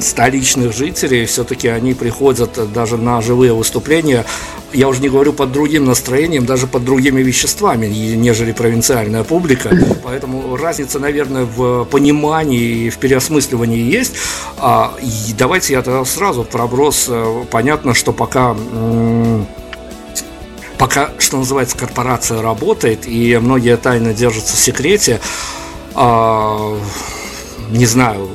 столичных 0.00 0.74
жителей, 0.74 1.26
все-таки 1.26 1.68
они 1.68 1.94
приходят 1.94 2.72
даже 2.72 2.96
на 2.96 3.20
живые 3.20 3.52
выступления, 3.52 4.24
я 4.72 4.88
уже 4.88 5.00
не 5.00 5.08
говорю 5.08 5.32
под 5.32 5.52
другим 5.52 5.84
настроением, 5.84 6.44
даже 6.44 6.66
под 6.66 6.84
другими 6.84 7.22
веществами, 7.22 7.86
нежели 7.86 8.52
провинциальная 8.52 9.24
публика, 9.24 9.70
поэтому 10.02 10.56
разница, 10.56 10.98
наверное, 10.98 11.44
в 11.44 11.84
понимании 11.84 12.86
и 12.86 12.90
в 12.90 12.98
переосмысливании 12.98 13.80
есть. 13.80 14.14
А, 14.58 14.92
и 15.00 15.32
давайте 15.32 15.72
я 15.72 15.82
тогда 15.82 16.04
сразу 16.04 16.44
проброс. 16.44 17.06
Э, 17.08 17.44
понятно, 17.50 17.94
что 17.94 18.12
пока 18.12 18.54
пока, 20.78 21.10
что 21.18 21.38
называется, 21.38 21.76
корпорация 21.76 22.42
работает, 22.42 23.06
и 23.06 23.36
многие 23.38 23.76
тайны 23.76 24.14
держатся 24.14 24.56
в 24.56 24.58
секрете. 24.58 25.20
А, 25.94 26.78
не 27.70 27.86
знаю, 27.86 28.28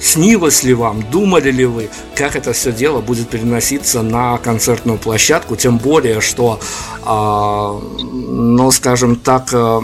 снилось 0.00 0.62
ли 0.62 0.74
вам, 0.74 1.02
думали 1.10 1.50
ли 1.50 1.64
вы, 1.66 1.90
как 2.14 2.36
это 2.36 2.52
все 2.52 2.72
дело 2.72 3.00
будет 3.00 3.28
переноситься 3.28 4.02
на 4.02 4.38
концертную 4.38 4.98
площадку, 4.98 5.56
тем 5.56 5.78
более, 5.78 6.20
что, 6.20 6.60
а, 7.04 7.80
ну, 8.00 8.70
скажем 8.70 9.16
так, 9.16 9.48
а, 9.52 9.80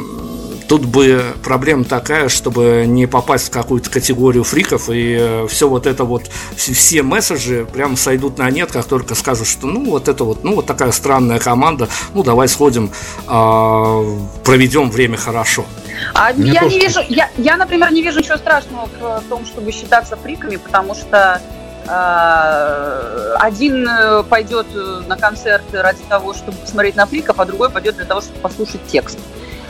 Тут 0.69 0.87
бы 0.87 1.23
проблема 1.43 1.85
такая, 1.85 2.29
чтобы 2.29 2.85
не 2.87 3.07
попасть 3.07 3.49
в 3.49 3.51
какую-то 3.51 3.91
категорию 3.91 4.45
фриков, 4.45 4.89
и 4.89 5.17
э, 5.19 5.47
все 5.49 5.69
вот 5.69 5.87
это 5.87 6.05
вот, 6.05 6.31
все 6.57 7.03
месседжи 7.03 7.67
прям 7.71 7.97
сойдут 7.97 8.39
на 8.39 8.51
нет, 8.51 8.73
как 8.73 8.87
только 8.87 9.15
скажут, 9.15 9.47
что 9.47 9.67
ну 9.67 9.85
вот 9.85 10.09
это 10.09 10.25
вот, 10.25 10.43
ну 10.43 10.55
вот 10.55 10.67
такая 10.67 10.93
странная 10.93 11.39
команда, 11.39 11.89
ну 12.15 12.23
давай 12.23 12.49
сходим, 12.49 12.91
э, 13.29 14.19
проведем 14.43 14.91
время 14.91 15.19
хорошо. 15.19 15.67
А 16.15 16.33
я 16.33 16.63
не 16.65 16.81
вижу, 16.81 17.01
я, 17.09 17.29
я, 17.37 17.57
например, 17.57 17.93
не 17.93 18.03
вижу 18.03 18.21
ничего 18.21 18.39
страшного 18.39 18.89
в 19.01 19.23
том, 19.29 19.45
чтобы 19.45 19.71
считаться 19.71 20.17
фриками, 20.17 20.57
потому 20.57 20.95
что 20.95 21.43
э, 21.87 23.35
один 23.39 23.87
э, 23.87 24.23
пойдет 24.23 24.67
на 25.07 25.17
концерт 25.19 25.65
ради 25.73 26.03
того, 26.09 26.33
чтобы 26.33 26.57
посмотреть 26.57 26.97
на 26.97 27.05
фриков, 27.05 27.39
а 27.39 27.45
другой 27.45 27.69
пойдет 27.69 27.97
для 27.97 28.07
того, 28.07 28.23
чтобы 28.23 28.39
послушать 28.41 28.81
текст. 28.87 29.19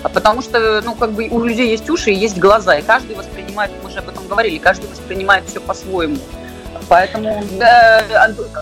А 0.05 0.11
потому 0.11 0.43
что, 0.43 0.83
ну, 0.83 0.95
как 0.95 1.12
бы 1.12 1.29
у 1.31 1.43
людей 1.43 1.71
есть 1.71 1.88
уши 1.88 2.11
и 2.11 2.14
есть 2.14 2.37
глаза, 2.37 2.77
и 2.77 2.83
каждый 2.83 3.17
воспринимает, 3.17 3.71
мы 3.83 3.88
уже 3.88 4.01
об 4.01 4.09
этом 4.11 4.29
говорили, 4.29 4.59
каждый 4.59 4.90
воспринимает 4.90 5.47
все 5.49 5.61
по-своему. 5.61 6.19
Поэтому 6.90 7.43
да, 7.59 8.05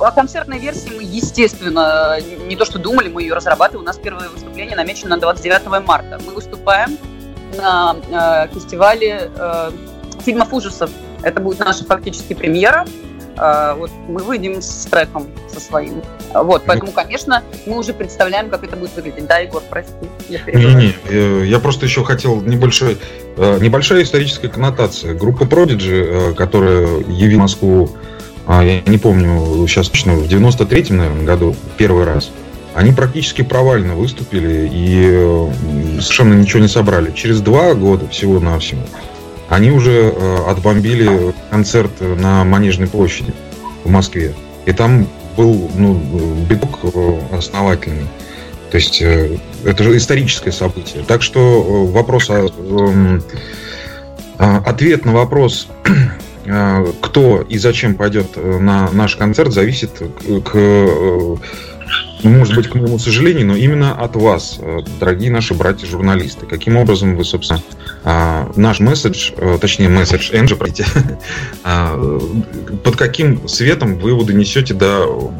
о 0.00 0.12
концертной 0.12 0.61
версии 0.61 0.90
мы, 0.96 1.02
естественно, 1.02 2.20
не 2.20 2.55
то 2.55 2.64
что 2.64 2.78
думали, 2.78 3.09
мы 3.09 3.22
ее 3.22 3.35
разрабатываем. 3.35 3.83
У 3.83 3.87
нас 3.87 3.98
первое 3.98 4.28
выступление 4.28 4.76
намечено 4.76 5.11
на 5.11 5.16
29 5.16 5.85
марта. 5.85 6.20
Мы 6.24 6.33
выступаем 6.33 6.96
на 7.57 7.96
э, 8.46 8.55
фестивале 8.55 9.28
э, 9.37 9.70
фильмов 10.24 10.52
ужасов. 10.52 10.90
Это 11.24 11.40
будет 11.40 11.59
наша 11.59 11.85
фактически 11.85 12.35
премьера. 12.35 12.87
А, 13.37 13.75
вот 13.75 13.90
мы 14.09 14.23
выйдем 14.23 14.61
с 14.61 14.87
треком 14.87 15.27
со 15.53 15.61
своим. 15.61 16.03
Вот, 16.35 16.64
поэтому, 16.66 16.92
конечно, 16.92 17.42
мы 17.66 17.79
уже 17.79 17.92
представляем, 17.92 18.51
как 18.51 18.64
это 18.64 18.77
будет 18.77 18.95
выглядеть. 18.95 19.27
Да, 19.27 19.38
Егор, 19.38 19.62
прости. 19.68 19.92
Не-не, 20.29 20.95
э, 21.09 21.45
я 21.47 21.59
просто 21.59 21.87
еще 21.87 22.05
хотел 22.05 22.40
небольшой, 22.42 22.99
э, 23.37 23.59
небольшая 23.61 24.03
историческая 24.03 24.49
коннотация. 24.49 25.14
Группа 25.14 25.45
Prodigy, 25.45 26.31
э, 26.31 26.35
которая 26.35 27.01
явила 27.09 27.42
Москву, 27.42 27.90
а, 28.47 28.62
я 28.62 28.81
не 28.83 28.99
помню 28.99 29.66
сейчас 29.66 29.88
точно, 29.88 30.14
в 30.14 30.27
93-м, 30.27 30.97
наверное, 30.97 31.25
году 31.25 31.57
первый 31.77 32.05
раз, 32.05 32.31
они 32.75 32.92
практически 32.92 33.42
провально 33.42 33.95
выступили 33.95 34.68
и 34.73 36.01
совершенно 36.01 36.35
ничего 36.35 36.61
не 36.61 36.68
собрали. 36.68 37.12
Через 37.12 37.40
два 37.40 37.75
года 37.75 38.09
всего-навсего 38.09 38.83
они 39.52 39.70
уже 39.70 40.10
э, 40.10 40.36
отбомбили 40.48 41.34
концерт 41.50 42.00
на 42.00 42.42
Манежной 42.42 42.88
площади 42.88 43.34
в 43.84 43.90
Москве. 43.90 44.34
И 44.64 44.72
там 44.72 45.06
был 45.36 45.70
ну, 45.74 45.94
биток 46.48 46.78
э, 46.82 47.18
основательный. 47.32 48.06
То 48.70 48.78
есть 48.78 49.02
э, 49.02 49.36
это 49.62 49.84
же 49.84 49.94
историческое 49.98 50.52
событие. 50.52 51.04
Так 51.06 51.20
что 51.20 51.84
вопрос, 51.84 52.30
эм, 52.30 53.22
ответ 54.38 55.04
на 55.04 55.12
вопрос, 55.12 55.68
кто 57.02 57.42
и 57.42 57.58
зачем 57.58 57.94
пойдет 57.94 58.34
на 58.36 58.90
наш 58.90 59.16
концерт, 59.16 59.52
зависит 59.52 59.90
к 60.44 61.38
может 62.22 62.54
быть, 62.54 62.68
к 62.68 62.74
моему 62.74 62.98
сожалению, 62.98 63.46
но 63.46 63.56
именно 63.56 63.94
от 63.94 64.16
вас, 64.16 64.58
э, 64.61 64.80
дорогие 65.00 65.30
наши 65.30 65.54
братья-журналисты. 65.54 66.46
Каким 66.46 66.76
образом 66.76 67.16
вы, 67.16 67.24
собственно, 67.24 67.61
а, 68.04 68.50
наш 68.56 68.80
месседж, 68.80 69.32
э, 69.37 69.58
точнее, 69.61 69.88
месседж 69.88 70.30
Энджи, 70.32 70.56
простите, 70.56 70.88
а, 71.64 72.20
под 72.82 72.96
каким 72.96 73.46
светом 73.48 73.98
вы 73.98 74.11
его 74.11 74.22
донесете 74.24 74.74
до 74.74 75.32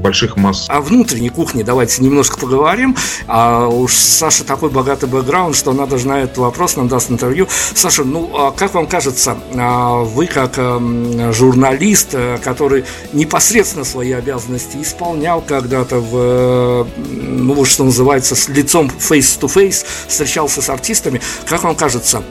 больших 0.00 0.36
масс. 0.36 0.66
О 0.68 0.80
внутренней 0.80 1.28
кухне 1.28 1.64
давайте 1.64 2.02
немножко 2.02 2.38
поговорим. 2.38 2.96
А 3.26 3.68
уж 3.68 3.94
Саша 3.94 4.44
такой 4.44 4.70
богатый 4.70 5.08
бэкграунд, 5.08 5.54
что 5.54 5.70
она 5.70 5.86
даже 5.86 6.08
на 6.08 6.22
этот 6.22 6.38
вопрос 6.38 6.76
нам 6.76 6.88
даст 6.88 7.10
интервью. 7.10 7.46
Саша, 7.74 8.04
ну, 8.04 8.30
а 8.34 8.50
как 8.50 8.74
вам 8.74 8.86
кажется, 8.86 9.36
а, 9.54 10.02
вы 10.02 10.26
как 10.26 10.58
эм, 10.58 11.32
журналист, 11.32 12.10
э, 12.14 12.38
который 12.42 12.84
непосредственно 13.12 13.84
свои 13.84 14.12
обязанности 14.12 14.78
исполнял 14.80 15.40
когда-то 15.40 16.00
в, 16.00 16.10
э, 16.14 16.84
ну, 16.96 17.54
вот 17.54 17.68
что 17.68 17.84
называется, 17.84 18.34
с 18.34 18.48
лицом 18.48 18.90
face-to-face, 18.98 19.84
встречался 20.08 20.62
с 20.62 20.68
артистами, 20.68 21.20
как 21.46 21.62
вам 21.62 21.74
кажется, 21.74 22.22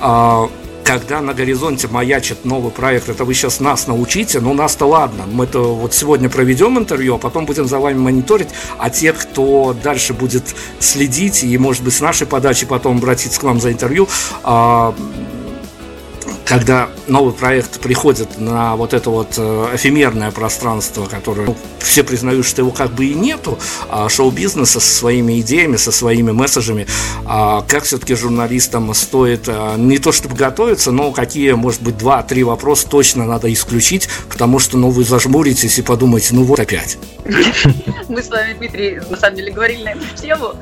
а, 0.00 0.48
когда 0.86 1.20
на 1.20 1.34
горизонте 1.34 1.88
маячит 1.88 2.44
новый 2.44 2.70
проект, 2.70 3.08
это 3.08 3.24
вы 3.24 3.34
сейчас 3.34 3.58
нас 3.58 3.88
научите, 3.88 4.38
ну 4.38 4.54
нас-то 4.54 4.86
ладно, 4.86 5.24
мы-то 5.26 5.74
вот 5.74 5.92
сегодня 5.92 6.30
проведем 6.30 6.78
интервью, 6.78 7.16
а 7.16 7.18
потом 7.18 7.44
будем 7.44 7.66
за 7.66 7.80
вами 7.80 7.98
мониторить, 7.98 8.48
а 8.78 8.88
те, 8.88 9.12
кто 9.12 9.74
дальше 9.82 10.14
будет 10.14 10.54
следить 10.78 11.42
и, 11.42 11.58
может 11.58 11.82
быть, 11.82 11.92
с 11.92 12.00
нашей 12.00 12.28
подачи 12.28 12.66
потом 12.66 12.98
обратиться 12.98 13.40
к 13.40 13.42
вам 13.42 13.60
за 13.60 13.72
интервью, 13.72 14.08
а, 14.44 14.94
когда 16.46 16.90
новый 17.08 17.34
проект 17.34 17.80
приходит 17.80 18.38
на 18.38 18.76
вот 18.76 18.94
это 18.94 19.10
вот 19.10 19.34
э, 19.36 19.70
эфемерное 19.74 20.30
пространство, 20.30 21.06
которое 21.06 21.46
ну, 21.46 21.56
все 21.80 22.04
признают, 22.04 22.46
что 22.46 22.62
его 22.62 22.70
как 22.70 22.92
бы 22.94 23.06
и 23.06 23.14
нету, 23.14 23.58
а 23.90 24.08
шоу-бизнеса 24.08 24.78
со 24.78 24.94
своими 24.94 25.40
идеями, 25.40 25.76
со 25.76 25.90
своими 25.90 26.30
месседжами, 26.30 26.86
а 27.24 27.62
как 27.62 27.82
все-таки 27.82 28.14
журналистам 28.14 28.94
стоит 28.94 29.48
а, 29.48 29.76
не 29.76 29.98
то 29.98 30.12
чтобы 30.12 30.36
готовиться, 30.36 30.92
но 30.92 31.10
какие, 31.10 31.52
может 31.52 31.82
быть, 31.82 31.98
два-три 31.98 32.44
вопроса 32.44 32.88
точно 32.88 33.26
надо 33.26 33.52
исключить, 33.52 34.08
потому 34.28 34.60
что, 34.60 34.78
ну, 34.78 34.90
вы 34.90 35.04
зажмуритесь 35.04 35.78
и 35.80 35.82
подумаете, 35.82 36.34
ну 36.34 36.44
вот 36.44 36.60
опять. 36.60 36.96
Мы 38.08 38.22
с 38.22 38.28
вами, 38.28 38.54
Дмитрий, 38.54 39.00
на 39.10 39.16
самом 39.16 39.36
деле 39.36 39.52
говорили 39.52 39.84
на 39.84 39.88
эту 39.90 40.16
тему. 40.16 40.54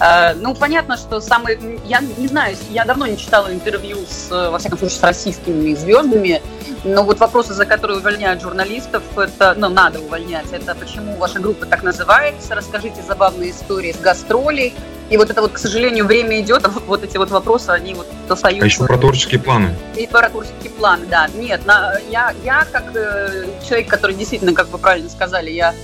А, 0.00 0.34
ну, 0.34 0.54
понятно, 0.54 0.96
что 0.96 1.20
самый... 1.20 1.58
Я 1.84 2.00
не 2.00 2.26
знаю, 2.26 2.56
я 2.70 2.84
давно 2.84 3.06
не 3.06 3.16
читала 3.16 3.52
интервью 3.52 3.98
с, 4.08 4.30
во 4.30 4.58
всяком 4.58 4.78
случае, 4.78 4.98
с 4.98 5.02
российскими 5.02 5.74
звездами, 5.74 6.42
но 6.84 7.04
вот 7.04 7.18
вопросы, 7.20 7.54
за 7.54 7.66
которые 7.66 7.98
увольняют 7.98 8.42
журналистов, 8.42 9.02
это, 9.16 9.54
ну, 9.56 9.68
надо 9.68 10.00
увольнять. 10.00 10.46
Это 10.52 10.74
почему 10.74 11.16
ваша 11.16 11.38
группа 11.40 11.66
так 11.66 11.82
называется, 11.82 12.54
расскажите 12.54 13.02
забавные 13.06 13.50
истории 13.50 13.92
с 13.92 13.98
гастролей, 13.98 14.74
И 15.10 15.16
вот 15.16 15.30
это 15.30 15.40
вот, 15.40 15.52
к 15.52 15.58
сожалению, 15.58 16.04
время 16.04 16.40
идет, 16.40 16.64
а 16.66 16.68
вот, 16.68 16.84
вот 16.86 17.04
эти 17.04 17.16
вот 17.16 17.30
вопросы, 17.30 17.70
они 17.70 17.94
вот 17.94 18.06
остаются. 18.28 18.64
А 18.64 18.66
еще 18.66 18.84
про 18.84 18.98
творческие 18.98 19.40
планы. 19.40 19.74
И 19.96 20.06
про 20.06 20.28
творческие 20.28 20.70
планы, 20.70 21.06
да. 21.06 21.28
Нет, 21.34 21.64
на, 21.64 21.98
я, 22.10 22.34
я 22.44 22.66
как 22.70 22.94
э, 22.94 23.46
человек, 23.66 23.88
который 23.88 24.14
действительно, 24.16 24.52
как 24.52 24.68
вы 24.68 24.78
правильно 24.78 25.08
сказали, 25.08 25.50
я 25.50 25.74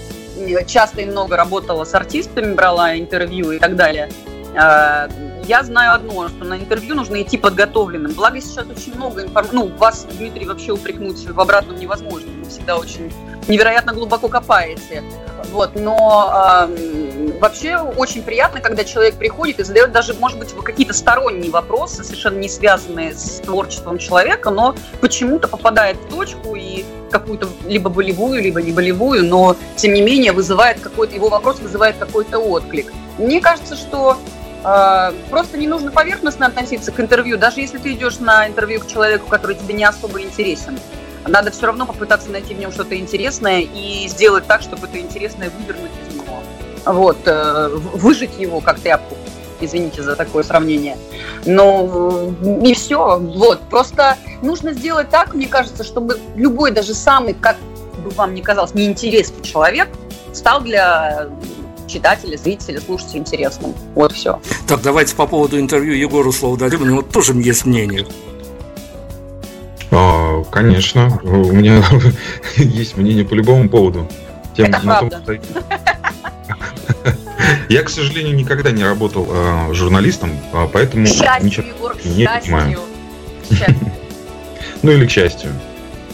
часто 0.66 1.02
и 1.02 1.06
много 1.06 1.36
работала 1.36 1.84
с 1.84 1.94
артистами, 1.94 2.54
брала 2.54 2.96
интервью 2.98 3.52
и 3.52 3.58
так 3.58 3.76
далее. 3.76 4.10
Э, 4.54 5.08
я 5.46 5.62
знаю 5.62 5.94
одно, 5.94 6.28
что 6.28 6.44
на 6.44 6.56
интервью 6.56 6.94
нужно 6.94 7.20
идти 7.20 7.36
подготовленным. 7.36 8.12
Благо 8.14 8.40
сейчас 8.40 8.66
очень 8.66 8.94
много 8.94 9.22
информации. 9.22 9.56
Ну, 9.56 9.68
вас, 9.76 10.06
Дмитрий, 10.10 10.46
вообще 10.46 10.72
упрекнуть 10.72 11.26
в 11.26 11.40
обратном 11.40 11.76
невозможно. 11.76 12.30
Вы 12.42 12.48
всегда 12.48 12.76
очень 12.76 13.12
невероятно 13.46 13.92
глубоко 13.92 14.28
копаете. 14.28 15.02
Вот, 15.50 15.74
но 15.74 16.66
э, 16.68 17.38
вообще 17.40 17.76
очень 17.76 18.22
приятно, 18.22 18.60
когда 18.60 18.84
человек 18.84 19.14
приходит 19.16 19.60
и 19.60 19.64
задает 19.64 19.92
даже, 19.92 20.14
может 20.14 20.38
быть, 20.38 20.52
какие-то 20.52 20.94
сторонние 20.94 21.50
вопросы, 21.50 22.02
совершенно 22.04 22.38
не 22.38 22.48
связанные 22.48 23.14
с 23.14 23.40
творчеством 23.40 23.98
человека, 23.98 24.50
но 24.50 24.74
почему-то 25.00 25.48
попадает 25.48 25.96
в 25.96 26.08
точку 26.08 26.54
и 26.54 26.84
какую-то 27.10 27.48
либо 27.66 27.90
болевую, 27.90 28.42
либо 28.42 28.60
не 28.60 28.72
болевую, 28.72 29.24
но 29.24 29.56
тем 29.76 29.92
не 29.92 30.02
менее 30.02 30.32
вызывает 30.32 30.80
какой-то, 30.80 31.14
его 31.14 31.28
вопрос 31.28 31.60
вызывает 31.60 31.96
какой-то 31.96 32.38
отклик. 32.38 32.92
Мне 33.18 33.40
кажется, 33.40 33.76
что 33.76 34.18
э, 34.64 35.12
просто 35.30 35.58
не 35.58 35.66
нужно 35.66 35.90
поверхностно 35.90 36.46
относиться 36.46 36.90
к 36.92 36.98
интервью, 36.98 37.36
даже 37.36 37.60
если 37.60 37.78
ты 37.78 37.92
идешь 37.92 38.18
на 38.18 38.48
интервью 38.48 38.80
к 38.80 38.86
человеку, 38.86 39.26
который 39.28 39.56
тебе 39.56 39.74
не 39.74 39.84
особо 39.84 40.20
интересен 40.22 40.78
надо 41.26 41.50
все 41.50 41.66
равно 41.66 41.86
попытаться 41.86 42.30
найти 42.30 42.54
в 42.54 42.58
нем 42.58 42.72
что-то 42.72 42.96
интересное 42.96 43.60
и 43.60 44.06
сделать 44.08 44.46
так, 44.46 44.62
чтобы 44.62 44.86
это 44.86 44.98
интересное 44.98 45.50
вывернуть 45.50 45.90
из 46.08 46.14
него. 46.14 46.38
Вот, 46.84 47.18
э, 47.26 47.68
выжить 47.94 48.38
его 48.38 48.60
как 48.60 48.80
тряпку. 48.80 49.16
Извините 49.60 50.02
за 50.02 50.16
такое 50.16 50.42
сравнение. 50.42 50.98
Но 51.46 52.30
не 52.42 52.74
все. 52.74 53.18
Вот, 53.18 53.60
просто 53.70 54.16
нужно 54.42 54.72
сделать 54.72 55.08
так, 55.10 55.34
мне 55.34 55.46
кажется, 55.46 55.84
чтобы 55.84 56.18
любой, 56.36 56.72
даже 56.72 56.94
самый, 56.94 57.34
как 57.34 57.56
бы 58.04 58.10
вам 58.10 58.34
ни 58.34 58.40
казалось, 58.40 58.74
неинтересный 58.74 59.42
человек 59.42 59.88
стал 60.32 60.60
для 60.60 61.28
читателя, 61.86 62.36
зрителя, 62.36 62.80
слушателя 62.80 63.20
интересным. 63.20 63.74
Вот 63.94 64.12
все. 64.12 64.40
Так, 64.66 64.82
давайте 64.82 65.14
по 65.14 65.26
поводу 65.26 65.58
интервью 65.58 65.94
Егору 65.94 66.32
слово 66.32 66.58
дадим. 66.58 66.82
У 66.82 66.86
него 66.86 67.02
тоже 67.02 67.34
есть 67.34 67.64
мнение. 67.64 68.06
Конечно, 70.54 71.18
у 71.24 71.50
меня 71.50 71.82
есть 72.56 72.96
мнение 72.96 73.24
по 73.24 73.34
любому 73.34 73.68
поводу. 73.68 74.08
Тем, 74.56 74.66
Это 74.66 74.86
на 74.86 74.94
правда. 75.00 75.20
Том, 75.26 75.38
Я, 77.68 77.82
к 77.82 77.90
сожалению, 77.90 78.36
никогда 78.36 78.70
не 78.70 78.84
работал 78.84 79.26
э, 79.28 79.74
журналистом, 79.74 80.30
а 80.52 80.68
поэтому 80.72 81.06
счастью, 81.06 81.44
ничего 81.44 81.66
Егор, 81.66 81.96
не 82.04 82.24
счастью. 82.24 82.52
понимаю. 82.52 82.78
ну 84.82 84.92
или 84.92 85.06
к 85.06 85.10
счастью. 85.10 85.50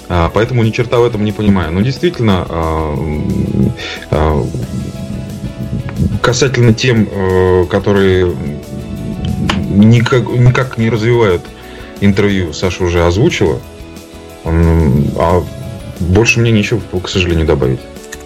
А, 0.08 0.30
поэтому 0.32 0.62
ни 0.62 0.70
черта 0.70 1.00
в 1.00 1.04
этом 1.04 1.22
не 1.22 1.32
понимаю. 1.32 1.70
Но 1.72 1.82
действительно, 1.82 2.46
а, 2.48 2.96
а, 4.10 4.46
касательно 6.22 6.72
тем, 6.72 7.06
э, 7.12 7.66
которые 7.70 8.34
никак, 9.68 10.30
никак 10.30 10.78
не 10.78 10.88
развивают 10.88 11.42
интервью, 12.00 12.54
Саша 12.54 12.84
уже 12.84 13.04
озвучила. 13.04 13.60
А 14.44 15.42
больше 16.00 16.40
мне 16.40 16.50
ничего, 16.50 16.80
к 17.00 17.08
сожалению, 17.08 17.46
добавить. 17.46 17.80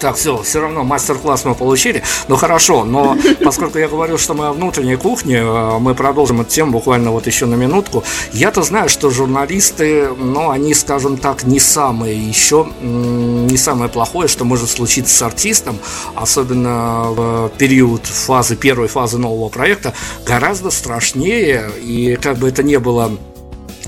Так, 0.05 0.17
все, 0.17 0.43
все 0.43 0.61
равно 0.61 0.85
мастер-класс 0.85 1.47
мы 1.47 1.55
получили. 1.55 2.03
Ну 2.29 2.37
хорошо, 2.37 2.85
но 2.85 3.17
поскольку 3.43 3.79
я 3.79 3.89
говорю, 3.89 4.19
что 4.19 4.35
мы 4.35 4.49
о 4.49 4.53
внутренней 4.53 4.97
кухне, 4.97 5.37
э, 5.37 5.79
мы 5.79 5.95
продолжим 5.95 6.43
эту 6.43 6.51
тему 6.51 6.73
буквально 6.73 7.11
вот 7.11 7.27
еще 7.27 7.47
на 7.47 7.55
минутку. 7.55 8.05
Я-то 8.33 8.63
знаю, 8.63 8.89
что 8.89 9.09
журналисты, 9.09 10.09
ну, 10.09 10.51
они, 10.51 10.75
скажем 10.75 11.17
так, 11.17 11.45
не 11.45 11.59
самые 11.59 12.19
еще, 12.19 12.67
не 12.83 13.57
самое 13.57 13.91
плохое, 13.91 14.29
что 14.29 14.45
может 14.45 14.69
случиться 14.69 15.15
с 15.15 15.23
артистом, 15.23 15.79
особенно 16.15 17.05
в 17.11 17.53
период 17.57 18.05
фазы, 18.05 18.57
первой 18.57 18.89
фазы 18.89 19.17
нового 19.17 19.49
проекта, 19.49 19.95
гораздо 20.27 20.71
страшнее, 20.71 21.71
и 21.81 22.19
как 22.21 22.37
бы 22.37 22.49
это 22.49 22.63
не 22.63 22.79
было 22.79 23.11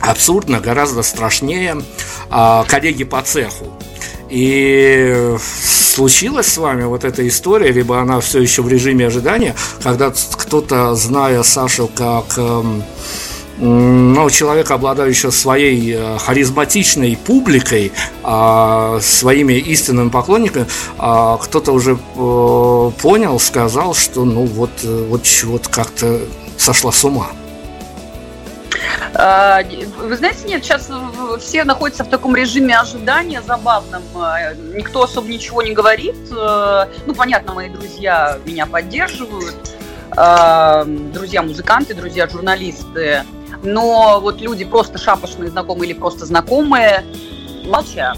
абсурдно, 0.00 0.60
гораздо 0.60 1.02
страшнее 1.02 1.76
коллеги 2.30 3.04
по 3.04 3.22
цеху. 3.22 3.66
И 4.28 5.36
случилась 5.40 6.48
с 6.48 6.58
вами 6.58 6.84
вот 6.84 7.04
эта 7.04 7.26
история, 7.26 7.70
либо 7.72 8.00
она 8.00 8.20
все 8.20 8.40
еще 8.40 8.62
в 8.62 8.68
режиме 8.68 9.06
ожидания, 9.06 9.54
когда 9.82 10.12
кто-то, 10.32 10.94
зная 10.94 11.42
Сашу 11.42 11.88
как 11.94 12.36
эм, 12.36 12.82
ну, 13.58 14.28
человека, 14.28 14.74
обладающего 14.74 15.30
своей 15.30 15.94
э, 15.94 16.18
харизматичной 16.18 17.16
публикой, 17.16 17.92
а, 18.22 18.98
своими 19.00 19.54
истинными 19.54 20.10
поклонниками, 20.10 20.66
а, 20.98 21.38
кто-то 21.38 21.72
уже 21.72 21.92
э, 21.92 22.90
понял, 23.00 23.40
сказал, 23.40 23.94
что 23.94 24.24
ну 24.24 24.44
вот, 24.44 24.70
э, 24.82 25.06
вот 25.08 25.22
чего-то 25.22 25.70
как-то 25.70 26.20
сошла 26.58 26.92
с 26.92 27.02
ума. 27.04 27.28
А, 29.18 29.62
вы 29.98 30.16
знаете, 30.16 30.46
нет, 30.46 30.62
сейчас 30.62 30.90
все 31.40 31.64
находятся 31.64 32.04
в 32.04 32.08
таком 32.08 32.36
режиме 32.36 32.78
ожидания 32.78 33.40
забавном. 33.40 34.02
А, 34.14 34.52
никто 34.54 35.04
особо 35.04 35.28
ничего 35.28 35.62
не 35.62 35.72
говорит. 35.72 36.16
А, 36.36 36.88
ну, 37.06 37.14
понятно, 37.14 37.54
мои 37.54 37.70
друзья 37.70 38.38
меня 38.44 38.66
поддерживают. 38.66 39.56
Друзья-музыканты, 41.12 41.92
друзья-журналисты. 41.92 43.24
Но 43.62 44.20
вот 44.20 44.40
люди 44.40 44.64
просто 44.64 44.98
шапошные 44.98 45.50
знакомые 45.50 45.90
или 45.90 45.98
просто 45.98 46.24
знакомые 46.24 47.04
молчат. 47.64 48.16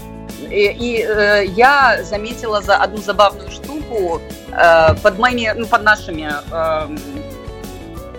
И, 0.49 0.67
и 0.67 1.03
э, 1.03 1.45
я 1.47 2.03
заметила 2.03 2.61
за 2.61 2.77
одну 2.77 2.97
забавную 2.97 3.51
штуку 3.51 4.21
э, 4.51 4.95
под 4.95 5.19
моими, 5.19 5.51
ну, 5.55 5.65
под 5.67 5.83
нашими, 5.83 6.31
э, 6.51 6.97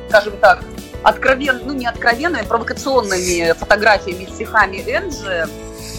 скажем 0.08 0.36
так, 0.38 0.62
откровенно, 1.02 1.60
ну 1.64 1.72
не 1.72 1.86
откровенными, 1.86 2.44
провокационными 2.46 3.52
фотографиями, 3.52 4.28
стихами 4.32 4.78
Энджи 4.78 5.48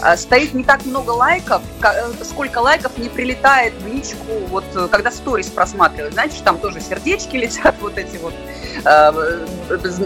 а, 0.00 0.16
стоит 0.16 0.52
не 0.52 0.64
так 0.64 0.84
много 0.84 1.10
лайков, 1.10 1.62
э, 1.82 2.24
сколько 2.24 2.58
лайков 2.58 2.98
не 2.98 3.08
прилетает 3.08 3.72
в 3.80 3.86
личку, 3.86 4.32
вот 4.48 4.64
э, 4.74 4.88
когда 4.90 5.12
сторис 5.12 5.46
просматривают, 5.46 6.14
знаете, 6.14 6.38
там 6.44 6.58
тоже 6.58 6.80
сердечки 6.80 7.36
летят, 7.42 7.76
вот 7.80 7.96
эти 7.96 8.16
вот, 8.16 8.34
э, 8.84 9.46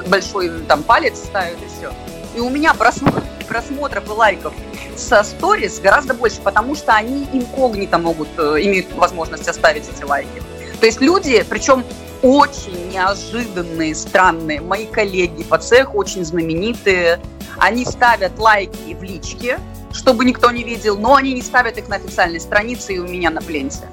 большой 0.07 0.51
там 0.69 0.83
палец 0.83 1.17
ставят 1.17 1.57
и 1.63 1.67
все. 1.67 1.93
И 2.35 2.41
у 2.41 2.51
меня 2.51 2.75
просмотр, 2.75 3.23
просмотров 3.49 4.07
и 4.07 4.11
лайков 4.11 4.53
со 4.99 5.23
сторис 5.23 5.81
гораздо 5.81 6.13
больше, 6.13 6.43
потому 6.43 6.75
что 6.75 6.93
они 6.93 7.27
инкогнито 7.33 7.97
могут, 7.97 8.29
имеют 8.39 8.93
возможность 8.93 9.49
оставить 9.49 9.89
эти 9.89 10.05
лайки. 10.05 10.43
То 10.79 10.85
есть 10.85 11.01
люди, 11.01 11.43
причем 11.49 11.85
очень 12.23 12.89
неожиданные, 12.91 13.95
странные. 13.95 14.61
Мои 14.61 14.87
коллеги 14.87 15.43
по 15.45 15.59
цеху 15.59 15.99
очень 15.99 16.25
знаменитые. 16.25 17.21
Они 17.59 17.85
ставят 17.85 18.39
лайки 18.39 18.95
в 18.95 19.03
личке, 19.03 19.59
чтобы 19.93 20.25
никто 20.25 20.51
не 20.51 20.63
видел, 20.63 20.99
но 20.99 21.15
они 21.15 21.33
не 21.33 21.43
ставят 21.43 21.79
их 21.79 21.89
на 21.89 21.97
официальной 21.97 22.41
странице 22.41 22.95
и 22.95 22.99
у 22.99 23.07
меня 23.07 23.31
на 23.31 23.41
пленте. 23.41 23.89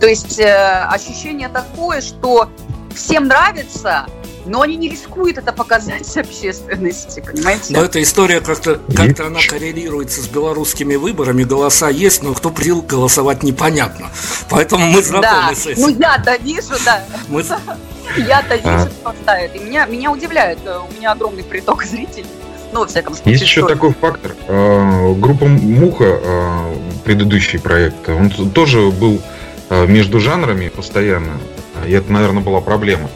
То 0.00 0.06
есть 0.06 0.38
э, 0.38 0.84
ощущение 0.90 1.48
такое, 1.48 2.00
что 2.00 2.50
всем 2.94 3.28
нравится, 3.28 4.06
но 4.46 4.62
они 4.62 4.76
не 4.76 4.88
рискуют 4.88 5.38
это 5.38 5.52
показать 5.52 6.16
общественности, 6.16 7.20
понимаете? 7.20 7.74
Но 7.74 7.84
эта 7.84 8.02
история 8.02 8.40
как-то 8.40 8.80
как, 8.94 9.20
она 9.20 9.40
коррелируется 9.46 10.22
с 10.22 10.28
белорусскими 10.28 10.96
выборами, 10.96 11.44
голоса 11.44 11.88
есть, 11.88 12.22
но 12.22 12.34
кто 12.34 12.50
прил 12.50 12.82
голосовать 12.82 13.42
непонятно. 13.42 14.10
Поэтому 14.48 14.86
мы 14.86 15.02
знакомы 15.02 15.50
да. 15.50 15.54
с 15.54 15.66
этим. 15.66 15.82
Ну 15.82 15.88
я-то 15.88 16.36
вижу, 16.36 16.74
да. 16.84 17.04
Мы... 17.28 17.44
Я-то 18.16 18.56
вижу, 18.56 18.68
а. 18.68 18.80
что 18.86 18.90
поставят. 19.02 19.54
И 19.56 19.58
меня, 19.58 19.86
меня 19.86 20.10
удивляет, 20.10 20.58
э, 20.64 20.78
у 20.78 20.96
меня 20.96 21.12
огромный 21.12 21.42
приток 21.42 21.84
зрителей. 21.84 22.26
Ну, 22.72 22.80
во 22.80 22.86
всяком 22.86 23.14
случае. 23.14 23.32
Есть 23.32 23.44
еще 23.44 23.66
такой 23.66 23.92
фактор. 23.92 24.34
Э, 24.46 25.14
группа 25.14 25.46
Муха, 25.46 26.20
э, 26.22 26.74
предыдущий 27.04 27.58
проект, 27.58 28.08
он 28.08 28.30
тоже 28.50 28.90
был 28.90 29.20
между 29.68 30.20
жанрами 30.20 30.68
постоянно. 30.68 31.40
И 31.84 31.90
это, 31.90 32.12
наверное, 32.12 32.40
была 32.40 32.60
проблема. 32.60 33.10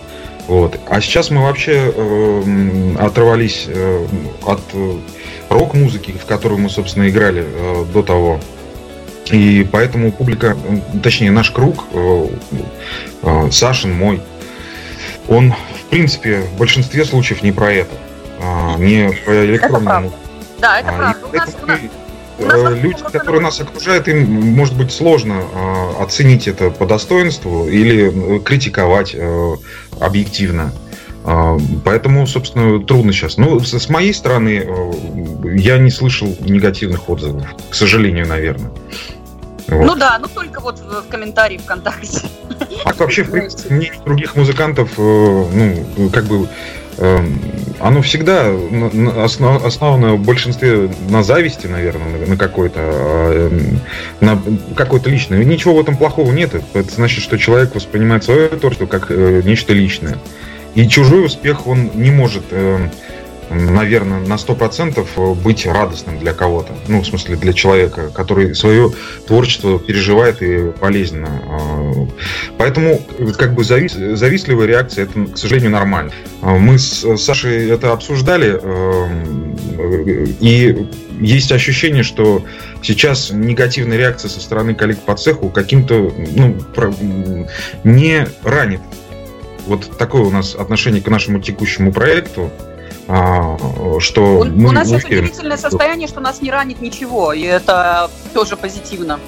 Вот. 0.50 0.80
А 0.88 1.00
сейчас 1.00 1.30
мы 1.30 1.44
вообще 1.44 1.92
э, 1.94 2.94
оторвались 2.98 3.66
э, 3.68 4.06
от 4.44 4.60
э, 4.72 4.94
рок-музыки, 5.48 6.10
в 6.10 6.26
которую 6.26 6.58
мы, 6.58 6.68
собственно, 6.68 7.08
играли 7.08 7.44
э, 7.46 7.84
до 7.94 8.02
того. 8.02 8.40
И 9.30 9.64
поэтому 9.70 10.10
публика, 10.10 10.56
точнее, 11.04 11.30
наш 11.30 11.52
круг, 11.52 11.84
э, 11.92 12.26
э, 13.22 13.50
Сашин, 13.52 13.92
мой, 13.92 14.20
он, 15.28 15.52
в 15.52 15.84
принципе, 15.88 16.40
в 16.40 16.58
большинстве 16.58 17.04
случаев 17.04 17.44
не 17.44 17.52
про 17.52 17.72
это. 17.72 17.94
Э, 18.40 18.76
не 18.76 19.08
про 19.24 19.44
электронную 19.44 20.06
это 20.06 20.14
Да, 20.58 20.80
это 20.80 20.88
а, 20.88 20.92
правда. 20.92 21.26
У 21.32 21.36
нас, 21.36 21.56
у 21.62 21.66
нас, 21.66 21.78
э, 21.78 21.88
люди, 22.40 23.02
которые 23.12 23.40
нас 23.40 23.60
окружают, 23.60 24.08
им 24.08 24.54
может 24.54 24.76
быть 24.76 24.92
сложно 24.92 25.42
э, 25.52 26.02
оценить 26.02 26.48
это 26.48 26.70
по 26.70 26.86
достоинству 26.86 27.68
или 27.68 28.36
э, 28.36 28.40
критиковать 28.40 29.14
э, 29.14 29.56
объективно. 30.00 30.72
Э, 31.24 31.58
поэтому, 31.84 32.26
собственно, 32.26 32.82
трудно 32.84 33.12
сейчас. 33.12 33.36
Ну, 33.36 33.60
с, 33.60 33.88
моей 33.88 34.14
стороны, 34.14 34.64
э, 34.64 34.92
я 35.54 35.78
не 35.78 35.90
слышал 35.90 36.34
негативных 36.40 37.08
отзывов, 37.08 37.46
к 37.68 37.74
сожалению, 37.74 38.26
наверное. 38.26 38.70
Вот. 39.68 39.86
Ну 39.86 39.94
да, 39.94 40.18
ну 40.20 40.26
только 40.28 40.60
вот 40.60 40.80
в, 40.80 41.02
в 41.02 41.08
комментарии 41.08 41.58
ВКонтакте. 41.58 42.22
А 42.84 42.92
вообще, 42.94 43.22
в 43.22 43.30
принципе, 43.30 43.74
мнение 43.74 44.00
других 44.04 44.34
музыкантов, 44.34 44.90
э, 44.98 45.02
ну, 45.02 46.10
как 46.10 46.24
бы 46.24 46.48
Эм, 47.00 47.40
оно 47.80 48.02
всегда 48.02 48.52
основано 49.64 50.14
в 50.14 50.24
большинстве 50.24 50.90
на 51.08 51.22
зависти, 51.22 51.66
наверное, 51.66 52.26
на 52.26 52.36
какой-то, 52.36 52.80
а, 52.80 53.48
эм, 53.48 53.80
на 54.20 54.40
какой-то 54.76 55.10
личной. 55.10 55.44
Ничего 55.44 55.76
в 55.76 55.80
этом 55.80 55.96
плохого 55.96 56.30
нет. 56.32 56.54
Это 56.54 56.94
значит, 56.94 57.22
что 57.22 57.38
человек 57.38 57.74
воспринимает 57.74 58.24
свое 58.24 58.48
творчество 58.48 58.86
как 58.86 59.06
э, 59.10 59.42
нечто 59.44 59.72
личное. 59.72 60.18
И 60.74 60.86
чужой 60.86 61.26
успех 61.26 61.66
он 61.66 61.90
не 61.94 62.10
может 62.10 62.44
эм, 62.50 62.90
наверное, 63.50 64.20
на 64.20 64.34
100% 64.34 65.34
быть 65.34 65.66
радостным 65.66 66.18
для 66.18 66.32
кого-то. 66.32 66.74
Ну, 66.88 67.02
в 67.02 67.06
смысле, 67.06 67.36
для 67.36 67.52
человека, 67.52 68.10
который 68.14 68.54
свое 68.54 68.92
творчество 69.26 69.78
переживает 69.78 70.42
и 70.42 70.70
полезно. 70.70 71.28
А, 71.44 71.92
поэтому, 72.58 73.00
как 73.36 73.54
бы, 73.54 73.64
завис, 73.64 73.92
завистливая 73.92 74.66
реакция, 74.66 75.04
это, 75.04 75.32
к 75.32 75.36
сожалению, 75.36 75.72
нормально. 75.72 76.12
А, 76.42 76.56
мы 76.56 76.78
с 76.78 77.16
Сашей 77.16 77.68
это 77.70 77.92
обсуждали, 77.92 78.58
э, 78.62 80.26
и 80.40 80.86
есть 81.20 81.52
ощущение, 81.52 82.02
что 82.02 82.44
сейчас 82.82 83.30
негативная 83.30 83.98
реакция 83.98 84.28
со 84.28 84.40
стороны 84.40 84.74
коллег 84.74 85.00
по 85.00 85.16
цеху 85.16 85.50
каким-то, 85.50 86.12
ну, 86.34 86.56
не 87.84 88.26
ранит. 88.42 88.80
Вот 89.66 89.98
такое 89.98 90.22
у 90.22 90.30
нас 90.30 90.54
отношение 90.54 91.02
к 91.02 91.08
нашему 91.08 91.40
текущему 91.40 91.92
проекту. 91.92 92.50
А, 93.12 93.56
что 93.98 94.22
у, 94.22 94.44
мы, 94.44 94.68
у 94.68 94.72
нас 94.72 94.88
сейчас 94.88 95.04
удивительное 95.04 95.56
состояние, 95.56 96.06
что 96.06 96.20
нас 96.20 96.40
не 96.40 96.50
ранит 96.50 96.80
ничего, 96.80 97.32
и 97.32 97.42
это 97.42 98.08
тоже 98.32 98.56
позитивно 98.56 99.18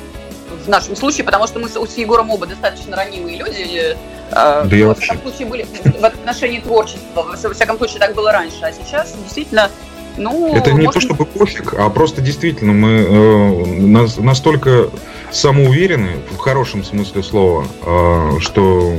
в 0.64 0.68
нашем 0.68 0.95
случае, 0.95 1.24
потому 1.24 1.49
что 1.49 1.59
мы 1.59 1.68
с, 1.68 1.72
с 1.72 1.97
Егором 1.97 2.30
оба 2.30 2.47
достаточно 2.47 2.97
ранимые 2.97 3.39
люди. 3.39 3.97
Э, 4.30 4.64
да 4.64 4.76
я 4.76 4.87
во 4.87 4.95
всяком 4.95 5.22
случае 5.22 5.49
были 5.49 5.66
в 5.85 6.05
отношении 6.05 6.61
творчества. 6.61 7.26
Во 7.43 7.55
всяком 7.55 7.76
случае 7.76 7.99
так 7.99 8.14
было 8.14 8.30
раньше, 8.30 8.59
а 8.62 8.72
сейчас 8.72 9.16
действительно 9.24 9.68
ну, 10.16 10.55
это 10.55 10.72
не 10.72 10.87
может... 10.87 10.95
то 10.95 11.01
чтобы 11.01 11.24
пофиг, 11.24 11.74
а 11.74 11.89
просто 11.91 12.20
действительно 12.20 12.72
мы 12.72 12.89
э, 12.89 13.66
нас, 13.80 14.18
настолько 14.18 14.91
самоуверены 15.33 16.18
в 16.30 16.37
хорошем 16.37 16.85
смысле 16.85 17.22
слова, 17.22 17.66
э, 17.85 18.39
что 18.39 18.95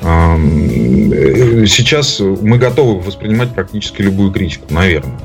Сейчас 0.00 2.20
мы 2.20 2.58
готовы 2.58 3.00
воспринимать 3.00 3.54
практически 3.54 4.02
любую 4.02 4.32
критику, 4.32 4.72
наверное. 4.72 5.20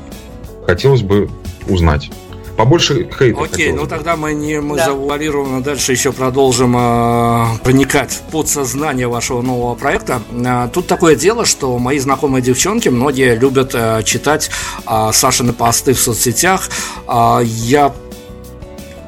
Хотелось 0.66 1.02
бы 1.02 1.28
узнать. 1.68 2.10
Побольше 2.56 3.08
хейта. 3.18 3.42
Окей, 3.42 3.72
ну 3.72 3.86
тогда 3.86 4.16
мы 4.16 4.32
не 4.32 4.60
мы 4.60 4.76
да. 4.76 4.86
завуалированно 4.86 5.62
дальше 5.62 5.92
еще 5.92 6.12
продолжим 6.12 6.74
э, 6.74 7.58
проникать 7.62 8.12
в 8.12 8.32
подсознание 8.32 9.08
вашего 9.08 9.42
нового 9.42 9.74
проекта. 9.74 10.22
Э, 10.32 10.68
тут 10.72 10.86
такое 10.86 11.16
дело, 11.16 11.44
что 11.44 11.78
мои 11.78 11.98
знакомые 11.98 12.40
девчонки, 12.40 12.88
многие 12.88 13.36
любят 13.36 13.72
э, 13.74 14.02
читать 14.04 14.50
э, 14.86 15.10
Сашины 15.12 15.52
посты 15.52 15.92
в 15.92 16.00
соцсетях. 16.00 16.70
Э, 17.06 17.40
я 17.44 17.92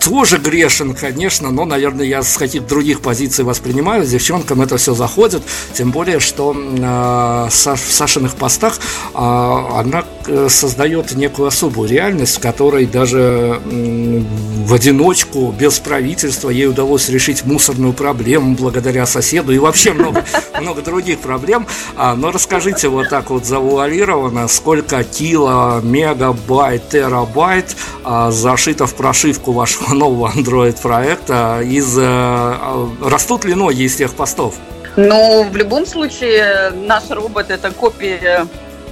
тоже 0.05 0.38
грешен, 0.38 0.94
конечно, 0.94 1.51
но, 1.51 1.64
наверное, 1.64 2.07
я 2.07 2.22
с 2.22 2.36
каких-то 2.36 2.68
других 2.68 3.01
позиций 3.01 3.44
воспринимаю. 3.44 4.07
Девчонкам 4.07 4.62
это 4.62 4.76
все 4.76 4.94
заходит, 4.94 5.42
тем 5.74 5.90
более, 5.90 6.20
что 6.20 6.55
э, 6.55 7.49
в 7.49 7.92
Сашиных 7.92 8.34
постах 8.36 8.78
э, 9.14 9.18
она 9.18 10.05
создает 10.49 11.12
некую 11.14 11.49
особую 11.49 11.88
реальность, 11.88 12.36
в 12.36 12.40
которой 12.40 12.86
даже 12.86 13.61
э, 13.64 14.22
в 14.68 14.74
одиночку, 14.74 15.55
без 15.59 15.78
правительства, 15.78 16.51
ей 16.51 16.66
удалось 16.66 17.09
решить 17.09 17.44
мусорную 17.44 17.92
проблему 17.92 18.55
благодаря 18.55 19.07
соседу 19.07 19.53
и 19.53 19.59
вообще 19.59 19.92
много, 19.92 20.24
много 20.61 20.82
других 20.82 21.20
проблем. 21.20 21.66
А, 21.96 22.14
но 22.14 22.30
расскажите 22.30 22.88
вот 22.88 23.09
так 23.09 23.30
вот 23.30 23.46
завуалированно, 23.46 24.46
сколько 24.49 25.03
кило, 25.05 25.80
мегабайт, 25.82 26.88
терабайт 26.90 27.76
а, 28.05 28.30
зашито 28.30 28.86
в 28.86 28.94
прошивку 28.94 29.53
вашего 29.53 29.88
нового 29.95 30.30
Android 30.34 30.80
проекта 30.80 31.61
из 31.62 31.97
э, 31.99 32.89
растут 33.03 33.45
ли 33.45 33.55
ноги 33.55 33.82
из 33.82 33.97
тех 33.97 34.14
постов? 34.14 34.55
Ну, 34.97 35.45
в 35.45 35.57
любом 35.57 35.86
случае, 35.86 36.70
наш 36.70 37.09
робот 37.11 37.51
это 37.51 37.70
копия, 37.70 38.47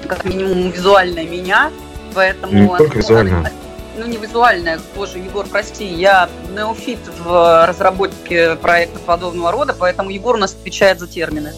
как 0.07 0.25
минимум, 0.25 0.71
визуальная 0.71 1.25
меня, 1.25 1.71
поэтому... 2.15 2.53
Не 2.53 2.79
только 2.79 2.99
визуальная. 2.99 3.53
Ну, 3.99 4.07
не 4.07 4.17
визуальная, 4.19 4.79
боже, 4.95 5.19
Егор, 5.19 5.47
прости, 5.47 5.85
я 5.85 6.29
неофит 6.55 6.99
в 7.25 7.67
разработке 7.67 8.57
проекта 8.57 8.99
подобного 8.99 9.51
рода, 9.53 9.75
поэтому 9.77 10.11
Егор 10.11 10.37
у 10.37 10.39
нас 10.39 10.53
отвечает 10.53 11.01
за 11.01 11.07
термины. 11.07 11.53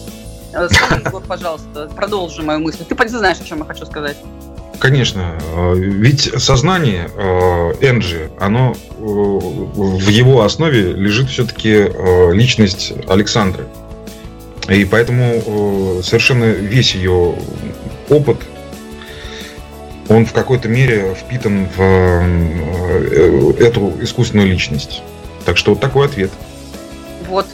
Э, 0.53 0.67
скажи, 0.69 1.01
Егор, 1.05 1.21
пожалуйста, 1.21 1.89
продолжи 1.95 2.41
мою 2.41 2.59
мысль. 2.59 2.85
Ты 2.85 3.09
знаешь, 3.09 3.39
о 3.39 3.43
чем 3.43 3.59
я 3.59 3.65
хочу 3.65 3.85
сказать. 3.85 4.17
Конечно, 4.79 5.35
э, 5.55 5.73
ведь 5.75 6.31
сознание 6.41 7.09
Энджи, 7.81 8.31
оно 8.39 8.73
э, 8.73 9.01
в 9.01 10.07
его 10.07 10.43
основе 10.43 10.93
лежит 10.93 11.29
все-таки 11.29 11.69
э, 11.69 12.31
личность 12.33 12.93
Александры. 13.07 13.65
И 14.69 14.85
поэтому 14.85 16.01
совершенно 16.03 16.45
весь 16.45 16.95
ее 16.95 17.35
опыт, 18.07 18.37
он 20.07 20.25
в 20.25 20.31
какой-то 20.31 20.69
мере 20.69 21.15
впитан 21.15 21.67
в 21.75 23.59
эту 23.59 23.93
искусственную 23.99 24.47
личность. 24.47 25.01
Так 25.43 25.57
что 25.57 25.71
вот 25.71 25.79
такой 25.79 26.05
ответ. 26.05 26.29
Вот, 27.27 27.47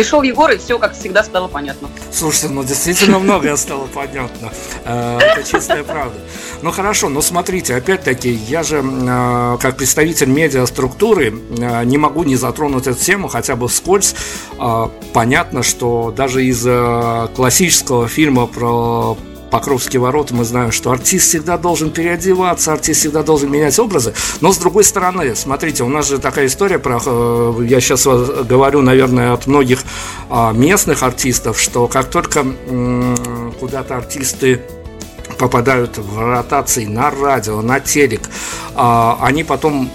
Пришел 0.00 0.22
Егор, 0.22 0.50
и 0.50 0.56
все, 0.56 0.78
как 0.78 0.94
всегда, 0.94 1.22
стало 1.22 1.46
понятно. 1.46 1.90
Слушайте, 2.10 2.48
ну 2.48 2.64
действительно 2.64 3.18
многое 3.18 3.54
стало 3.56 3.86
понятно. 3.86 4.50
Э, 4.86 5.18
это 5.18 5.42
чистая 5.46 5.84
правда. 5.84 6.18
Ну 6.62 6.70
хорошо, 6.70 7.10
но 7.10 7.20
смотрите, 7.20 7.74
опять-таки, 7.74 8.30
я 8.30 8.62
же 8.62 8.82
э, 8.82 9.58
как 9.60 9.76
представитель 9.76 10.28
медиаструктуры 10.30 11.34
э, 11.34 11.84
не 11.84 11.98
могу 11.98 12.22
не 12.22 12.36
затронуть 12.36 12.86
эту 12.86 12.98
тему 12.98 13.28
хотя 13.28 13.56
бы 13.56 13.68
вскользь. 13.68 14.14
Понятно, 15.12 15.62
что 15.62 16.14
даже 16.16 16.46
из 16.46 16.66
классического 17.34 18.08
фильма 18.08 18.46
про 18.46 19.18
Покровские 19.50 20.00
ворота 20.00 20.34
мы 20.34 20.44
знаем, 20.44 20.70
что 20.70 20.92
артист 20.92 21.28
всегда 21.28 21.58
должен 21.58 21.90
переодеваться, 21.90 22.72
артист 22.72 23.00
всегда 23.00 23.22
должен 23.22 23.50
менять 23.50 23.78
образы. 23.78 24.14
Но 24.40 24.52
с 24.52 24.58
другой 24.58 24.84
стороны, 24.84 25.34
смотрите, 25.34 25.82
у 25.82 25.88
нас 25.88 26.08
же 26.08 26.18
такая 26.18 26.46
история 26.46 26.78
про, 26.78 27.00
э, 27.04 27.64
я 27.66 27.80
сейчас 27.80 28.04
говорю, 28.04 28.82
наверное, 28.82 29.32
от 29.32 29.46
многих 29.46 29.80
а, 30.28 30.52
местных 30.52 31.02
артистов, 31.02 31.60
что 31.60 31.88
как 31.88 32.10
только 32.10 32.46
куда-то 33.58 33.96
артисты 33.96 34.62
попадают 35.38 35.98
в 35.98 36.18
ротации 36.18 36.84
на 36.84 37.10
радио, 37.10 37.62
на 37.62 37.80
телек, 37.80 38.22
а, 38.74 39.18
они 39.22 39.42
потом 39.42 39.90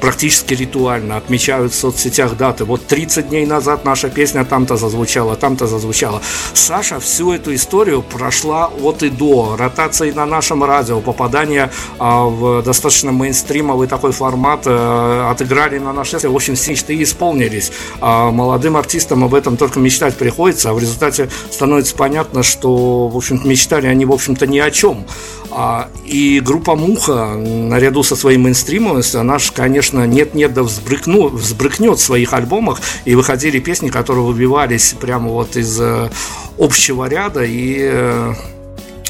практически 0.00 0.54
ритуально 0.54 1.16
отмечают 1.16 1.72
в 1.72 1.76
соцсетях 1.76 2.36
даты. 2.36 2.64
Вот 2.64 2.86
30 2.86 3.28
дней 3.28 3.46
назад 3.46 3.84
наша 3.84 4.08
песня 4.08 4.44
там-то 4.44 4.76
зазвучала, 4.76 5.36
там-то 5.36 5.66
зазвучала. 5.66 6.20
Саша 6.54 6.98
всю 6.98 7.32
эту 7.32 7.54
историю 7.54 8.02
прошла 8.02 8.66
от 8.66 9.02
и 9.02 9.10
до. 9.10 9.56
Ротации 9.56 10.10
на 10.10 10.26
нашем 10.26 10.64
радио, 10.64 11.00
попадание 11.00 11.70
а, 11.98 12.24
в 12.24 12.62
достаточно 12.62 13.12
мейнстримовый 13.12 13.86
такой 13.88 14.12
формат, 14.12 14.62
а, 14.66 15.30
отыграли 15.30 15.78
на 15.78 15.92
нашей 15.92 16.18
В 16.28 16.34
общем, 16.34 16.54
все 16.54 16.72
мечты 16.80 17.02
исполнились. 17.02 17.72
А, 18.00 18.30
молодым 18.30 18.76
артистам 18.76 19.24
об 19.24 19.34
этом 19.34 19.56
только 19.56 19.80
мечтать 19.80 20.16
приходится, 20.16 20.70
а 20.70 20.74
в 20.74 20.78
результате 20.78 21.28
становится 21.50 21.94
понятно, 21.94 22.42
что, 22.42 23.08
в 23.08 23.16
общем 23.16 23.40
мечтали 23.44 23.86
они, 23.86 24.04
в 24.04 24.12
общем-то, 24.12 24.46
ни 24.46 24.58
о 24.58 24.70
чем. 24.70 25.04
А, 25.52 25.88
и 26.04 26.40
группа 26.40 26.76
Муха, 26.76 27.34
наряду 27.34 28.02
со 28.02 28.16
своей 28.16 28.38
мейнстримовостью, 28.38 29.20
она 29.20 29.38
же, 29.38 29.52
конечно, 29.52 30.06
нет-нет 30.06 30.54
да 30.54 30.62
взбрыкну, 30.62 31.28
взбрыкнет 31.28 31.98
в 31.98 32.02
своих 32.02 32.32
альбомах, 32.32 32.80
и 33.04 33.14
выходили 33.14 33.58
песни, 33.58 33.88
которые 33.88 34.24
выбивались 34.24 34.94
прямо 35.00 35.30
вот 35.30 35.56
из 35.56 35.80
э, 35.80 36.10
общего 36.58 37.08
ряда, 37.08 37.42
и 37.44 37.76
э, 37.80 38.34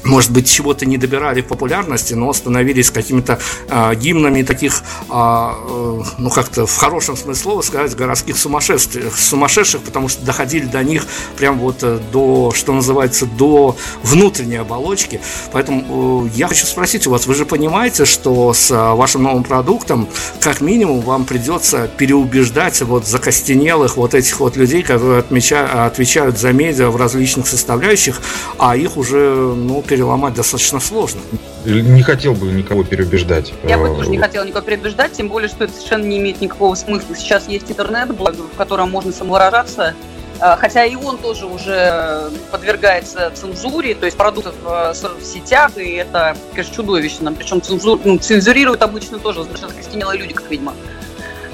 может 0.04 0.30
быть, 0.30 0.48
чего-то 0.50 0.86
не 0.86 0.98
добирали 0.98 1.42
в 1.42 1.46
популярности, 1.46 2.14
но 2.14 2.32
становились 2.32 2.90
какими-то 2.90 3.38
э, 3.68 3.94
гимнами 3.94 4.42
таких, 4.42 4.82
э, 5.08 5.12
э, 5.12 6.02
ну 6.18 6.30
как-то 6.30 6.66
в 6.66 6.76
хорошем 6.76 7.16
смысле 7.16 7.42
слова 7.42 7.62
сказать, 7.62 7.94
городских 7.94 8.36
сумасшествий, 8.36 9.04
сумасшедших, 9.14 9.82
потому 9.82 10.08
что 10.08 10.24
доходили 10.24 10.64
до 10.64 10.82
них 10.82 11.06
прям 11.36 11.58
вот 11.58 11.82
э, 11.82 11.98
до, 12.12 12.52
что 12.54 12.72
называется, 12.72 13.26
до 13.26 13.76
внутренней 14.02 14.56
оболочки. 14.56 15.20
Поэтому 15.52 16.26
э, 16.26 16.30
я 16.34 16.48
хочу 16.48 16.66
спросить 16.66 17.06
у 17.06 17.10
вас, 17.10 17.26
вы 17.26 17.34
же 17.34 17.44
понимаете, 17.44 18.04
что 18.04 18.52
с 18.52 18.70
э, 18.70 18.94
вашим 18.94 19.22
новым 19.22 19.44
продуктом, 19.44 20.08
как 20.40 20.60
минимум, 20.60 21.00
вам 21.00 21.24
придется 21.24 21.88
переубеждать 21.88 22.80
вот 22.82 23.06
закостенелых 23.06 23.96
вот 23.96 24.14
этих 24.14 24.40
вот 24.40 24.56
людей, 24.56 24.82
которые 24.82 25.20
отмечают, 25.20 25.70
отвечают 25.72 26.38
за 26.38 26.52
медиа 26.52 26.90
в 26.90 26.96
различных 26.96 27.46
составляющих, 27.46 28.20
а 28.58 28.76
их 28.76 28.96
уже, 28.96 29.54
ну, 29.56 29.82
переломать 29.90 30.34
достаточно 30.34 30.78
сложно. 30.78 31.20
Не 31.64 32.02
хотел 32.02 32.34
бы 32.34 32.46
никого 32.46 32.84
переубеждать. 32.84 33.52
Я 33.64 33.76
бы 33.76 33.88
тоже 33.88 34.08
не 34.08 34.18
хотела 34.18 34.44
никого 34.44 34.64
переубеждать, 34.64 35.12
тем 35.12 35.28
более, 35.28 35.48
что 35.48 35.64
это 35.64 35.72
совершенно 35.72 36.04
не 36.04 36.18
имеет 36.18 36.40
никакого 36.40 36.76
смысла. 36.76 37.16
Сейчас 37.16 37.48
есть 37.48 37.68
интернет, 37.68 38.08
в 38.10 38.56
котором 38.56 38.88
можно 38.92 39.10
самовыражаться, 39.10 39.94
а, 40.38 40.56
хотя 40.56 40.84
и 40.84 40.94
он 40.94 41.18
тоже 41.18 41.46
уже 41.46 42.30
подвергается 42.52 43.32
цензуре, 43.34 43.96
то 43.96 44.06
есть 44.06 44.16
продуктов 44.16 44.54
в 44.62 45.24
сетях, 45.24 45.76
и 45.76 45.94
это, 45.96 46.36
конечно, 46.52 46.76
чудовищно. 46.76 47.32
Причем 47.32 47.60
цензур, 47.60 48.00
ну, 48.04 48.16
цензурируют 48.16 48.82
обычно 48.82 49.18
тоже 49.18 49.42
совершенно 49.42 49.72
костенелые 49.72 50.20
люди, 50.20 50.34
как 50.34 50.48
видимо 50.48 50.72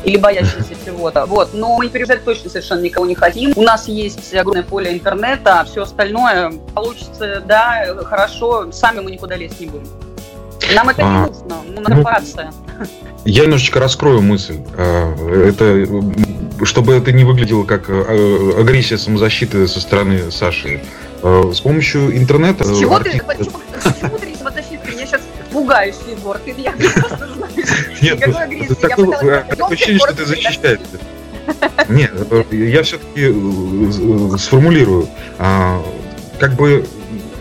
или 0.06 0.16
боящиеся 0.18 0.74
чего-то. 0.84 1.26
Вот. 1.26 1.52
Но 1.52 1.76
мы 1.76 1.88
переезжать 1.88 2.24
точно 2.24 2.48
совершенно 2.48 2.80
никого 2.80 3.06
не 3.06 3.16
хотим. 3.16 3.52
У 3.56 3.62
нас 3.62 3.88
есть 3.88 4.32
огромное 4.34 4.62
поле 4.62 4.92
интернета, 4.92 5.60
а 5.60 5.64
все 5.64 5.82
остальное 5.82 6.52
получится, 6.74 7.42
да, 7.44 7.84
хорошо, 8.04 8.70
сами 8.70 9.00
мы 9.00 9.10
никуда 9.10 9.36
лезть 9.36 9.58
не 9.60 9.66
будем. 9.66 9.88
Нам 10.74 10.88
это 10.88 11.02
а, 11.02 11.10
не 11.10 11.26
нужно, 11.26 11.56
ну, 11.74 11.82
корпорация. 11.82 12.52
Я 13.24 13.44
немножечко 13.44 13.80
раскрою 13.80 14.22
мысль. 14.22 14.60
А, 14.76 15.14
это, 15.48 15.86
чтобы 16.64 16.94
это 16.94 17.10
не 17.10 17.24
выглядело 17.24 17.64
как 17.64 17.86
а, 17.88 18.54
агрессия 18.58 18.98
самозащиты 18.98 19.66
со 19.66 19.80
стороны 19.80 20.30
Саши. 20.30 20.84
А, 21.22 21.50
с 21.52 21.60
помощью 21.60 22.16
интернета... 22.16 22.62
С 22.64 22.78
чего 22.78 22.94
артист... 22.94 23.18
ты, 23.18 23.24
почему, 23.24 23.60
почему 23.82 24.18
ты 24.18 24.35
пугаешь, 25.66 25.94
Егор. 26.08 26.38
Ты 26.38 26.54
я 26.58 26.72
просто 26.94 27.28
знаю. 27.34 27.52
Нет, 28.02 28.22
ну, 28.26 28.74
такое 28.74 29.46
ощущение, 29.70 29.98
что 29.98 30.14
ты 30.14 30.24
защищаешься. 30.24 30.98
Нет, 31.88 32.12
я 32.50 32.82
все-таки 32.82 33.32
э, 33.32 34.36
сформулирую. 34.38 35.08
Как 35.38 36.54
бы 36.54 36.84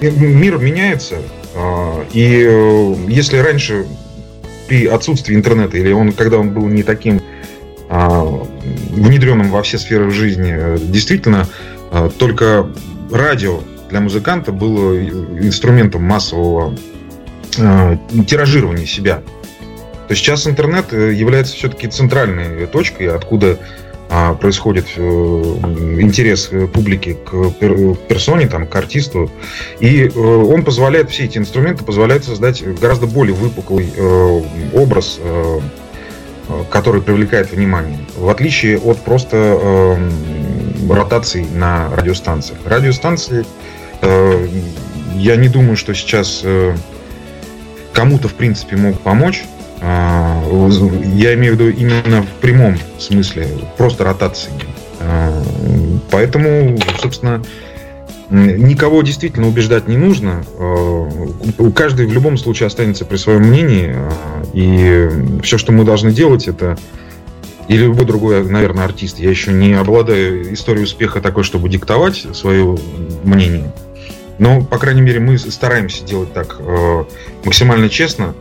мир 0.01 0.57
меняется, 0.57 1.15
и 2.13 2.45
э, 2.47 2.95
если 3.07 3.37
раньше 3.37 3.85
при 4.67 4.85
отсутствии 4.85 5.35
интернета, 5.35 5.77
или 5.77 5.91
он, 5.91 6.11
когда 6.13 6.37
он 6.37 6.51
был 6.51 6.67
не 6.67 6.83
таким 6.83 7.21
внедренным 7.87 9.51
во 9.51 9.61
все 9.61 9.77
сферы 9.77 10.09
жизни, 10.09 10.53
э, 10.55 10.77
действительно, 10.79 11.47
только 12.17 12.67
радио 13.11 13.61
для 13.89 14.01
музыканта 14.01 14.51
было 14.51 14.99
инструментом 14.99 16.03
массового 16.03 16.75
э, 17.57 17.97
тиражирования 18.27 18.85
себя. 18.85 19.21
То 20.07 20.11
есть 20.11 20.21
сейчас 20.21 20.47
интернет 20.47 20.93
э, 20.93 21.13
является 21.13 21.55
все-таки 21.55 21.87
центральной 21.87 22.67
точкой, 22.67 23.07
откуда 23.15 23.57
а, 24.07 24.35
происходит 24.35 24.85
э, 24.97 25.01
интерес 25.01 26.51
публики 26.73 27.17
к 27.25 27.51
персоне, 28.07 28.47
там, 28.47 28.67
к 28.67 28.75
артисту. 28.75 29.31
И 29.79 30.03
э, 30.03 30.19
он 30.19 30.63
позволяет, 30.63 31.09
все 31.09 31.25
эти 31.25 31.39
инструменты 31.39 31.83
позволяют 31.83 32.23
создать 32.23 32.63
гораздо 32.79 33.07
более 33.07 33.33
выпуклый 33.35 33.91
э, 33.95 34.41
образ, 34.73 35.19
э, 35.19 35.59
который 36.69 37.01
привлекает 37.01 37.51
внимание. 37.51 37.97
В 38.15 38.29
отличие 38.29 38.77
от 38.77 38.99
просто 38.99 39.37
э, 39.37 40.09
ротаций 40.93 41.47
на 41.51 41.89
радиостанциях. 41.95 42.59
Радиостанции, 42.63 43.43
э, 44.01 44.47
я 45.15 45.35
не 45.35 45.47
думаю, 45.47 45.77
что 45.77 45.95
сейчас 45.95 46.41
э, 46.43 46.75
кому-то, 47.95 48.27
в 48.27 48.33
принципе, 48.33 48.75
могут 48.75 49.01
помочь. 49.01 49.43
А, 49.81 50.43
я 51.15 51.33
имею 51.33 51.55
в 51.55 51.59
виду 51.59 51.69
именно 51.69 52.21
в 52.21 52.41
прямом 52.41 52.77
смысле, 52.99 53.47
просто 53.77 54.03
ротации. 54.03 54.51
А, 54.99 55.41
поэтому, 56.11 56.77
собственно, 56.99 57.41
никого 58.29 59.01
действительно 59.01 59.47
убеждать 59.47 59.87
не 59.87 59.97
нужно. 59.97 60.43
А, 60.59 61.09
каждый 61.73 62.05
в 62.05 62.13
любом 62.13 62.37
случае 62.37 62.67
останется 62.67 63.05
при 63.05 63.17
своем 63.17 63.41
мнении. 63.41 63.95
И 64.53 65.09
все, 65.41 65.57
что 65.57 65.71
мы 65.71 65.83
должны 65.85 66.11
делать, 66.11 66.47
это 66.47 66.77
или 67.67 67.83
любой 67.83 68.05
другой, 68.05 68.43
наверное, 68.43 68.85
артист. 68.85 69.19
Я 69.19 69.29
еще 69.29 69.51
не 69.51 69.73
обладаю 69.73 70.53
историей 70.53 70.83
успеха 70.83 71.21
такой, 71.21 71.43
чтобы 71.43 71.69
диктовать 71.69 72.27
свое 72.33 72.77
мнение. 73.23 73.71
Но, 74.37 74.61
по 74.61 74.77
крайней 74.77 75.01
мере, 75.01 75.19
мы 75.19 75.37
стараемся 75.37 76.03
делать 76.03 76.33
так 76.33 76.57
э, 76.59 77.05
максимально 77.43 77.89
честно, 77.89 78.35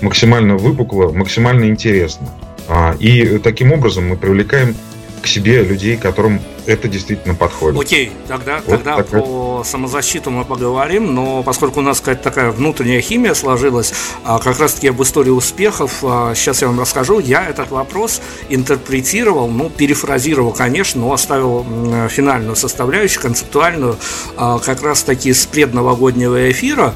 максимально 0.00 0.56
выпукло, 0.56 1.12
максимально 1.12 1.66
интересно. 1.66 2.28
А, 2.68 2.94
и 3.00 3.38
таким 3.38 3.72
образом 3.72 4.08
мы 4.08 4.16
привлекаем 4.16 4.76
к 5.22 5.26
себе 5.26 5.62
людей, 5.62 5.96
которым 5.96 6.40
это 6.66 6.88
действительно 6.88 7.34
подходит. 7.34 7.80
Окей, 7.80 8.12
тогда, 8.28 8.60
вот 8.64 8.76
тогда 8.76 8.96
такая... 8.96 9.20
про 9.20 9.62
самозащиту 9.64 10.30
мы 10.30 10.44
поговорим, 10.44 11.14
но 11.14 11.42
поскольку 11.42 11.80
у 11.80 11.82
нас 11.82 12.00
какая-то 12.00 12.22
такая 12.22 12.50
внутренняя 12.50 13.00
химия 13.00 13.34
сложилась, 13.34 13.92
а, 14.24 14.38
как 14.38 14.58
раз-таки 14.58 14.88
об 14.88 15.02
истории 15.02 15.30
успехов, 15.30 15.98
сейчас 16.00 16.62
а, 16.62 16.66
я 16.66 16.68
вам 16.70 16.80
расскажу. 16.80 17.18
Я 17.18 17.48
этот 17.48 17.70
вопрос 17.70 18.20
интерпретировал, 18.48 19.48
ну, 19.48 19.70
перефразировал, 19.70 20.52
конечно, 20.52 21.00
но 21.00 21.12
оставил 21.12 21.66
финальную 22.08 22.56
составляющую, 22.56 23.22
концептуальную, 23.22 23.96
а, 24.36 24.58
как 24.58 24.82
раз-таки 24.82 25.32
с 25.32 25.46
предновогоднего 25.46 26.50
эфира. 26.50 26.94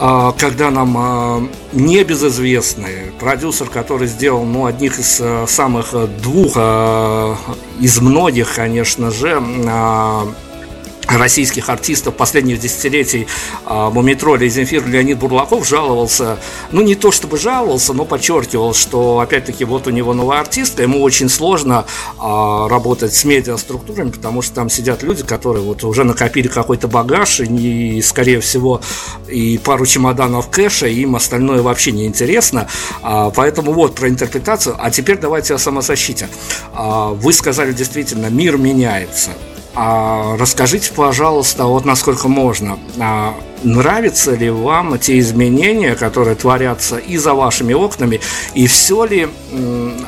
А, 0.00 0.32
когда 0.32 0.70
нам 0.70 0.96
а, 0.96 1.48
небезызвестный 1.72 3.12
продюсер, 3.18 3.68
который 3.68 4.06
сделал 4.06 4.44
ну, 4.44 4.66
одних 4.66 5.00
из 5.00 5.20
а, 5.20 5.44
самых 5.48 5.92
двух 6.22 6.56
из 7.80 8.00
многих, 8.00 8.54
конечно 8.54 9.10
же, 9.10 9.42
российских 11.16 11.68
артистов 11.68 12.14
последних 12.14 12.60
десятилетий 12.60 13.26
а, 13.64 13.90
Мумитроля 13.90 14.46
и 14.46 14.48
Земфир 14.48 14.86
Леонид 14.86 15.18
Бурлаков 15.18 15.66
жаловался, 15.66 16.38
ну 16.70 16.82
не 16.82 16.94
то 16.94 17.10
чтобы 17.10 17.38
жаловался, 17.38 17.94
но 17.94 18.04
подчеркивал, 18.04 18.74
что 18.74 19.20
опять-таки 19.20 19.64
вот 19.64 19.86
у 19.86 19.90
него 19.90 20.12
новая 20.12 20.40
артистка, 20.40 20.82
ему 20.82 21.02
очень 21.02 21.28
сложно 21.28 21.86
а, 22.18 22.68
работать 22.68 23.14
с 23.14 23.24
медиаструктурами, 23.24 24.10
потому 24.10 24.42
что 24.42 24.54
там 24.54 24.68
сидят 24.68 25.02
люди, 25.02 25.22
которые 25.24 25.64
вот 25.64 25.82
уже 25.84 26.04
накопили 26.04 26.48
какой-то 26.48 26.88
багаж, 26.88 27.40
и, 27.40 28.02
скорее 28.02 28.40
всего, 28.40 28.80
и 29.28 29.58
пару 29.58 29.86
чемоданов 29.86 30.50
кэша, 30.50 30.86
и 30.86 31.02
им 31.02 31.16
остальное 31.16 31.62
вообще 31.62 31.92
не 31.92 32.06
интересно. 32.06 32.68
А, 33.02 33.30
поэтому 33.30 33.72
вот 33.72 33.94
про 33.94 34.08
интерпретацию. 34.08 34.76
А 34.78 34.90
теперь 34.90 35.18
давайте 35.18 35.54
о 35.54 35.58
самозащите. 35.58 36.28
Вы 36.74 37.32
сказали 37.32 37.72
действительно, 37.72 38.26
мир 38.26 38.56
меняется. 38.56 39.32
А 39.80 40.36
расскажите, 40.36 40.90
пожалуйста, 40.92 41.66
вот 41.66 41.84
насколько 41.84 42.26
можно, 42.26 42.80
а 42.98 43.36
нравятся 43.62 44.34
ли 44.34 44.50
вам 44.50 44.98
те 44.98 45.20
изменения, 45.20 45.94
которые 45.94 46.34
творятся 46.34 46.96
и 46.96 47.16
за 47.16 47.32
вашими 47.32 47.74
окнами, 47.74 48.20
и 48.54 48.66
все 48.66 49.04
ли 49.04 49.28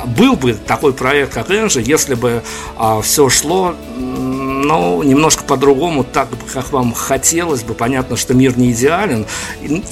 был 0.07 0.35
бы 0.35 0.55
такой 0.55 0.93
проект, 0.93 1.35
как 1.35 1.53
Энжи, 1.53 1.81
если 1.83 2.15
бы 2.15 2.43
а, 2.77 3.01
все 3.01 3.29
шло 3.29 3.77
ну, 3.97 5.05
немножко 5.05 5.45
по-другому, 5.45 6.03
так, 6.03 6.27
как 6.53 6.73
вам 6.73 6.93
хотелось 6.93 7.63
бы. 7.63 7.75
Понятно, 7.75 8.17
что 8.17 8.35
мир 8.35 8.59
не 8.59 8.73
идеален. 8.73 9.25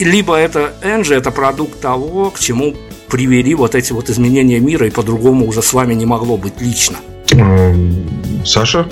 Либо 0.00 0.34
это 0.34 0.72
Энжи, 0.82 1.14
это 1.14 1.30
продукт 1.30 1.80
того, 1.80 2.30
к 2.30 2.40
чему 2.40 2.74
привели 3.08 3.54
вот 3.54 3.76
эти 3.76 3.92
вот 3.92 4.10
изменения 4.10 4.58
мира, 4.58 4.88
и 4.88 4.90
по-другому 4.90 5.46
уже 5.46 5.62
с 5.62 5.72
вами 5.72 5.94
не 5.94 6.04
могло 6.04 6.36
быть 6.36 6.60
лично. 6.60 6.96
Эм, 7.30 8.44
Саша? 8.44 8.88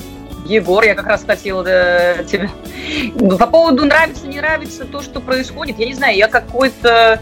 Егор, 0.46 0.84
я 0.84 0.94
как 0.94 1.06
раз 1.06 1.24
хотела 1.24 1.62
да, 1.64 2.24
тебе... 2.24 2.50
По 3.36 3.46
поводу 3.46 3.84
нравится, 3.84 4.26
не 4.26 4.38
нравится 4.38 4.84
то, 4.84 5.02
что 5.02 5.20
происходит, 5.20 5.78
я 5.78 5.86
не 5.86 5.94
знаю, 5.94 6.16
я 6.16 6.28
какой-то... 6.28 7.20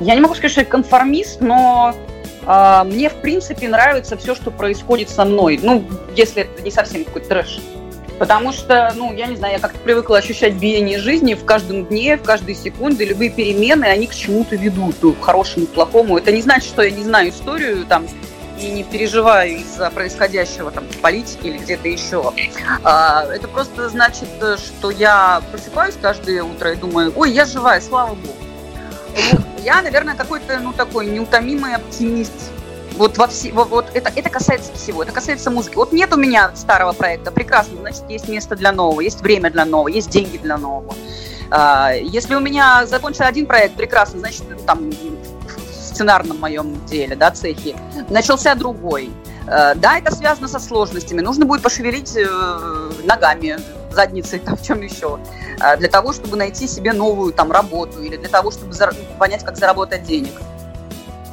Я 0.00 0.14
не 0.14 0.20
могу 0.20 0.34
сказать, 0.34 0.52
что 0.52 0.60
я 0.62 0.66
конформист, 0.66 1.40
но 1.40 1.94
а, 2.44 2.84
мне, 2.84 3.08
в 3.08 3.14
принципе, 3.14 3.68
нравится 3.68 4.16
все, 4.16 4.34
что 4.34 4.50
происходит 4.50 5.10
со 5.10 5.24
мной. 5.24 5.60
Ну, 5.62 5.84
если 6.16 6.42
это 6.42 6.62
не 6.62 6.70
совсем 6.70 7.04
какой-то 7.04 7.28
трэш. 7.28 7.60
Потому 8.18 8.52
что, 8.52 8.92
ну, 8.94 9.12
я 9.12 9.26
не 9.26 9.36
знаю, 9.36 9.54
я 9.54 9.58
как-то 9.58 9.78
привыкла 9.78 10.18
ощущать 10.18 10.54
биение 10.54 10.98
жизни 10.98 11.34
в 11.34 11.44
каждом 11.44 11.86
дне, 11.86 12.16
в 12.16 12.22
каждой 12.22 12.54
секунде. 12.54 13.04
Любые 13.04 13.30
перемены, 13.30 13.84
они 13.84 14.06
к 14.06 14.14
чему-то 14.14 14.56
ведут, 14.56 14.96
к 15.00 15.22
хорошему, 15.22 15.66
к 15.66 15.70
плохому. 15.70 16.18
Это 16.18 16.32
не 16.32 16.42
значит, 16.42 16.68
что 16.68 16.82
я 16.82 16.90
не 16.90 17.02
знаю 17.02 17.30
историю 17.30 17.84
там 17.86 18.06
и 18.62 18.70
не 18.70 18.84
переживаю 18.84 19.58
из-за 19.58 19.90
происходящего 19.90 20.70
там 20.70 20.84
в 20.88 20.98
политике 20.98 21.48
или 21.48 21.58
где-то 21.58 21.88
еще. 21.88 22.32
А, 22.84 23.24
это 23.26 23.48
просто 23.48 23.88
значит, 23.88 24.28
что 24.56 24.90
я 24.90 25.42
просыпаюсь 25.50 25.96
каждое 26.00 26.42
утро 26.42 26.72
и 26.72 26.76
думаю, 26.76 27.12
ой, 27.16 27.30
я 27.32 27.44
живая, 27.44 27.80
слава 27.80 28.14
богу. 28.14 28.34
Я, 29.62 29.82
наверное, 29.82 30.14
какой-то, 30.14 30.58
ну, 30.60 30.72
такой 30.72 31.06
неутомимый 31.06 31.74
оптимист. 31.74 32.32
Вот, 32.96 33.16
во 33.16 33.26
все, 33.26 33.52
вот 33.52 33.86
это, 33.94 34.12
это 34.14 34.28
касается 34.28 34.72
всего, 34.74 35.02
это 35.02 35.12
касается 35.12 35.50
музыки. 35.50 35.76
Вот 35.76 35.92
нет 35.92 36.12
у 36.12 36.16
меня 36.16 36.54
старого 36.54 36.92
проекта, 36.92 37.30
прекрасно, 37.30 37.78
значит, 37.80 38.04
есть 38.08 38.28
место 38.28 38.54
для 38.54 38.70
нового, 38.70 39.00
есть 39.00 39.22
время 39.22 39.50
для 39.50 39.64
нового, 39.64 39.88
есть 39.88 40.10
деньги 40.10 40.36
для 40.36 40.58
нового. 40.58 40.94
А, 41.50 41.92
если 41.94 42.34
у 42.34 42.40
меня 42.40 42.86
закончился 42.86 43.26
один 43.26 43.46
проект, 43.46 43.76
прекрасно, 43.76 44.20
значит, 44.20 44.44
там 44.66 44.90
сценарном 45.92 46.38
моем 46.40 46.84
деле, 46.86 47.16
да, 47.16 47.30
цехе, 47.30 47.76
начался 48.08 48.54
другой. 48.54 49.10
А, 49.46 49.74
да, 49.74 49.98
это 49.98 50.14
связано 50.14 50.48
со 50.48 50.58
сложностями. 50.58 51.20
Нужно 51.20 51.46
будет 51.46 51.62
пошевелить 51.62 52.16
э, 52.16 52.90
ногами, 53.04 53.58
задницей, 53.92 54.38
там, 54.38 54.56
в 54.56 54.62
чем 54.62 54.80
еще, 54.80 55.18
а, 55.60 55.76
для 55.76 55.88
того, 55.88 56.12
чтобы 56.12 56.36
найти 56.36 56.66
себе 56.66 56.92
новую 56.92 57.32
там 57.32 57.52
работу 57.52 58.02
или 58.02 58.16
для 58.16 58.28
того, 58.28 58.50
чтобы 58.50 58.74
понять, 59.18 59.44
как 59.44 59.56
заработать 59.56 60.04
денег. 60.04 60.32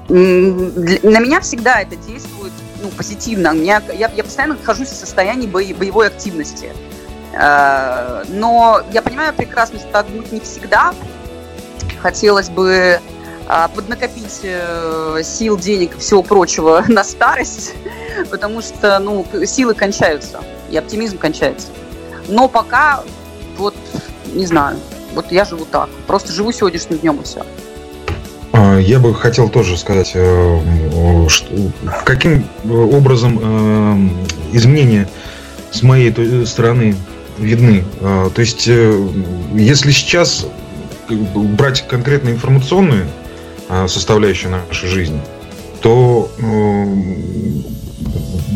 На 0.09 1.19
меня 1.19 1.39
всегда 1.39 1.81
это 1.81 1.95
действует 1.95 2.51
ну, 2.81 2.89
позитивно. 2.89 3.53
Меня, 3.53 3.81
я, 3.93 4.09
я 4.15 4.23
постоянно 4.23 4.55
нахожусь 4.55 4.89
в 4.89 4.95
состоянии 4.95 5.47
боевой 5.47 6.07
активности. 6.07 6.71
Э, 7.33 8.23
но 8.27 8.81
я 8.91 9.01
понимаю 9.01 9.33
прекрасно, 9.33 9.79
что 9.79 9.87
так 9.89 10.07
будет 10.07 10.31
не 10.31 10.39
всегда. 10.39 10.93
Хотелось 12.01 12.49
бы 12.49 12.99
поднакопить 13.73 14.41
э, 14.43 15.21
сил, 15.23 15.57
денег 15.57 15.95
и 15.95 15.99
всего 15.99 16.21
прочего 16.23 16.83
на 16.87 17.03
старость, 17.03 17.73
потому 18.29 18.61
что 18.61 18.99
ну, 18.99 19.25
силы 19.45 19.73
кончаются, 19.73 20.41
и 20.69 20.77
оптимизм 20.77 21.17
кончается. 21.17 21.67
Но 22.27 22.47
пока, 22.47 23.03
вот, 23.57 23.75
не 24.33 24.45
знаю, 24.45 24.77
вот 25.15 25.31
я 25.31 25.45
живу 25.45 25.65
так. 25.65 25.89
Просто 26.05 26.31
живу 26.31 26.51
сегодняшним 26.51 26.99
днем 26.99 27.17
и 27.21 27.23
все. 27.23 27.43
А, 28.53 28.77
я 28.77 28.99
бы 28.99 29.15
хотел 29.15 29.49
тоже 29.49 29.77
сказать, 29.77 30.11
э, 30.13 30.59
каким 32.05 32.47
образом 32.65 34.27
изменения 34.51 35.09
с 35.71 35.81
моей 35.83 36.45
стороны 36.45 36.95
видны. 37.37 37.83
А, 38.01 38.29
то 38.29 38.41
есть, 38.41 38.67
э, 38.67 39.07
если 39.53 39.91
сейчас 39.91 40.45
брать 41.09 41.87
конкретно 41.87 42.29
информационную 42.29 43.07
а, 43.69 43.87
составляющую 43.87 44.51
нашей 44.51 44.89
жизни, 44.89 45.21
то 45.81 46.29
э, 46.39 46.43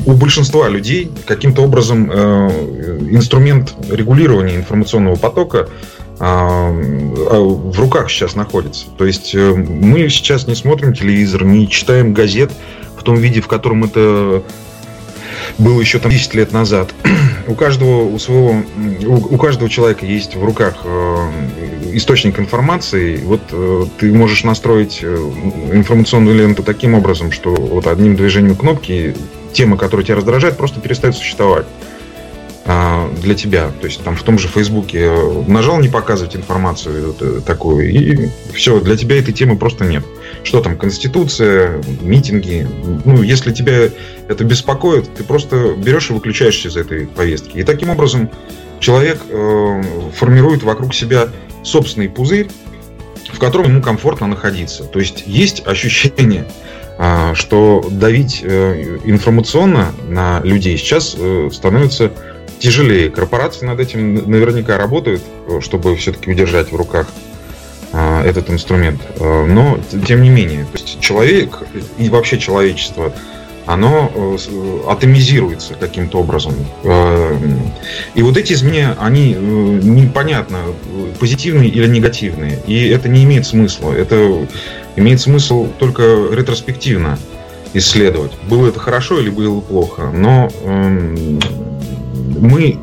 у 0.05 0.13
большинства 0.13 0.67
людей 0.67 1.11
каким-то 1.25 1.61
образом 1.61 2.11
э, 2.11 2.49
инструмент 3.11 3.75
регулирования 3.89 4.55
информационного 4.55 5.15
потока 5.15 5.69
а, 6.19 6.71
в 6.71 7.79
руках 7.79 8.09
сейчас 8.09 8.35
находится. 8.35 8.87
То 8.97 9.05
есть 9.05 9.35
мы 9.35 10.09
сейчас 10.09 10.47
не 10.47 10.55
смотрим 10.55 10.93
телевизор, 10.93 11.45
не 11.45 11.69
читаем 11.69 12.13
газет 12.13 12.51
в 12.97 13.03
том 13.03 13.15
виде, 13.15 13.39
в 13.39 13.47
котором 13.47 13.83
это 13.83 14.43
было 15.57 15.79
еще 15.79 15.99
там 15.99 16.11
10 16.11 16.33
лет 16.33 16.51
назад. 16.51 16.93
у 17.47 17.55
каждого 17.55 18.03
у 18.03 18.17
своего 18.19 18.55
у, 19.05 19.35
у 19.35 19.37
каждого 19.37 19.69
человека 19.69 20.05
есть 20.05 20.35
в 20.35 20.43
руках 20.43 20.75
э, 20.83 21.27
источник 21.97 22.39
информации. 22.39 23.17
Вот 23.17 23.41
э, 23.51 23.85
ты 23.97 24.13
можешь 24.13 24.43
настроить 24.43 24.99
э, 25.01 25.15
информационную 25.73 26.35
ленту 26.35 26.63
таким 26.63 26.93
образом, 26.93 27.31
что 27.31 27.53
вот 27.53 27.87
одним 27.87 28.15
движением 28.15 28.55
кнопки 28.55 29.15
тема, 29.53 29.77
которая 29.77 30.05
тебя 30.05 30.15
раздражает, 30.15 30.57
просто 30.57 30.79
перестает 30.79 31.15
существовать 31.15 31.65
а, 32.65 33.11
для 33.21 33.35
тебя. 33.35 33.71
То 33.81 33.87
есть 33.87 34.01
там 34.03 34.15
в 34.15 34.23
том 34.23 34.39
же 34.39 34.47
Фейсбуке 34.47 34.99
э, 34.99 35.43
нажал 35.47 35.81
не 35.81 35.89
показывать 35.89 36.37
информацию 36.37 37.07
вот, 37.07 37.21
э, 37.21 37.41
такую, 37.45 37.91
и 37.91 38.29
все, 38.53 38.79
для 38.79 38.95
тебя 38.95 39.19
этой 39.19 39.33
темы 39.33 39.57
просто 39.57 39.83
нет. 39.83 40.05
Что 40.43 40.61
там, 40.61 40.77
Конституция, 40.77 41.81
митинги. 42.01 42.65
Ну, 43.03 43.21
если 43.21 43.51
тебя 43.51 43.89
это 44.29 44.43
беспокоит, 44.45 45.13
ты 45.13 45.25
просто 45.25 45.73
берешь 45.75 46.09
и 46.09 46.13
выключаешься 46.13 46.69
из 46.69 46.77
этой 46.77 47.05
повестки. 47.05 47.57
И 47.57 47.63
таким 47.63 47.89
образом 47.89 48.29
человек 48.79 49.19
э, 49.29 49.83
формирует 50.15 50.63
вокруг 50.63 50.93
себя 50.93 51.27
собственный 51.63 52.09
пузырь, 52.09 52.49
в 53.31 53.39
котором 53.39 53.71
ему 53.71 53.81
комфортно 53.81 54.27
находиться. 54.27 54.83
То 54.83 54.99
есть 54.99 55.23
есть 55.25 55.65
ощущение, 55.65 56.45
э, 56.97 57.33
что 57.35 57.85
давить 57.89 58.41
э, 58.43 58.99
информационно 59.05 59.93
на 60.07 60.41
людей 60.43 60.77
сейчас 60.77 61.15
э, 61.17 61.49
становится 61.51 62.11
тяжелее. 62.59 63.09
Корпорации 63.09 63.65
над 63.65 63.79
этим 63.79 64.29
наверняка 64.29 64.77
работают, 64.77 65.21
э, 65.47 65.59
чтобы 65.61 65.95
все-таки 65.95 66.31
удержать 66.31 66.71
в 66.71 66.75
руках 66.75 67.07
а, 67.95 68.23
этот 68.25 68.49
инструмент. 68.49 69.01
Но, 69.19 69.79
тем 70.07 70.23
не 70.23 70.29
менее, 70.29 70.65
то 70.65 70.79
есть 70.79 70.99
человек 70.99 71.59
и 71.99 72.09
вообще 72.09 72.39
человечество, 72.39 73.13
оно 73.65 74.11
э, 74.13 74.37
атомизируется 74.89 75.73
каким-то 75.75 76.19
образом. 76.19 76.53
И 78.15 78.21
вот 78.21 78.37
эти 78.37 78.53
изменения, 78.53 78.95
они 78.99 79.33
непонятно, 79.33 80.59
позитивные 81.19 81.69
или 81.69 81.87
негативные. 81.87 82.59
И 82.67 82.87
это 82.89 83.09
не 83.09 83.23
имеет 83.23 83.45
смысла. 83.45 83.91
Это 83.93 84.47
имеет 84.95 85.21
смысл 85.21 85.67
только 85.79 86.27
ретроспективно 86.31 87.17
исследовать. 87.73 88.31
Было 88.49 88.67
это 88.67 88.79
хорошо 88.79 89.19
или 89.19 89.29
было 89.29 89.59
плохо. 89.59 90.11
Но 90.13 90.49
эм, 90.63 91.39
мы 92.39 92.79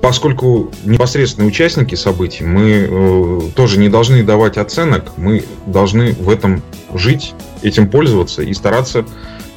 поскольку 0.00 0.70
непосредственные 0.84 1.48
участники 1.48 1.94
событий, 1.94 2.44
мы 2.44 2.88
э, 2.88 3.40
тоже 3.54 3.78
не 3.78 3.88
должны 3.88 4.22
давать 4.22 4.56
оценок, 4.56 5.12
мы 5.16 5.44
должны 5.66 6.12
в 6.12 6.28
этом 6.28 6.62
жить, 6.94 7.34
этим 7.62 7.88
пользоваться 7.88 8.42
и 8.42 8.54
стараться 8.54 9.04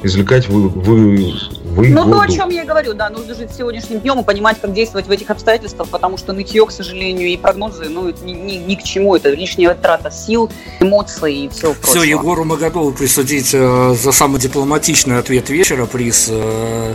извлекать 0.04 0.48
вы, 0.48 0.68
вы, 0.68 1.34
вы 1.64 1.88
Ну, 1.88 2.10
то, 2.10 2.20
о 2.20 2.28
чем 2.28 2.50
я 2.50 2.62
и 2.62 2.66
говорю, 2.66 2.94
да, 2.94 3.08
нужно 3.10 3.34
жить 3.34 3.50
сегодняшним 3.56 4.00
днем 4.00 4.20
и 4.20 4.22
понимать, 4.22 4.60
как 4.60 4.72
действовать 4.72 5.06
в 5.06 5.10
этих 5.10 5.30
обстоятельствах, 5.30 5.88
потому 5.88 6.18
что 6.18 6.32
нытье, 6.32 6.64
к 6.66 6.70
сожалению, 6.70 7.28
и 7.28 7.36
прогнозы, 7.36 7.88
ну, 7.88 8.12
ни, 8.22 8.32
ни, 8.32 8.56
ни 8.56 8.74
к 8.74 8.82
чему, 8.82 9.16
это 9.16 9.30
лишняя 9.30 9.74
трата 9.74 10.10
сил, 10.10 10.50
эмоций 10.80 11.34
и 11.34 11.48
всего 11.48 11.72
прочего. 11.72 12.02
Все, 12.02 12.02
Егору 12.02 12.44
мы 12.44 12.58
готовы 12.58 12.92
присудить 12.92 13.50
э, 13.54 13.94
за 13.94 14.12
самый 14.12 14.40
дипломатичный 14.40 15.18
ответ 15.18 15.48
вечера 15.48 15.86
приз. 15.86 16.28
Э, 16.30 16.94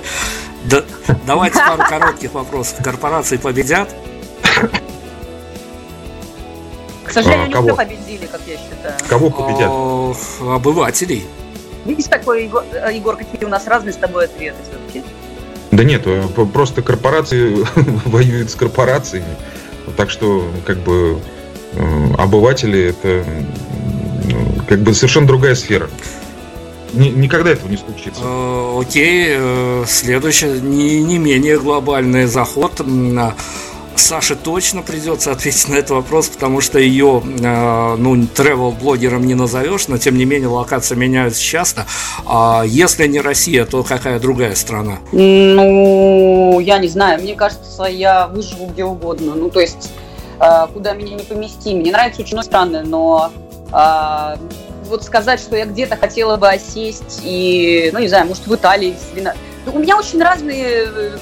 да, 0.65 0.83
давайте 1.25 1.59
пару 1.59 1.83
коротких 1.83 2.33
вопросов. 2.33 2.83
Корпорации 2.83 3.37
победят? 3.37 3.93
К 7.05 7.11
сожалению, 7.11 7.49
а, 7.49 7.51
кого? 7.53 7.75
победили, 7.75 8.25
как 8.27 8.41
я 8.45 8.57
считаю. 8.57 8.93
Кого 9.07 9.29
победят? 9.29 9.69
А, 9.71 10.55
обывателей. 10.55 11.25
Видишь, 11.85 12.05
такой, 12.05 12.43
Егор, 12.45 12.63
э, 12.71 12.93
Егор, 12.93 13.15
какие 13.15 13.45
у 13.45 13.49
нас 13.49 13.65
разные 13.65 13.93
с 13.93 13.95
тобой 13.95 14.25
ответы 14.25 14.57
все-таки. 14.63 15.03
Да 15.71 15.83
нет, 15.83 16.03
э, 16.05 16.23
просто 16.53 16.81
корпорации 16.81 17.65
воюют 18.05 18.51
с 18.51 18.55
корпорациями. 18.55 19.35
Так 19.97 20.11
что, 20.11 20.47
как 20.65 20.77
бы, 20.77 21.19
э, 21.73 22.13
обыватели 22.17 22.89
это 22.89 23.25
как 24.67 24.81
бы 24.81 24.93
совершенно 24.93 25.25
другая 25.25 25.55
сфера. 25.55 25.89
Никогда 26.93 27.51
этого 27.51 27.69
не 27.69 27.77
случится. 27.77 28.21
Окей, 28.79 29.37
следующий, 29.85 30.47
не, 30.61 31.01
не 31.01 31.17
менее 31.17 31.59
глобальный 31.59 32.25
заход. 32.25 32.81
Саше 33.99 34.35
точно 34.35 34.81
придется 34.81 35.31
ответить 35.31 35.67
на 35.67 35.75
этот 35.75 35.91
вопрос, 35.91 36.29
потому 36.29 36.61
что 36.61 36.79
ее, 36.79 37.21
э, 37.23 37.95
ну, 37.97 38.15
travel-блогером 38.15 39.25
не 39.25 39.35
назовешь, 39.35 39.87
но 39.87 39.97
тем 39.97 40.17
не 40.17 40.25
менее 40.25 40.47
локации 40.47 40.95
меняются 40.95 41.41
часто. 41.41 41.85
А 42.25 42.63
если 42.65 43.07
не 43.07 43.19
Россия, 43.19 43.65
то 43.65 43.83
какая 43.83 44.19
другая 44.19 44.55
страна? 44.55 44.99
Ну, 45.11 46.59
я 46.59 46.79
не 46.79 46.87
знаю. 46.87 47.21
Мне 47.21 47.35
кажется, 47.35 47.83
я 47.83 48.27
выживу 48.27 48.67
где 48.67 48.85
угодно. 48.85 49.35
Ну, 49.35 49.49
то 49.49 49.59
есть, 49.59 49.91
э, 50.39 50.67
куда 50.73 50.93
меня 50.93 51.15
не 51.15 51.23
помести. 51.23 51.75
Мне 51.75 51.91
нравится 51.91 52.21
очень 52.21 52.41
страны, 52.41 52.83
но 52.83 53.31
э, 53.71 54.35
вот 54.89 55.03
сказать, 55.03 55.39
что 55.39 55.55
я 55.55 55.65
где-то 55.65 55.95
хотела 55.95 56.37
бы 56.37 56.49
осесть 56.49 57.21
и, 57.23 57.89
ну, 57.93 57.99
не 57.99 58.07
знаю, 58.07 58.27
может, 58.27 58.45
в 58.47 58.55
Италии, 58.55 58.95
у 59.73 59.79
меня 59.79 59.97
очень 59.97 60.21
разные 60.21 60.87
э, 60.87 61.17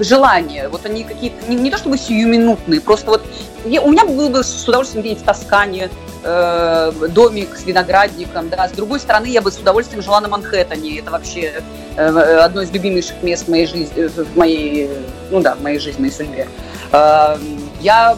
желания. 0.00 0.68
Вот 0.68 0.86
они 0.86 1.04
какие-то, 1.04 1.36
не, 1.48 1.56
не 1.56 1.70
то 1.70 1.78
чтобы 1.78 1.98
сиюминутные, 1.98 2.80
просто 2.80 3.10
вот 3.10 3.22
я, 3.64 3.80
у 3.82 3.90
меня 3.90 4.04
было 4.04 4.28
бы 4.28 4.42
с 4.42 4.66
удовольствием 4.66 5.02
где-нибудь 5.02 5.22
в 5.22 5.26
Тоскане, 5.26 5.90
э, 6.24 6.92
домик 7.10 7.56
с 7.56 7.64
виноградником, 7.64 8.48
да. 8.48 8.68
С 8.68 8.72
другой 8.72 9.00
стороны, 9.00 9.26
я 9.26 9.40
бы 9.40 9.50
с 9.52 9.58
удовольствием 9.58 10.02
жила 10.02 10.20
на 10.20 10.28
Манхэттене. 10.28 10.98
Это 10.98 11.10
вообще 11.10 11.62
э, 11.96 12.02
одно 12.38 12.62
из 12.62 12.70
любимейших 12.70 13.22
мест 13.22 13.46
в 13.46 13.50
моей 13.50 13.66
жизни, 13.66 14.06
в 14.06 14.36
моей, 14.36 14.90
ну 15.30 15.40
да, 15.40 15.54
в 15.54 15.62
моей 15.62 15.78
жизни, 15.78 15.98
в 15.98 16.00
моей 16.00 16.12
судьбе. 16.12 16.48
Э, 16.92 17.36
я 17.80 18.16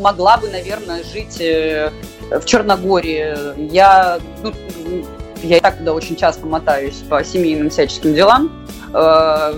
могла 0.00 0.38
бы, 0.38 0.48
наверное, 0.48 1.04
жить 1.04 1.40
в 2.30 2.44
Черногории. 2.44 3.58
Я, 3.72 4.18
ну, 4.42 4.52
я 5.42 5.58
и 5.58 5.60
так 5.60 5.78
туда 5.78 5.92
очень 5.92 6.16
часто 6.16 6.46
мотаюсь 6.46 7.02
по 7.08 7.22
семейным 7.24 7.70
всяческим 7.70 8.14
делам. 8.14 8.66
Э, 8.92 9.54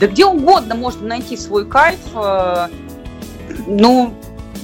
да 0.00 0.06
где 0.06 0.24
угодно 0.24 0.74
можно 0.74 1.06
найти 1.06 1.36
свой 1.36 1.66
кайф. 1.66 2.00
Э, 2.14 2.68
ну, 3.66 4.14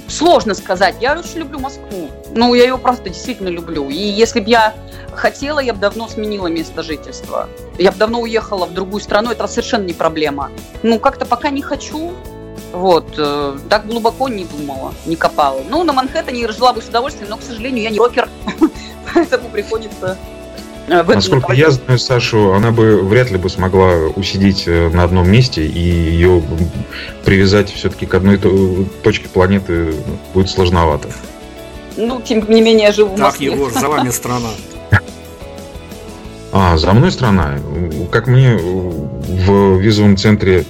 сложно 0.09 0.55
сказать. 0.55 0.97
Я 1.01 1.19
очень 1.19 1.39
люблю 1.39 1.59
Москву. 1.59 2.09
Ну, 2.35 2.55
я 2.55 2.65
ее 2.65 2.79
просто 2.79 3.11
действительно 3.11 3.49
люблю. 3.49 3.89
И 3.89 3.97
если 3.97 4.41
бы 4.41 4.51
я 4.51 4.75
хотела, 5.13 5.61
я 5.61 5.75
бы 5.75 5.81
давно 5.81 6.09
сменила 6.09 6.47
место 6.47 6.83
жительства. 6.83 7.49
Я 7.79 7.93
бы 7.93 7.99
давно 7.99 8.21
уехала 8.21 8.67
в 8.67 8.75
другую 8.75 9.01
страну, 9.01 9.31
это 9.31 9.47
совершенно 9.47 9.85
не 9.85 9.93
проблема. 9.93 10.51
Ну, 10.83 10.99
как-то 10.99 11.27
пока 11.27 11.51
не 11.51 11.63
хочу, 11.63 12.13
вот, 12.73 13.15
э, 13.19 13.59
так 13.69 13.87
глубоко 13.87 14.29
не 14.29 14.45
думала, 14.45 14.95
не 15.07 15.17
копала. 15.17 15.61
Ну, 15.69 15.85
на 15.85 15.93
Манхэттене 15.93 16.51
жила 16.51 16.73
бы 16.73 16.81
с 16.81 16.89
удовольствием, 16.89 17.29
но, 17.31 17.37
к 17.37 17.43
сожалению, 17.43 17.83
я 17.83 17.91
не 17.91 17.99
рокер, 17.99 18.29
поэтому 19.15 19.49
приходится 19.51 20.17
э, 20.89 21.03
Насколько 21.03 21.53
я 21.53 21.71
знаю 21.71 21.99
Сашу, 21.99 22.55
она 22.55 22.71
бы 22.71 23.03
вряд 23.03 23.31
ли 23.31 23.37
бы 23.37 23.51
смогла 23.51 23.95
усидеть 24.17 24.65
э, 24.67 24.89
на 24.89 25.05
одном 25.05 25.31
месте, 25.31 25.67
и 25.67 25.79
ее 25.79 26.43
привязать 27.25 27.71
все-таки 27.71 28.07
к 28.07 28.15
одной 28.15 28.39
точке 29.03 29.29
планеты 29.29 29.95
будет 30.33 30.49
сложновато. 30.49 31.09
Ну, 31.97 32.23
тем 32.23 32.49
не 32.49 32.63
менее, 32.63 32.87
я 32.87 32.93
живу 32.93 33.15
в 33.15 33.19
Москве. 33.19 33.51
Так, 33.51 33.59
Егор, 33.59 33.73
за 33.73 33.89
вами 33.89 34.11
страна. 34.11 34.49
А, 36.53 36.77
за 36.77 36.93
мной 36.93 37.11
страна. 37.13 37.59
Как 38.11 38.27
мне 38.27 38.57
в 38.57 39.79
визовом 39.79 40.17
центре 40.17 40.65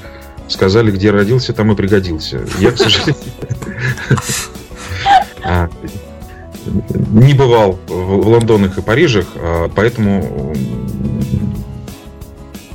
сказали, 0.48 0.90
где 0.90 1.10
родился, 1.10 1.52
там 1.52 1.72
и 1.72 1.74
пригодился. 1.74 2.40
Я, 2.58 2.72
к 2.72 2.78
сожалению, 2.78 3.16
а, 5.44 5.68
не 7.12 7.34
бывал 7.34 7.78
в 7.86 8.28
Лондонах 8.28 8.78
и 8.78 8.82
Парижах, 8.82 9.26
а, 9.36 9.70
поэтому 9.74 10.54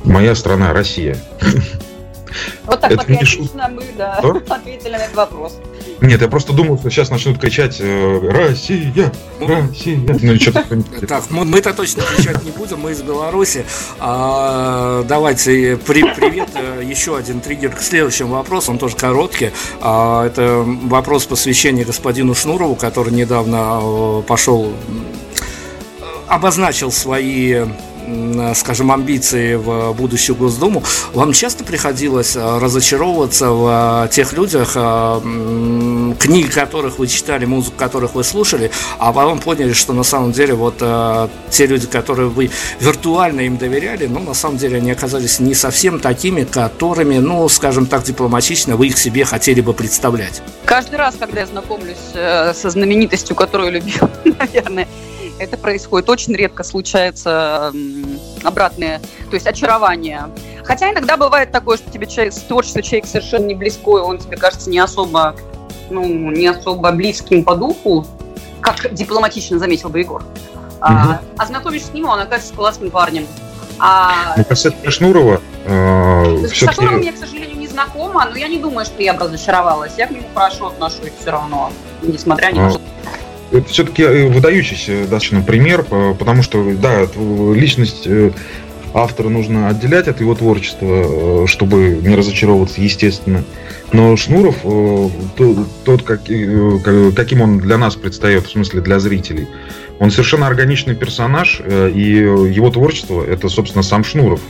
моя 0.04 0.34
страна 0.34 0.72
Россия. 0.72 1.16
Вот 2.66 2.80
так 2.80 2.96
патриотично 2.96 3.68
мы, 3.68 3.84
да, 3.96 4.18
ответили 4.48 4.92
на 4.92 4.96
этот 4.96 5.14
вопрос. 5.14 5.58
Нет, 6.00 6.22
я 6.22 6.28
просто 6.28 6.52
думал, 6.52 6.78
что 6.78 6.90
сейчас 6.90 7.10
начнут 7.10 7.38
кричать 7.38 7.78
э, 7.80 8.20
«Россия! 8.30 9.12
Россия!» 9.40 9.98
Ну, 10.22 10.38
что 10.38 10.52
Так, 11.08 11.24
мы-то 11.30 11.74
точно 11.74 12.02
кричать 12.02 12.44
не 12.44 12.52
будем, 12.52 12.80
мы 12.80 12.92
из 12.92 13.02
Беларуси. 13.02 13.64
А, 13.98 15.02
давайте 15.04 15.76
при, 15.76 16.02
привет, 16.14 16.50
э, 16.54 16.82
еще 16.84 17.16
один 17.16 17.40
триггер 17.40 17.70
к 17.70 17.80
следующему 17.80 18.34
вопросу, 18.34 18.70
он 18.70 18.78
тоже 18.78 18.96
короткий. 18.96 19.50
А, 19.80 20.26
это 20.26 20.64
вопрос 20.64 21.26
посвящения 21.26 21.84
господину 21.84 22.34
Шнурову, 22.34 22.76
который 22.76 23.12
недавно 23.12 23.80
э, 23.82 24.22
пошел 24.26 24.72
обозначил 26.28 26.92
свои 26.92 27.64
скажем, 28.54 28.92
амбиции 28.92 29.54
в 29.54 29.92
будущую 29.92 30.36
Госдуму, 30.36 30.82
вам 31.12 31.32
часто 31.32 31.64
приходилось 31.64 32.36
э, 32.36 32.58
разочаровываться 32.58 33.50
в 33.50 34.04
э, 34.04 34.08
тех 34.08 34.32
людях, 34.32 34.72
э, 34.74 35.20
книги 36.18 36.48
которых 36.48 36.98
вы 36.98 37.06
читали, 37.06 37.44
музыку 37.44 37.76
которых 37.76 38.14
вы 38.14 38.24
слушали, 38.24 38.70
а 38.98 39.12
потом 39.12 39.38
поняли, 39.38 39.72
что 39.72 39.92
на 39.92 40.02
самом 40.02 40.32
деле 40.32 40.54
вот 40.54 40.82
те 41.50 41.66
люди, 41.66 41.86
которые 41.86 42.28
вы 42.28 42.50
виртуально 42.80 43.42
им 43.42 43.56
доверяли, 43.56 44.06
ну, 44.06 44.20
на 44.20 44.34
самом 44.34 44.58
деле 44.58 44.78
они 44.78 44.90
оказались 44.90 45.40
не 45.40 45.54
совсем 45.54 46.00
такими, 46.00 46.44
которыми, 46.44 47.18
ну, 47.18 47.48
скажем 47.48 47.86
так, 47.86 48.04
дипломатично 48.04 48.76
вы 48.76 48.88
их 48.88 48.98
себе 48.98 49.24
хотели 49.24 49.60
бы 49.60 49.72
представлять. 49.72 50.42
Каждый 50.64 50.96
раз, 50.96 51.16
когда 51.18 51.40
я 51.40 51.46
знакомлюсь 51.46 51.96
со 52.12 52.70
знаменитостью, 52.70 53.36
которую 53.36 53.72
любил, 53.72 54.10
наверное, 54.24 54.88
это 55.38 55.56
происходит. 55.56 56.08
Очень 56.08 56.34
редко 56.34 56.64
случается 56.64 57.72
обратное, 58.44 59.00
то 59.30 59.34
есть 59.34 59.46
очарование. 59.46 60.26
Хотя 60.64 60.92
иногда 60.92 61.16
бывает 61.16 61.50
такое, 61.50 61.76
что 61.76 61.90
тебе 61.90 62.06
человек, 62.06 62.34
творчество 62.46 62.82
человек 62.82 63.06
совершенно 63.06 63.46
не 63.46 63.54
близко, 63.54 63.98
и 63.98 64.00
он 64.00 64.18
тебе 64.18 64.36
кажется 64.36 64.68
не 64.70 64.78
особо, 64.78 65.34
ну, 65.90 66.30
не 66.30 66.46
особо 66.46 66.92
близким 66.92 67.44
по 67.44 67.54
духу, 67.56 68.06
как 68.60 68.92
дипломатично 68.92 69.58
заметил 69.58 69.88
бы 69.88 70.00
Егор. 70.00 70.22
Угу. 70.22 70.28
А, 70.80 71.20
а 71.36 71.46
знакомишься 71.46 71.88
с 71.88 71.92
ним, 71.92 72.06
он 72.08 72.20
оказывается 72.20 72.54
классным 72.54 72.90
парнем. 72.90 73.26
А... 73.80 74.34
Ну, 74.36 74.44
касательно 74.44 74.90
Шнурова, 74.90 75.40
э, 75.64 76.46
с 76.46 76.64
которым 76.64 77.00
я, 77.00 77.12
к 77.12 77.16
сожалению, 77.16 77.58
не 77.58 77.68
знакома, 77.68 78.26
но 78.30 78.36
я 78.36 78.48
не 78.48 78.58
думаю, 78.58 78.84
что 78.84 79.00
я 79.02 79.14
бы 79.14 79.24
разочаровалась. 79.24 79.92
Я 79.96 80.08
к 80.08 80.10
нему 80.10 80.24
хорошо 80.34 80.68
отношусь 80.68 81.12
все 81.20 81.30
равно, 81.30 81.72
несмотря 82.02 82.50
ни 82.50 82.58
на 82.58 82.66
а. 82.66 82.70
что 82.70 82.80
это 83.52 83.68
все-таки 83.68 84.02
э, 84.02 84.28
выдающийся 84.28 85.00
достаточно 85.02 85.42
пример, 85.42 85.84
потому 85.84 86.42
что, 86.42 86.72
да, 86.74 87.06
личность 87.54 88.02
э, 88.06 88.30
автора 88.94 89.28
нужно 89.28 89.68
отделять 89.68 90.08
от 90.08 90.20
его 90.20 90.34
творчества, 90.34 91.44
э, 91.44 91.46
чтобы 91.46 92.00
не 92.02 92.14
разочаровываться, 92.14 92.80
естественно. 92.80 93.44
Но 93.92 94.16
Шнуров, 94.18 94.56
тот, 95.84 96.02
как, 96.02 96.24
каким 96.24 97.40
он 97.40 97.58
для 97.58 97.78
нас 97.78 97.96
предстает, 97.96 98.46
в 98.46 98.50
смысле 98.50 98.82
для 98.82 98.98
зрителей, 98.98 99.48
он 99.98 100.10
совершенно 100.10 100.46
органичный 100.46 100.94
персонаж, 100.94 101.62
и 101.66 102.02
его 102.02 102.70
творчество 102.70 103.24
это, 103.24 103.48
собственно, 103.48 103.82
сам 103.82 104.04
Шнуров 104.04 104.40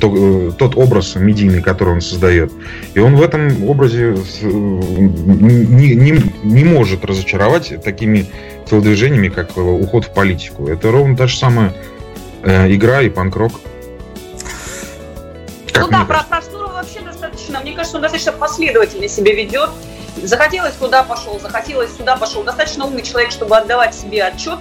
то, 0.00 0.52
тот 0.52 0.76
образ 0.76 1.14
медийный, 1.14 1.62
который 1.62 1.94
он 1.94 2.00
создает. 2.00 2.52
И 2.94 2.98
он 2.98 3.16
в 3.16 3.22
этом 3.22 3.64
образе 3.68 4.16
не, 4.42 5.94
не, 5.94 6.22
не 6.42 6.64
может 6.64 7.04
разочаровать 7.04 7.82
такими 7.82 8.26
телодвижениями, 8.68 9.28
как 9.28 9.56
уход 9.56 10.06
в 10.06 10.10
политику. 10.12 10.68
Это 10.68 10.90
ровно 10.90 11.16
та 11.16 11.26
же 11.26 11.36
самая 11.36 11.72
э, 12.42 12.72
игра 12.74 13.02
и 13.02 13.08
панк-рок. 13.08 13.52
Ну 15.76 15.88
да, 15.88 16.04
про, 16.04 16.22
про 16.22 16.40
Шнурова 16.40 16.72
вообще 16.72 17.00
достаточно, 17.00 17.60
мне 17.60 17.72
кажется, 17.72 17.96
он 17.96 18.02
достаточно 18.02 18.32
последовательно 18.32 19.08
себя 19.08 19.34
ведет. 19.34 19.70
Захотелось 20.22 20.74
туда 20.74 21.02
пошел, 21.02 21.40
захотелось 21.40 21.96
сюда 21.96 22.16
пошел. 22.16 22.44
Достаточно 22.44 22.86
умный 22.86 23.02
человек, 23.02 23.32
чтобы 23.32 23.56
отдавать 23.56 23.94
себе 23.94 24.22
отчет 24.22 24.58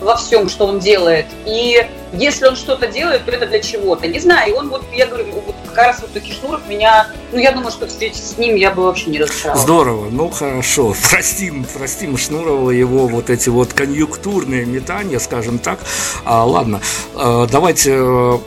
во 0.00 0.16
всем, 0.16 0.48
что 0.48 0.66
он 0.66 0.78
делает. 0.78 1.26
И 1.46 1.86
если 2.12 2.46
он 2.46 2.56
что-то 2.56 2.86
делает, 2.86 3.24
то 3.24 3.30
это 3.30 3.46
для 3.46 3.60
чего-то. 3.60 4.06
Не 4.06 4.20
знаю, 4.20 4.50
и 4.50 4.54
он 4.54 4.68
вот, 4.68 4.84
я 4.92 5.06
говорю, 5.06 5.26
вот 5.32 5.54
как 5.66 5.86
раз 5.86 6.00
вот 6.00 6.12
таки 6.12 6.32
Шнуров 6.32 6.66
меня, 6.68 7.08
ну 7.32 7.38
я 7.38 7.52
думаю, 7.52 7.70
что 7.70 7.86
встреча 7.86 8.18
с 8.18 8.38
ним 8.38 8.56
я 8.56 8.70
бы 8.70 8.84
вообще 8.84 9.10
не 9.10 9.18
разочаровалась. 9.18 9.62
Здорово, 9.62 10.08
ну 10.10 10.30
хорошо, 10.30 10.94
простим, 11.10 11.64
простим 11.64 12.16
Шнурова 12.16 12.70
его 12.70 13.06
вот 13.08 13.30
эти 13.30 13.48
вот 13.48 13.72
конъюнктурные 13.72 14.64
метания, 14.64 15.18
скажем 15.18 15.58
так. 15.58 15.78
А, 16.24 16.44
ладно, 16.44 16.80
а, 17.14 17.46
давайте 17.46 17.92
э, 17.96 18.38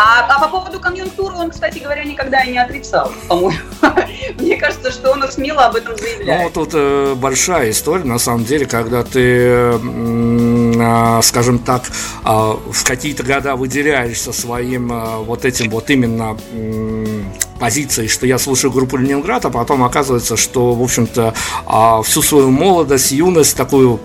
а, 0.00 0.26
а 0.28 0.40
по 0.40 0.48
поводу 0.48 0.80
конъюнктуры 0.80 1.36
он, 1.36 1.50
кстати 1.50 1.78
говоря, 1.78 2.04
никогда 2.04 2.42
и 2.42 2.52
не 2.52 2.58
отрицал, 2.58 3.12
по-моему. 3.28 3.60
Мне 4.38 4.56
кажется, 4.56 4.90
что 4.90 5.10
он 5.10 5.30
смело 5.30 5.66
об 5.66 5.76
этом 5.76 5.94
заявляет. 5.96 6.42
Ну, 6.42 6.64
тут 6.64 6.70
э, 6.72 7.14
большая 7.14 7.70
история, 7.70 8.04
на 8.04 8.18
самом 8.18 8.46
деле, 8.46 8.64
когда 8.64 9.02
ты, 9.02 9.20
э, 9.20 11.20
скажем 11.22 11.58
так, 11.58 11.82
э, 11.84 11.90
в 12.24 12.84
какие-то 12.84 13.24
года 13.24 13.56
выделяешься 13.56 14.32
своим 14.32 14.90
э, 14.90 15.18
вот 15.18 15.44
этим 15.44 15.68
вот 15.68 15.90
именно 15.90 16.38
э, 16.52 17.22
позицией, 17.60 18.08
что 18.08 18.26
я 18.26 18.38
слушаю 18.38 18.72
группу 18.72 18.96
Ленинград, 18.96 19.44
а 19.44 19.50
потом 19.50 19.84
оказывается, 19.84 20.36
что, 20.36 20.72
в 20.72 20.82
общем-то, 20.82 21.34
э, 21.68 22.02
всю 22.04 22.22
свою 22.22 22.50
молодость, 22.50 23.12
юность, 23.12 23.56
такую 23.56 24.00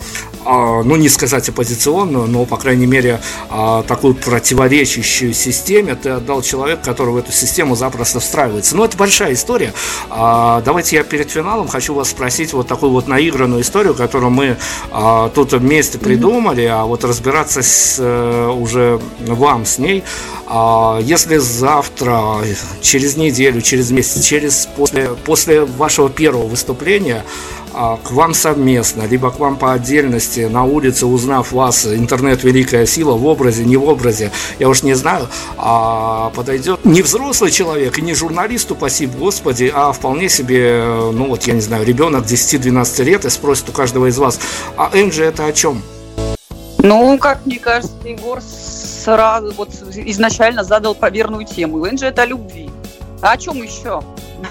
а, 0.45 0.83
ну 0.83 0.95
не 0.95 1.09
сказать 1.09 1.49
оппозиционную, 1.49 2.27
но, 2.27 2.45
по 2.45 2.57
крайней 2.57 2.85
мере, 2.85 3.19
а, 3.49 3.81
такую 3.83 4.13
противоречащую 4.13 5.33
системе 5.33 5.95
ты 5.95 6.09
отдал 6.09 6.43
человек, 6.43 6.81
который 6.81 7.13
в 7.13 7.17
эту 7.17 7.31
систему 7.31 7.75
запросто 7.75 8.19
встраивается. 8.19 8.75
Ну, 8.75 8.83
это 8.83 8.95
большая 8.95 9.33
история. 9.33 9.73
А, 10.09 10.61
давайте 10.61 10.97
я 10.97 11.03
перед 11.03 11.31
финалом 11.31 11.67
хочу 11.67 11.95
вас 11.95 12.11
спросить 12.11 12.53
вот 12.53 12.67
такую 12.67 12.91
вот 12.91 13.07
наигранную 13.07 13.61
историю, 13.61 13.95
которую 13.95 14.29
мы 14.29 14.57
тут 15.33 15.53
вместе 15.53 15.97
придумали, 15.97 16.65
а 16.65 16.83
вот 16.83 17.03
разбираться 17.03 17.61
с, 17.61 17.97
э, 17.99 18.47
уже 18.49 18.99
вам 19.19 19.65
с 19.65 19.77
ней. 19.77 20.03
Если 20.47 21.37
завтра, 21.37 22.37
через 22.81 23.17
неделю, 23.17 23.61
через 23.61 23.89
месяц, 23.89 24.23
через 24.23 24.67
после, 24.75 25.09
после 25.25 25.65
вашего 25.65 26.09
первого 26.09 26.45
выступления 26.47 27.23
а, 27.77 27.97
к 28.01 28.11
вам 28.11 28.33
совместно, 28.33 29.03
либо 29.03 29.31
к 29.31 29.39
вам 29.39 29.57
по 29.57 29.73
отдельности 29.73 30.41
на 30.41 30.63
улице, 30.63 31.07
узнав 31.07 31.51
вас, 31.51 31.85
интернет 31.85 32.41
великая 32.45 32.85
сила 32.85 33.15
в 33.15 33.25
образе, 33.25 33.65
не 33.65 33.75
в 33.75 33.83
образе, 33.83 34.31
я 34.59 34.69
уж 34.69 34.83
не 34.83 34.93
знаю, 34.93 35.27
а 35.57 36.29
подойдет 36.29 36.85
не 36.85 37.01
взрослый 37.01 37.51
человек 37.51 37.97
и 37.97 38.01
не 38.01 38.13
журналист, 38.13 38.71
упаси 38.71 39.07
Господи, 39.07 39.69
а 39.75 39.91
вполне 39.91 40.29
себе, 40.29 40.85
ну 41.11 41.27
вот 41.27 41.43
я 41.43 41.53
не 41.53 41.59
знаю, 41.59 41.85
ребенок 41.85 42.23
10-12 42.23 43.03
лет 43.03 43.25
и 43.25 43.29
спросит 43.29 43.67
у 43.67 43.73
каждого 43.73 44.05
из 44.05 44.17
вас, 44.17 44.39
а 44.77 44.91
Энджи 44.93 45.25
это 45.25 45.45
о 45.45 45.51
чем? 45.51 45.81
Ну, 46.77 47.17
как 47.17 47.45
мне 47.45 47.59
кажется, 47.59 47.95
Егор 48.05 48.41
сразу 49.05 49.53
вот 49.55 49.69
изначально 49.93 50.63
задал 50.63 50.95
поверную 50.95 51.45
тему. 51.45 51.87
Энджи 51.87 52.07
это 52.07 52.23
о 52.23 52.25
любви. 52.25 52.69
А 53.21 53.33
о 53.33 53.37
чем 53.37 53.61
еще? 53.61 54.01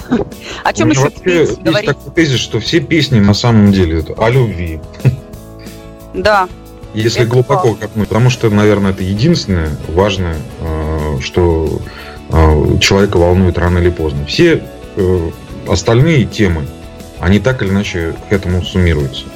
О 0.65 0.73
чем 0.73 0.91
еще? 0.91 1.13
Есть 1.25 1.63
такой 1.63 2.13
тезис, 2.15 2.41
что 2.41 2.59
все 2.59 2.81
песни 2.81 3.21
на 3.21 3.35
самом 3.35 3.71
деле 3.71 4.01
это 4.01 4.15
о 4.15 4.31
любви. 4.31 4.81
Да. 6.15 6.49
Если 6.95 7.25
глубоко 7.25 7.75
копнуть, 7.75 8.09
потому 8.09 8.31
что, 8.31 8.49
наверное, 8.51 8.93
это 8.93 9.03
единственное 9.03 9.71
важное, 9.89 10.37
э, 10.61 11.19
что 11.21 11.81
э, 12.31 12.79
человека 12.81 13.19
волнует 13.19 13.59
рано 13.59 13.79
или 13.79 13.91
поздно. 13.91 14.25
Все 14.27 14.63
э, 14.97 15.31
остальные 15.69 16.25
темы, 16.25 16.67
они 17.21 17.41
так 17.41 17.63
или 17.63 17.71
иначе 17.71 18.15
к 18.29 18.33
этому 18.33 18.63
суммируются. 18.63 19.27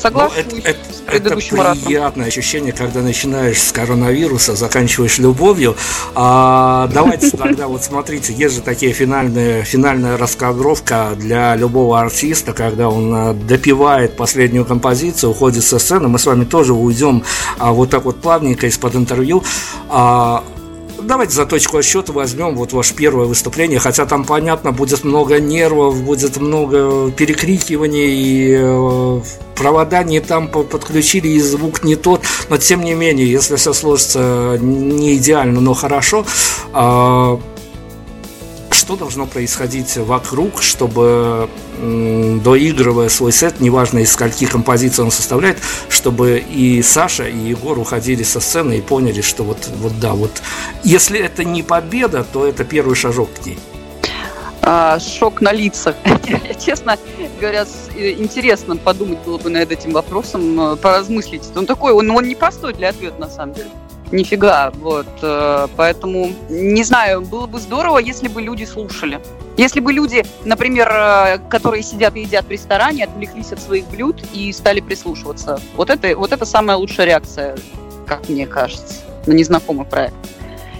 Согласна 0.00 0.44
ну, 0.52 0.58
это, 0.64 0.78
с 0.92 1.00
предыдущим 1.00 1.60
Это 1.60 1.74
приятное 1.74 2.26
ощущение, 2.28 2.72
когда 2.72 3.00
начинаешь 3.00 3.60
с 3.60 3.72
коронавируса, 3.72 4.54
заканчиваешь 4.54 5.18
любовью. 5.18 5.76
А, 6.14 6.88
давайте 6.92 7.30
тогда 7.30 7.66
вот 7.66 7.82
смотрите, 7.82 8.32
есть 8.32 8.56
же 8.56 8.60
такие 8.60 8.92
финальные, 8.92 9.64
финальная 9.64 10.16
раскадровка 10.16 11.14
для 11.16 11.56
любого 11.56 12.00
артиста, 12.00 12.52
когда 12.52 12.88
он 12.88 13.12
а, 13.14 13.34
допивает 13.34 14.16
последнюю 14.16 14.64
композицию, 14.64 15.30
уходит 15.30 15.64
со 15.64 15.78
сцены. 15.78 16.08
Мы 16.08 16.18
с 16.18 16.26
вами 16.26 16.44
тоже 16.44 16.74
уйдем 16.74 17.24
а, 17.58 17.72
вот 17.72 17.90
так 17.90 18.04
вот 18.04 18.20
плавненько 18.20 18.66
из-под 18.66 18.94
интервью. 18.94 19.42
А, 19.88 20.44
давайте 21.08 21.32
за 21.32 21.46
точку 21.46 21.78
отсчета 21.78 22.12
возьмем 22.12 22.54
вот 22.54 22.72
ваше 22.72 22.94
первое 22.94 23.24
выступление, 23.24 23.80
хотя 23.80 24.04
там, 24.06 24.24
понятно, 24.24 24.72
будет 24.72 25.04
много 25.04 25.40
нервов, 25.40 26.02
будет 26.02 26.36
много 26.36 27.10
перекрикиваний, 27.10 28.10
и 28.10 28.58
э, 28.60 29.20
провода 29.56 30.04
не 30.04 30.20
там 30.20 30.48
подключили, 30.48 31.28
и 31.28 31.40
звук 31.40 31.82
не 31.82 31.96
тот, 31.96 32.22
но 32.50 32.58
тем 32.58 32.82
не 32.82 32.94
менее, 32.94 33.28
если 33.28 33.56
все 33.56 33.72
сложится 33.72 34.58
не 34.60 35.16
идеально, 35.16 35.60
но 35.60 35.74
хорошо, 35.74 36.26
э, 36.74 37.38
что 38.88 38.96
должно 38.96 39.26
происходить 39.26 39.98
вокруг, 39.98 40.62
чтобы 40.62 41.50
доигрывая 41.78 43.10
свой 43.10 43.32
сет, 43.32 43.60
неважно 43.60 43.98
из 43.98 44.12
скольки 44.12 44.46
композиций 44.46 45.04
он 45.04 45.10
составляет, 45.10 45.58
чтобы 45.90 46.38
и 46.38 46.80
Саша, 46.80 47.28
и 47.28 47.36
Егор 47.36 47.78
уходили 47.78 48.22
со 48.22 48.40
сцены 48.40 48.78
и 48.78 48.80
поняли, 48.80 49.20
что 49.20 49.44
вот, 49.44 49.68
вот 49.76 50.00
да, 50.00 50.14
вот 50.14 50.30
если 50.84 51.20
это 51.20 51.44
не 51.44 51.62
победа, 51.62 52.24
то 52.32 52.46
это 52.46 52.64
первый 52.64 52.94
шажок 52.94 53.28
к 53.34 53.44
ней. 53.44 53.58
А, 54.62 54.98
шок 54.98 55.42
на 55.42 55.52
лицах. 55.52 55.94
Честно 56.58 56.96
говоря, 57.42 57.66
интересно 57.94 58.78
подумать 58.78 59.18
было 59.18 59.36
бы 59.36 59.50
над 59.50 59.70
этим 59.70 59.92
вопросом, 59.92 60.58
э, 60.58 60.76
поразмыслить. 60.76 61.42
Он 61.54 61.66
такой, 61.66 61.92
он, 61.92 62.10
он 62.10 62.24
непростой 62.26 62.72
для 62.72 62.88
ответа 62.88 63.20
на 63.20 63.28
самом 63.28 63.52
деле 63.52 63.68
нифига. 64.12 64.70
Вот. 64.74 65.06
Э, 65.22 65.68
поэтому, 65.76 66.32
не 66.48 66.82
знаю, 66.84 67.22
было 67.22 67.46
бы 67.46 67.58
здорово, 67.58 67.98
если 67.98 68.28
бы 68.28 68.42
люди 68.42 68.64
слушали. 68.64 69.20
Если 69.56 69.80
бы 69.80 69.92
люди, 69.92 70.24
например, 70.44 70.88
э, 70.90 71.38
которые 71.50 71.82
сидят 71.82 72.16
и 72.16 72.20
едят 72.20 72.46
в 72.46 72.50
ресторане, 72.50 73.04
отвлеклись 73.04 73.52
от 73.52 73.60
своих 73.60 73.86
блюд 73.88 74.22
и 74.32 74.52
стали 74.52 74.80
прислушиваться. 74.80 75.60
Вот 75.76 75.90
это, 75.90 76.16
вот 76.16 76.32
это 76.32 76.44
самая 76.44 76.76
лучшая 76.76 77.06
реакция, 77.06 77.56
как 78.06 78.28
мне 78.28 78.46
кажется, 78.46 78.94
на 79.26 79.32
незнакомый 79.32 79.86
проект. 79.86 80.14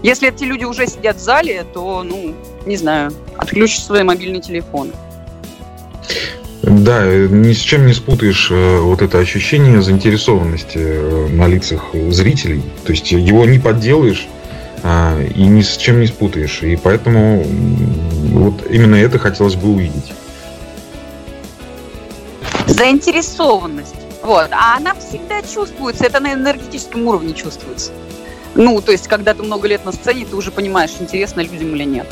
Если 0.02 0.28
эти 0.28 0.44
люди 0.44 0.64
уже 0.64 0.86
сидят 0.86 1.16
в 1.16 1.20
зале, 1.20 1.64
то, 1.74 2.04
ну, 2.04 2.34
не 2.66 2.76
знаю, 2.76 3.12
отключат 3.36 3.84
свои 3.84 4.04
мобильные 4.04 4.40
телефоны. 4.40 4.92
Да, 6.62 7.04
ни 7.06 7.52
с 7.52 7.58
чем 7.58 7.86
не 7.86 7.92
спутаешь 7.92 8.48
э, 8.50 8.80
вот 8.80 9.00
это 9.00 9.18
ощущение 9.18 9.80
заинтересованности 9.80 10.78
э, 10.78 11.28
на 11.28 11.46
лицах 11.46 11.94
зрителей. 12.10 12.62
То 12.84 12.92
есть 12.92 13.12
его 13.12 13.44
не 13.44 13.60
подделаешь 13.60 14.28
а, 14.82 15.20
и 15.22 15.42
ни 15.42 15.62
с 15.62 15.76
чем 15.76 16.00
не 16.00 16.08
спутаешь. 16.08 16.62
И 16.62 16.76
поэтому 16.76 17.44
вот 17.44 18.66
именно 18.68 18.96
это 18.96 19.18
хотелось 19.18 19.54
бы 19.54 19.68
увидеть. 19.68 20.12
Заинтересованность. 22.66 23.94
Вот. 24.22 24.48
А 24.50 24.76
она 24.76 24.94
всегда 24.94 25.42
чувствуется, 25.42 26.04
это 26.04 26.18
на 26.18 26.32
энергетическом 26.32 27.06
уровне 27.06 27.34
чувствуется. 27.34 27.92
Ну, 28.56 28.80
то 28.80 28.90
есть, 28.90 29.06
когда 29.06 29.32
ты 29.32 29.44
много 29.44 29.68
лет 29.68 29.84
на 29.84 29.92
сцене, 29.92 30.26
ты 30.28 30.34
уже 30.34 30.50
понимаешь, 30.50 30.90
интересно 30.98 31.40
людям 31.40 31.74
или 31.76 31.84
нет. 31.84 32.06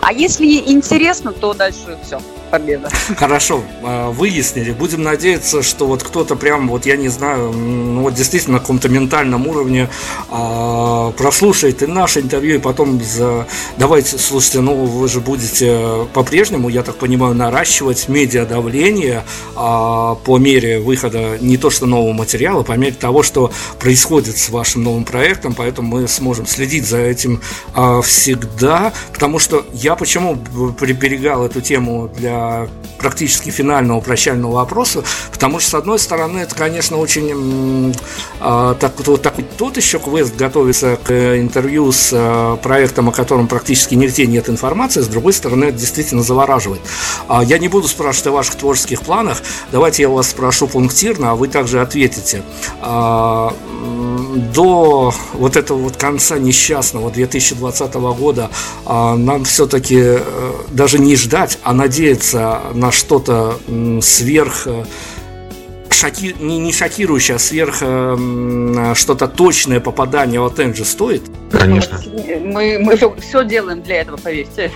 А 0.00 0.12
если 0.12 0.46
интересно, 0.46 1.32
то 1.32 1.52
дальше 1.52 1.98
все 2.02 2.20
победа. 2.50 2.90
Хорошо, 3.16 3.62
а, 3.82 4.10
выяснили. 4.10 4.72
Будем 4.72 5.02
надеяться, 5.02 5.62
что 5.62 5.86
вот 5.86 6.02
кто-то 6.02 6.36
прям, 6.36 6.68
вот 6.68 6.86
я 6.86 6.96
не 6.96 7.08
знаю, 7.08 7.52
ну 7.52 8.02
вот 8.02 8.14
действительно 8.14 8.54
на 8.54 8.60
каком-то 8.60 8.88
ментальном 8.88 9.46
уровне 9.46 9.88
а, 10.28 11.12
прослушает 11.12 11.82
и 11.82 11.86
наше 11.86 12.20
интервью, 12.20 12.56
и 12.56 12.58
потом 12.58 13.00
за... 13.02 13.46
давайте, 13.78 14.18
слушайте, 14.18 14.60
ну 14.60 14.74
вы 14.84 15.08
же 15.08 15.20
будете 15.20 16.06
по-прежнему, 16.12 16.68
я 16.68 16.82
так 16.82 16.96
понимаю, 16.96 17.34
наращивать 17.34 18.08
медиадавление 18.08 19.24
а, 19.56 20.16
по 20.16 20.38
мере 20.38 20.80
выхода 20.80 21.38
не 21.40 21.56
то 21.56 21.70
что 21.70 21.86
нового 21.86 22.12
материала, 22.12 22.62
по 22.62 22.72
мере 22.72 22.94
того, 22.94 23.22
что 23.22 23.52
происходит 23.78 24.36
с 24.36 24.50
вашим 24.50 24.82
новым 24.82 25.04
проектом, 25.04 25.54
поэтому 25.54 25.88
мы 25.88 26.08
сможем 26.08 26.46
следить 26.46 26.86
за 26.86 26.98
этим 26.98 27.40
а, 27.74 28.02
всегда, 28.02 28.92
потому 29.12 29.38
что 29.38 29.64
я 29.72 29.94
почему 29.94 30.36
приберегал 30.78 31.44
эту 31.44 31.60
тему 31.60 32.10
для 32.16 32.39
практически 32.98 33.50
финального 33.50 34.00
прощального 34.00 34.52
вопроса, 34.52 35.02
потому 35.32 35.58
что, 35.58 35.70
с 35.70 35.74
одной 35.74 35.98
стороны, 35.98 36.40
это, 36.40 36.54
конечно, 36.54 36.98
очень 36.98 37.94
э, 38.40 38.74
так, 38.78 38.92
вот 39.06 39.22
такой 39.22 39.44
тот 39.56 39.76
еще 39.76 39.98
квест 39.98 40.36
готовится 40.36 40.98
к 41.02 41.38
интервью 41.38 41.92
с 41.92 42.10
э, 42.12 42.56
проектом, 42.62 43.08
о 43.08 43.12
котором 43.12 43.48
практически 43.48 43.94
нигде 43.94 44.26
нет 44.26 44.50
информации, 44.50 45.00
с 45.00 45.06
другой 45.06 45.32
стороны, 45.32 45.66
это 45.66 45.78
действительно 45.78 46.22
завораживает. 46.22 46.82
А 47.26 47.42
я 47.42 47.58
не 47.58 47.68
буду 47.68 47.88
спрашивать 47.88 48.26
о 48.28 48.32
ваших 48.32 48.56
творческих 48.56 49.00
планах, 49.00 49.42
давайте 49.72 50.02
я 50.02 50.08
вас 50.10 50.30
спрошу 50.30 50.66
пунктирно, 50.66 51.32
а 51.32 51.34
вы 51.34 51.48
также 51.48 51.80
ответите. 51.80 52.42
А, 52.82 53.54
до 54.52 55.12
вот 55.34 55.56
этого 55.56 55.78
вот 55.78 55.96
конца 55.96 56.38
несчастного 56.38 57.10
2020 57.10 57.94
года 57.94 58.50
а, 58.86 59.16
нам 59.16 59.44
все-таки 59.44 59.98
э, 59.98 60.20
даже 60.70 60.98
не 60.98 61.16
ждать, 61.16 61.58
а 61.62 61.72
надеяться 61.72 62.60
на 62.74 62.92
что-то 62.92 63.58
сверх 64.02 64.66
э, 64.66 64.84
шоки... 66.00 66.34
не, 66.40 66.58
не 66.58 66.72
шокирующее, 66.72 67.36
а 67.36 67.38
сверх 67.38 67.78
э, 67.80 68.92
что-то 68.94 69.28
точное 69.28 69.80
попадание 69.80 70.40
от 70.40 70.58
Энджи 70.58 70.84
стоит? 70.84 71.22
Конечно. 71.50 72.00
Мы, 72.40 72.78
мы 72.78 72.96
все 72.96 73.44
делаем 73.44 73.82
для 73.82 74.00
этого, 74.00 74.16
поверьте. 74.16 74.70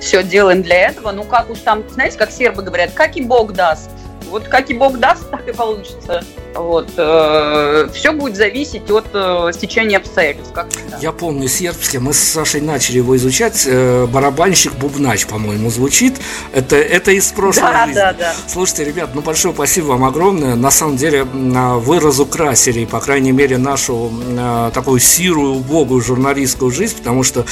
Все 0.00 0.22
делаем 0.22 0.62
для 0.62 0.88
этого. 0.88 1.12
Ну, 1.12 1.24
как 1.24 1.48
уж 1.48 1.58
там, 1.60 1.82
знаете, 1.90 2.18
как 2.18 2.30
сербы 2.30 2.62
говорят, 2.62 2.92
как 2.92 3.16
и 3.16 3.22
Бог 3.22 3.52
даст. 3.52 3.90
Вот 4.30 4.48
как 4.48 4.70
и 4.70 4.74
Бог 4.74 4.98
даст, 4.98 5.30
так 5.30 5.48
и 5.48 5.52
получится. 5.52 6.24
Вот. 6.54 6.88
Э, 6.96 7.88
все 7.92 8.12
будет 8.12 8.36
зависеть 8.36 8.88
от 8.90 9.06
э, 9.12 9.50
стечения 9.52 9.98
обстоятельств, 9.98 10.52
как 10.52 10.70
всегда. 10.70 10.98
Я 10.98 11.10
помню 11.12 11.48
сербский, 11.48 11.98
мы 11.98 12.12
с 12.12 12.18
Сашей 12.18 12.60
начали 12.60 12.98
его 12.98 13.16
изучать. 13.16 13.64
Э, 13.66 14.06
барабанщик 14.06 14.72
Бубнач, 14.74 15.26
по-моему, 15.26 15.70
звучит. 15.70 16.14
Это, 16.52 16.76
это 16.76 17.10
из 17.10 17.26
прошлой 17.32 17.72
да, 17.72 17.86
жизни. 17.86 17.94
Да, 18.00 18.12
да. 18.12 18.34
Слушайте, 18.46 18.84
ребят, 18.84 19.10
ну 19.14 19.20
большое 19.20 19.52
спасибо 19.52 19.86
вам 19.86 20.04
огромное. 20.04 20.54
На 20.54 20.70
самом 20.70 20.96
деле 20.96 21.24
вы 21.24 21.98
разукрасили, 21.98 22.84
по 22.84 23.00
крайней 23.00 23.32
мере, 23.32 23.58
нашу 23.58 24.12
такую 24.72 25.00
сирую, 25.00 25.54
убогую 25.54 26.00
журналистскую 26.00 26.70
жизнь, 26.70 26.98
потому 26.98 27.22
что 27.22 27.44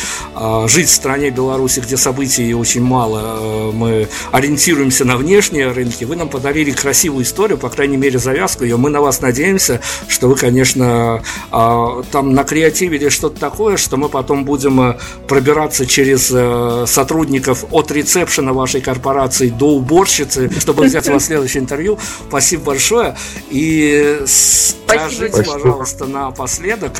жить 0.69 0.89
в 0.89 0.93
стране 0.93 1.31
Беларуси, 1.31 1.81
где 1.81 1.97
событий 1.97 2.55
очень 2.55 2.83
мало, 2.83 3.73
мы 3.73 4.09
ориентируемся 4.31 5.05
на 5.05 5.17
внешние 5.17 5.73
рынки. 5.73 6.05
Вы 6.05 6.17
нам 6.17 6.29
подарили 6.29 6.62
красивую 6.71 7.25
историю, 7.25 7.59
по 7.59 7.69
крайней 7.69 7.97
мере, 7.97 8.19
завязку 8.19 8.63
ее. 8.65 8.77
Мы 8.77 8.91
на 8.91 9.01
вас 9.01 9.21
надеемся, 9.21 9.81
что 10.09 10.29
вы, 10.29 10.37
конечно, 10.37 11.23
а, 11.51 12.03
там 12.11 12.35
накреативили 12.35 13.09
что-то 13.09 13.41
такое, 13.41 13.77
что 13.77 13.97
мы 13.97 14.09
потом 14.09 14.45
будем 14.45 14.81
э, 14.81 14.99
пробираться 15.27 15.87
через 15.87 16.31
э, 16.33 16.85
сотрудников 16.87 17.65
от 17.71 17.91
ресепшена 17.91 18.53
вашей 18.53 18.81
корпорации 18.81 19.49
до 19.49 19.71
уборщицы, 19.75 20.51
чтобы 20.61 20.85
взять 20.85 21.09
у 21.09 21.13
вас 21.13 21.27
следующее 21.27 21.63
интервью. 21.63 21.99
Спасибо 22.29 22.65
большое. 22.65 23.17
И 23.51 24.21
скажите, 24.27 25.43
пожалуйста, 25.43 26.07
напоследок, 26.07 26.93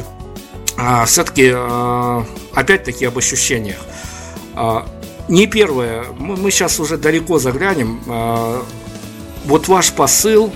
а, 0.77 1.05
все-таки, 1.05 1.53
а, 1.55 2.25
опять-таки, 2.55 3.05
об 3.05 3.19
ощущениях. 3.19 3.79
Не 5.29 5.47
первое, 5.47 6.05
мы 6.19 6.51
сейчас 6.51 6.79
уже 6.81 6.99
далеко 6.99 7.39
заглянем. 7.39 8.01
Вот 9.45 9.69
ваш 9.69 9.93
посыл 9.93 10.53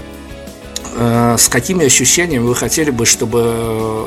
Э, 0.99 1.37
с 1.39 1.49
какими 1.49 1.85
ощущениями 1.85 2.45
вы 2.45 2.55
хотели 2.55 2.91
бы, 2.91 3.05
чтобы 3.05 3.43
э, 3.45 4.05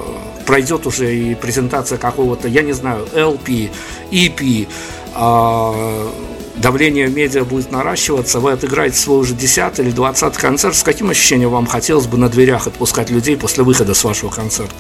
пройдет 0.47 0.87
уже 0.87 1.15
и 1.15 1.35
презентация 1.35 1.99
какого-то, 1.99 2.47
я 2.47 2.63
не 2.63 2.73
знаю, 2.73 3.07
LP, 3.13 3.69
EP, 4.11 4.67
а, 5.13 6.09
давление 6.55 7.07
в 7.07 7.15
медиа 7.15 7.43
будет 7.43 7.71
наращиваться, 7.71 8.39
вы 8.39 8.53
отыграете 8.53 8.97
свой 8.97 9.19
уже 9.19 9.35
10 9.35 9.77
или 9.79 9.91
20 9.91 10.35
концерт, 10.37 10.75
с 10.75 10.81
каким 10.81 11.11
ощущением 11.11 11.51
вам 11.51 11.67
хотелось 11.67 12.07
бы 12.07 12.17
на 12.17 12.27
дверях 12.27 12.65
отпускать 12.65 13.11
людей 13.11 13.37
после 13.37 13.63
выхода 13.63 13.93
с 13.93 14.03
вашего 14.03 14.31
концерта? 14.31 14.73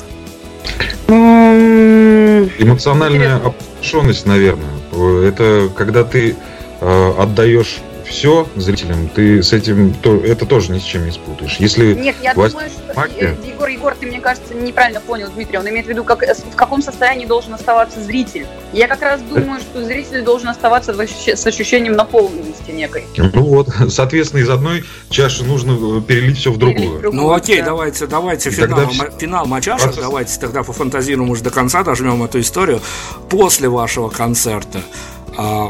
Эмоциональная 2.57 3.35
опустошенность, 3.35 4.25
наверное. 4.25 4.79
Это 5.23 5.69
когда 5.75 6.03
ты 6.03 6.35
э, 6.81 7.13
отдаешь 7.19 7.81
все 8.09 8.47
зрителям, 8.55 9.07
ты 9.09 9.41
с 9.43 9.53
этим, 9.53 9.93
то, 9.93 10.15
это 10.17 10.45
тоже 10.45 10.71
ни 10.71 10.79
с 10.79 10.83
чем 10.83 11.05
не 11.05 11.11
спутаешь. 11.11 11.57
Если 11.59 11.93
Нет, 11.93 12.15
я 12.21 12.33
власть- 12.33 12.53
думаю, 12.53 12.69
что... 12.69 12.93
магия. 12.95 13.37
э, 13.43 13.47
Егор, 13.47 13.67
Егор, 13.69 13.95
ты, 13.95 14.07
мне 14.07 14.19
кажется, 14.19 14.53
неправильно 14.53 14.99
понял, 14.99 15.29
Дмитрий. 15.33 15.57
Он 15.57 15.69
имеет 15.69 15.85
в 15.85 15.89
виду, 15.89 16.03
как, 16.03 16.23
в 16.23 16.55
каком 16.55 16.81
состоянии 16.81 17.25
должен 17.25 17.53
оставаться 17.53 18.01
зритель. 18.01 18.45
Я 18.73 18.87
как 18.87 19.01
раз 19.01 19.21
думаю, 19.21 19.59
что 19.61 19.83
зритель 19.83 20.23
должен 20.23 20.49
оставаться 20.49 20.93
с 20.93 21.45
ощущением 21.47 21.93
наполненности 21.93 22.71
некой. 22.71 23.05
Ну 23.17 23.43
вот, 23.43 23.69
соответственно, 23.89 24.41
из 24.41 24.49
одной 24.49 24.83
чаши 25.09 25.43
нужно 25.43 25.99
э, 25.99 26.01
перелить 26.01 26.37
все 26.37 26.51
в 26.51 26.55
Или 26.57 26.57
в 26.57 26.59
другую. 26.75 26.99
другую, 27.01 27.21
Ну 27.23 27.31
окей, 27.33 27.59
да. 27.59 27.65
давайте, 27.67 28.07
давайте 28.07 28.51
Тогда 28.51 28.87
финал, 28.87 28.93
ма- 29.11 29.19
финал 29.19 29.45
матчашек, 29.45 29.83
Процесс. 29.85 30.03
давайте 30.03 30.39
тогда 30.39 30.63
пофантазируем 30.63 31.29
уже 31.29 31.43
до 31.43 31.51
конца, 31.51 31.83
дожмем 31.83 32.23
эту 32.23 32.39
историю. 32.39 32.81
После 33.29 33.69
вашего 33.69 34.09
концерта, 34.09 34.81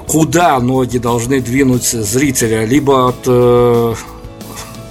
куда 0.08 0.60
ноги 0.60 0.98
должны 0.98 1.42
двинуть 1.42 1.88
зрителя? 1.88 2.66
Либо 2.66 3.10
от... 3.10 3.18
э, 3.26 3.94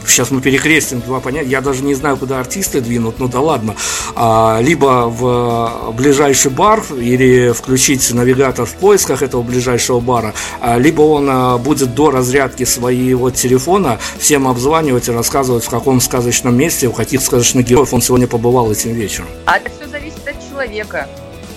Сейчас 0.09 0.31
мы 0.31 0.41
перекрестим 0.41 1.01
два 1.01 1.21
понятия. 1.21 1.51
Я 1.51 1.61
даже 1.61 1.85
не 1.85 1.95
знаю, 1.95 2.17
куда 2.17 2.41
артисты 2.41 2.81
двинут, 2.81 3.19
ну 3.19 3.29
да 3.29 3.41
ладно. 3.41 3.77
А, 4.17 4.59
либо 4.61 5.07
в 5.07 5.93
ближайший 5.97 6.51
бар 6.51 6.83
или 6.99 7.53
включить 7.53 8.11
навигатор 8.13 8.65
в 8.65 8.75
поисках 8.75 9.23
этого 9.23 9.43
ближайшего 9.43 10.01
бара, 10.01 10.35
а, 10.61 10.79
либо 10.79 11.03
он 11.03 11.29
а, 11.31 11.59
будет 11.59 11.95
до 11.95 12.11
разрядки 12.11 12.65
своего 12.65 13.31
телефона 13.31 13.99
всем 14.19 14.49
обзванивать 14.49 15.09
и 15.09 15.13
рассказывать, 15.13 15.65
в 15.65 15.71
каком 15.71 16.01
сказочном 16.01 16.57
месте, 16.57 16.89
у 16.89 16.93
каких 16.93 17.21
сказочных 17.21 17.67
героев 17.67 17.93
он 17.93 18.01
сегодня 18.01 18.27
побывал 18.27 18.73
этим 18.73 18.95
вечером. 18.95 19.29
А 19.45 19.59
это 19.59 19.71
все 19.71 19.89
зависит 19.89 20.27
от 20.27 20.37
человека. 20.49 21.07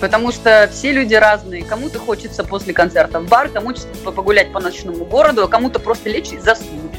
Потому 0.02 0.32
что 0.32 0.68
все 0.72 0.90
люди 0.90 1.14
разные. 1.14 1.62
Кому-то 1.62 2.00
хочется 2.00 2.42
после 2.42 2.72
концерта 2.72 3.20
в 3.20 3.28
бар, 3.28 3.48
кому-то 3.48 3.82
погулять 4.10 4.52
по 4.52 4.58
ночному 4.58 5.04
городу, 5.04 5.44
а 5.44 5.48
кому-то 5.48 5.78
просто 5.78 6.10
лечь 6.10 6.32
и 6.32 6.38
заснуть. 6.38 6.90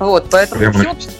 Вот, 0.00 0.26
поэтому 0.32 0.58
Прямо 0.58 0.96
все, 0.96 1.10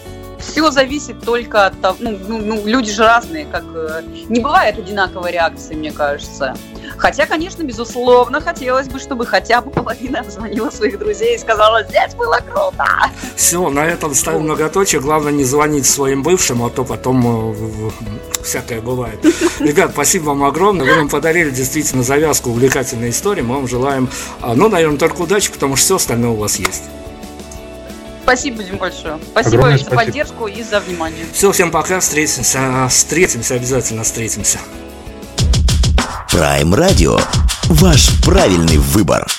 все 0.41 0.71
зависит 0.71 1.21
только 1.21 1.67
от 1.67 1.79
того, 1.81 1.97
ну, 1.99 2.17
ну, 2.27 2.37
ну, 2.39 2.65
люди 2.65 2.91
же 2.91 3.03
разные, 3.03 3.45
как 3.45 3.63
э, 3.73 4.03
не 4.29 4.39
бывает 4.39 4.77
одинаковой 4.77 5.31
реакции, 5.31 5.75
мне 5.75 5.91
кажется. 5.91 6.55
Хотя, 6.97 7.25
конечно, 7.25 7.63
безусловно, 7.63 8.41
хотелось 8.41 8.87
бы, 8.87 8.99
чтобы 8.99 9.25
хотя 9.25 9.61
бы 9.61 9.71
половина 9.71 10.19
обзвонила 10.19 10.69
своих 10.69 10.99
друзей 10.99 11.35
и 11.35 11.37
сказала, 11.39 11.83
здесь 11.83 12.13
было 12.15 12.39
круто. 12.47 12.85
Все, 13.35 13.69
на 13.69 13.85
этом 13.85 14.13
ставим 14.13 14.41
многоточие. 14.41 15.01
Главное 15.01 15.31
не 15.31 15.43
звонить 15.43 15.85
своим 15.85 16.21
бывшим, 16.23 16.63
а 16.63 16.69
то 16.69 16.83
потом 16.83 17.51
э, 17.51 17.91
всякое 18.43 18.81
бывает. 18.81 19.19
Ребят, 19.59 19.91
спасибо 19.93 20.25
вам 20.25 20.43
огромное. 20.43 20.85
Вы 20.85 20.95
нам 20.95 21.09
подарили 21.09 21.49
действительно 21.49 22.03
завязку 22.03 22.51
увлекательной 22.51 23.09
истории. 23.09 23.41
Мы 23.41 23.55
вам 23.55 23.67
желаем, 23.67 24.09
а, 24.41 24.53
ну, 24.53 24.69
наверное, 24.69 24.99
только 24.99 25.21
удачи, 25.21 25.51
потому 25.51 25.75
что 25.75 25.85
все 25.85 25.95
остальное 25.95 26.31
у 26.31 26.35
вас 26.35 26.57
есть. 26.57 26.83
Спасибо, 28.31 28.63
Дим, 28.63 28.77
большое. 28.77 29.19
Спасибо 29.31 29.55
Огромное 29.55 29.77
за 29.77 29.83
спасибо. 29.83 30.05
поддержку 30.05 30.47
и 30.47 30.63
за 30.63 30.79
внимание. 30.79 31.25
Все, 31.33 31.51
всем 31.51 31.69
пока, 31.69 31.99
встретимся, 31.99 32.87
встретимся, 32.89 33.55
обязательно 33.55 34.03
встретимся. 34.03 34.59
Прайм 36.31 36.73
Радио. 36.73 37.19
Ваш 37.65 38.07
правильный 38.23 38.77
выбор. 38.77 39.29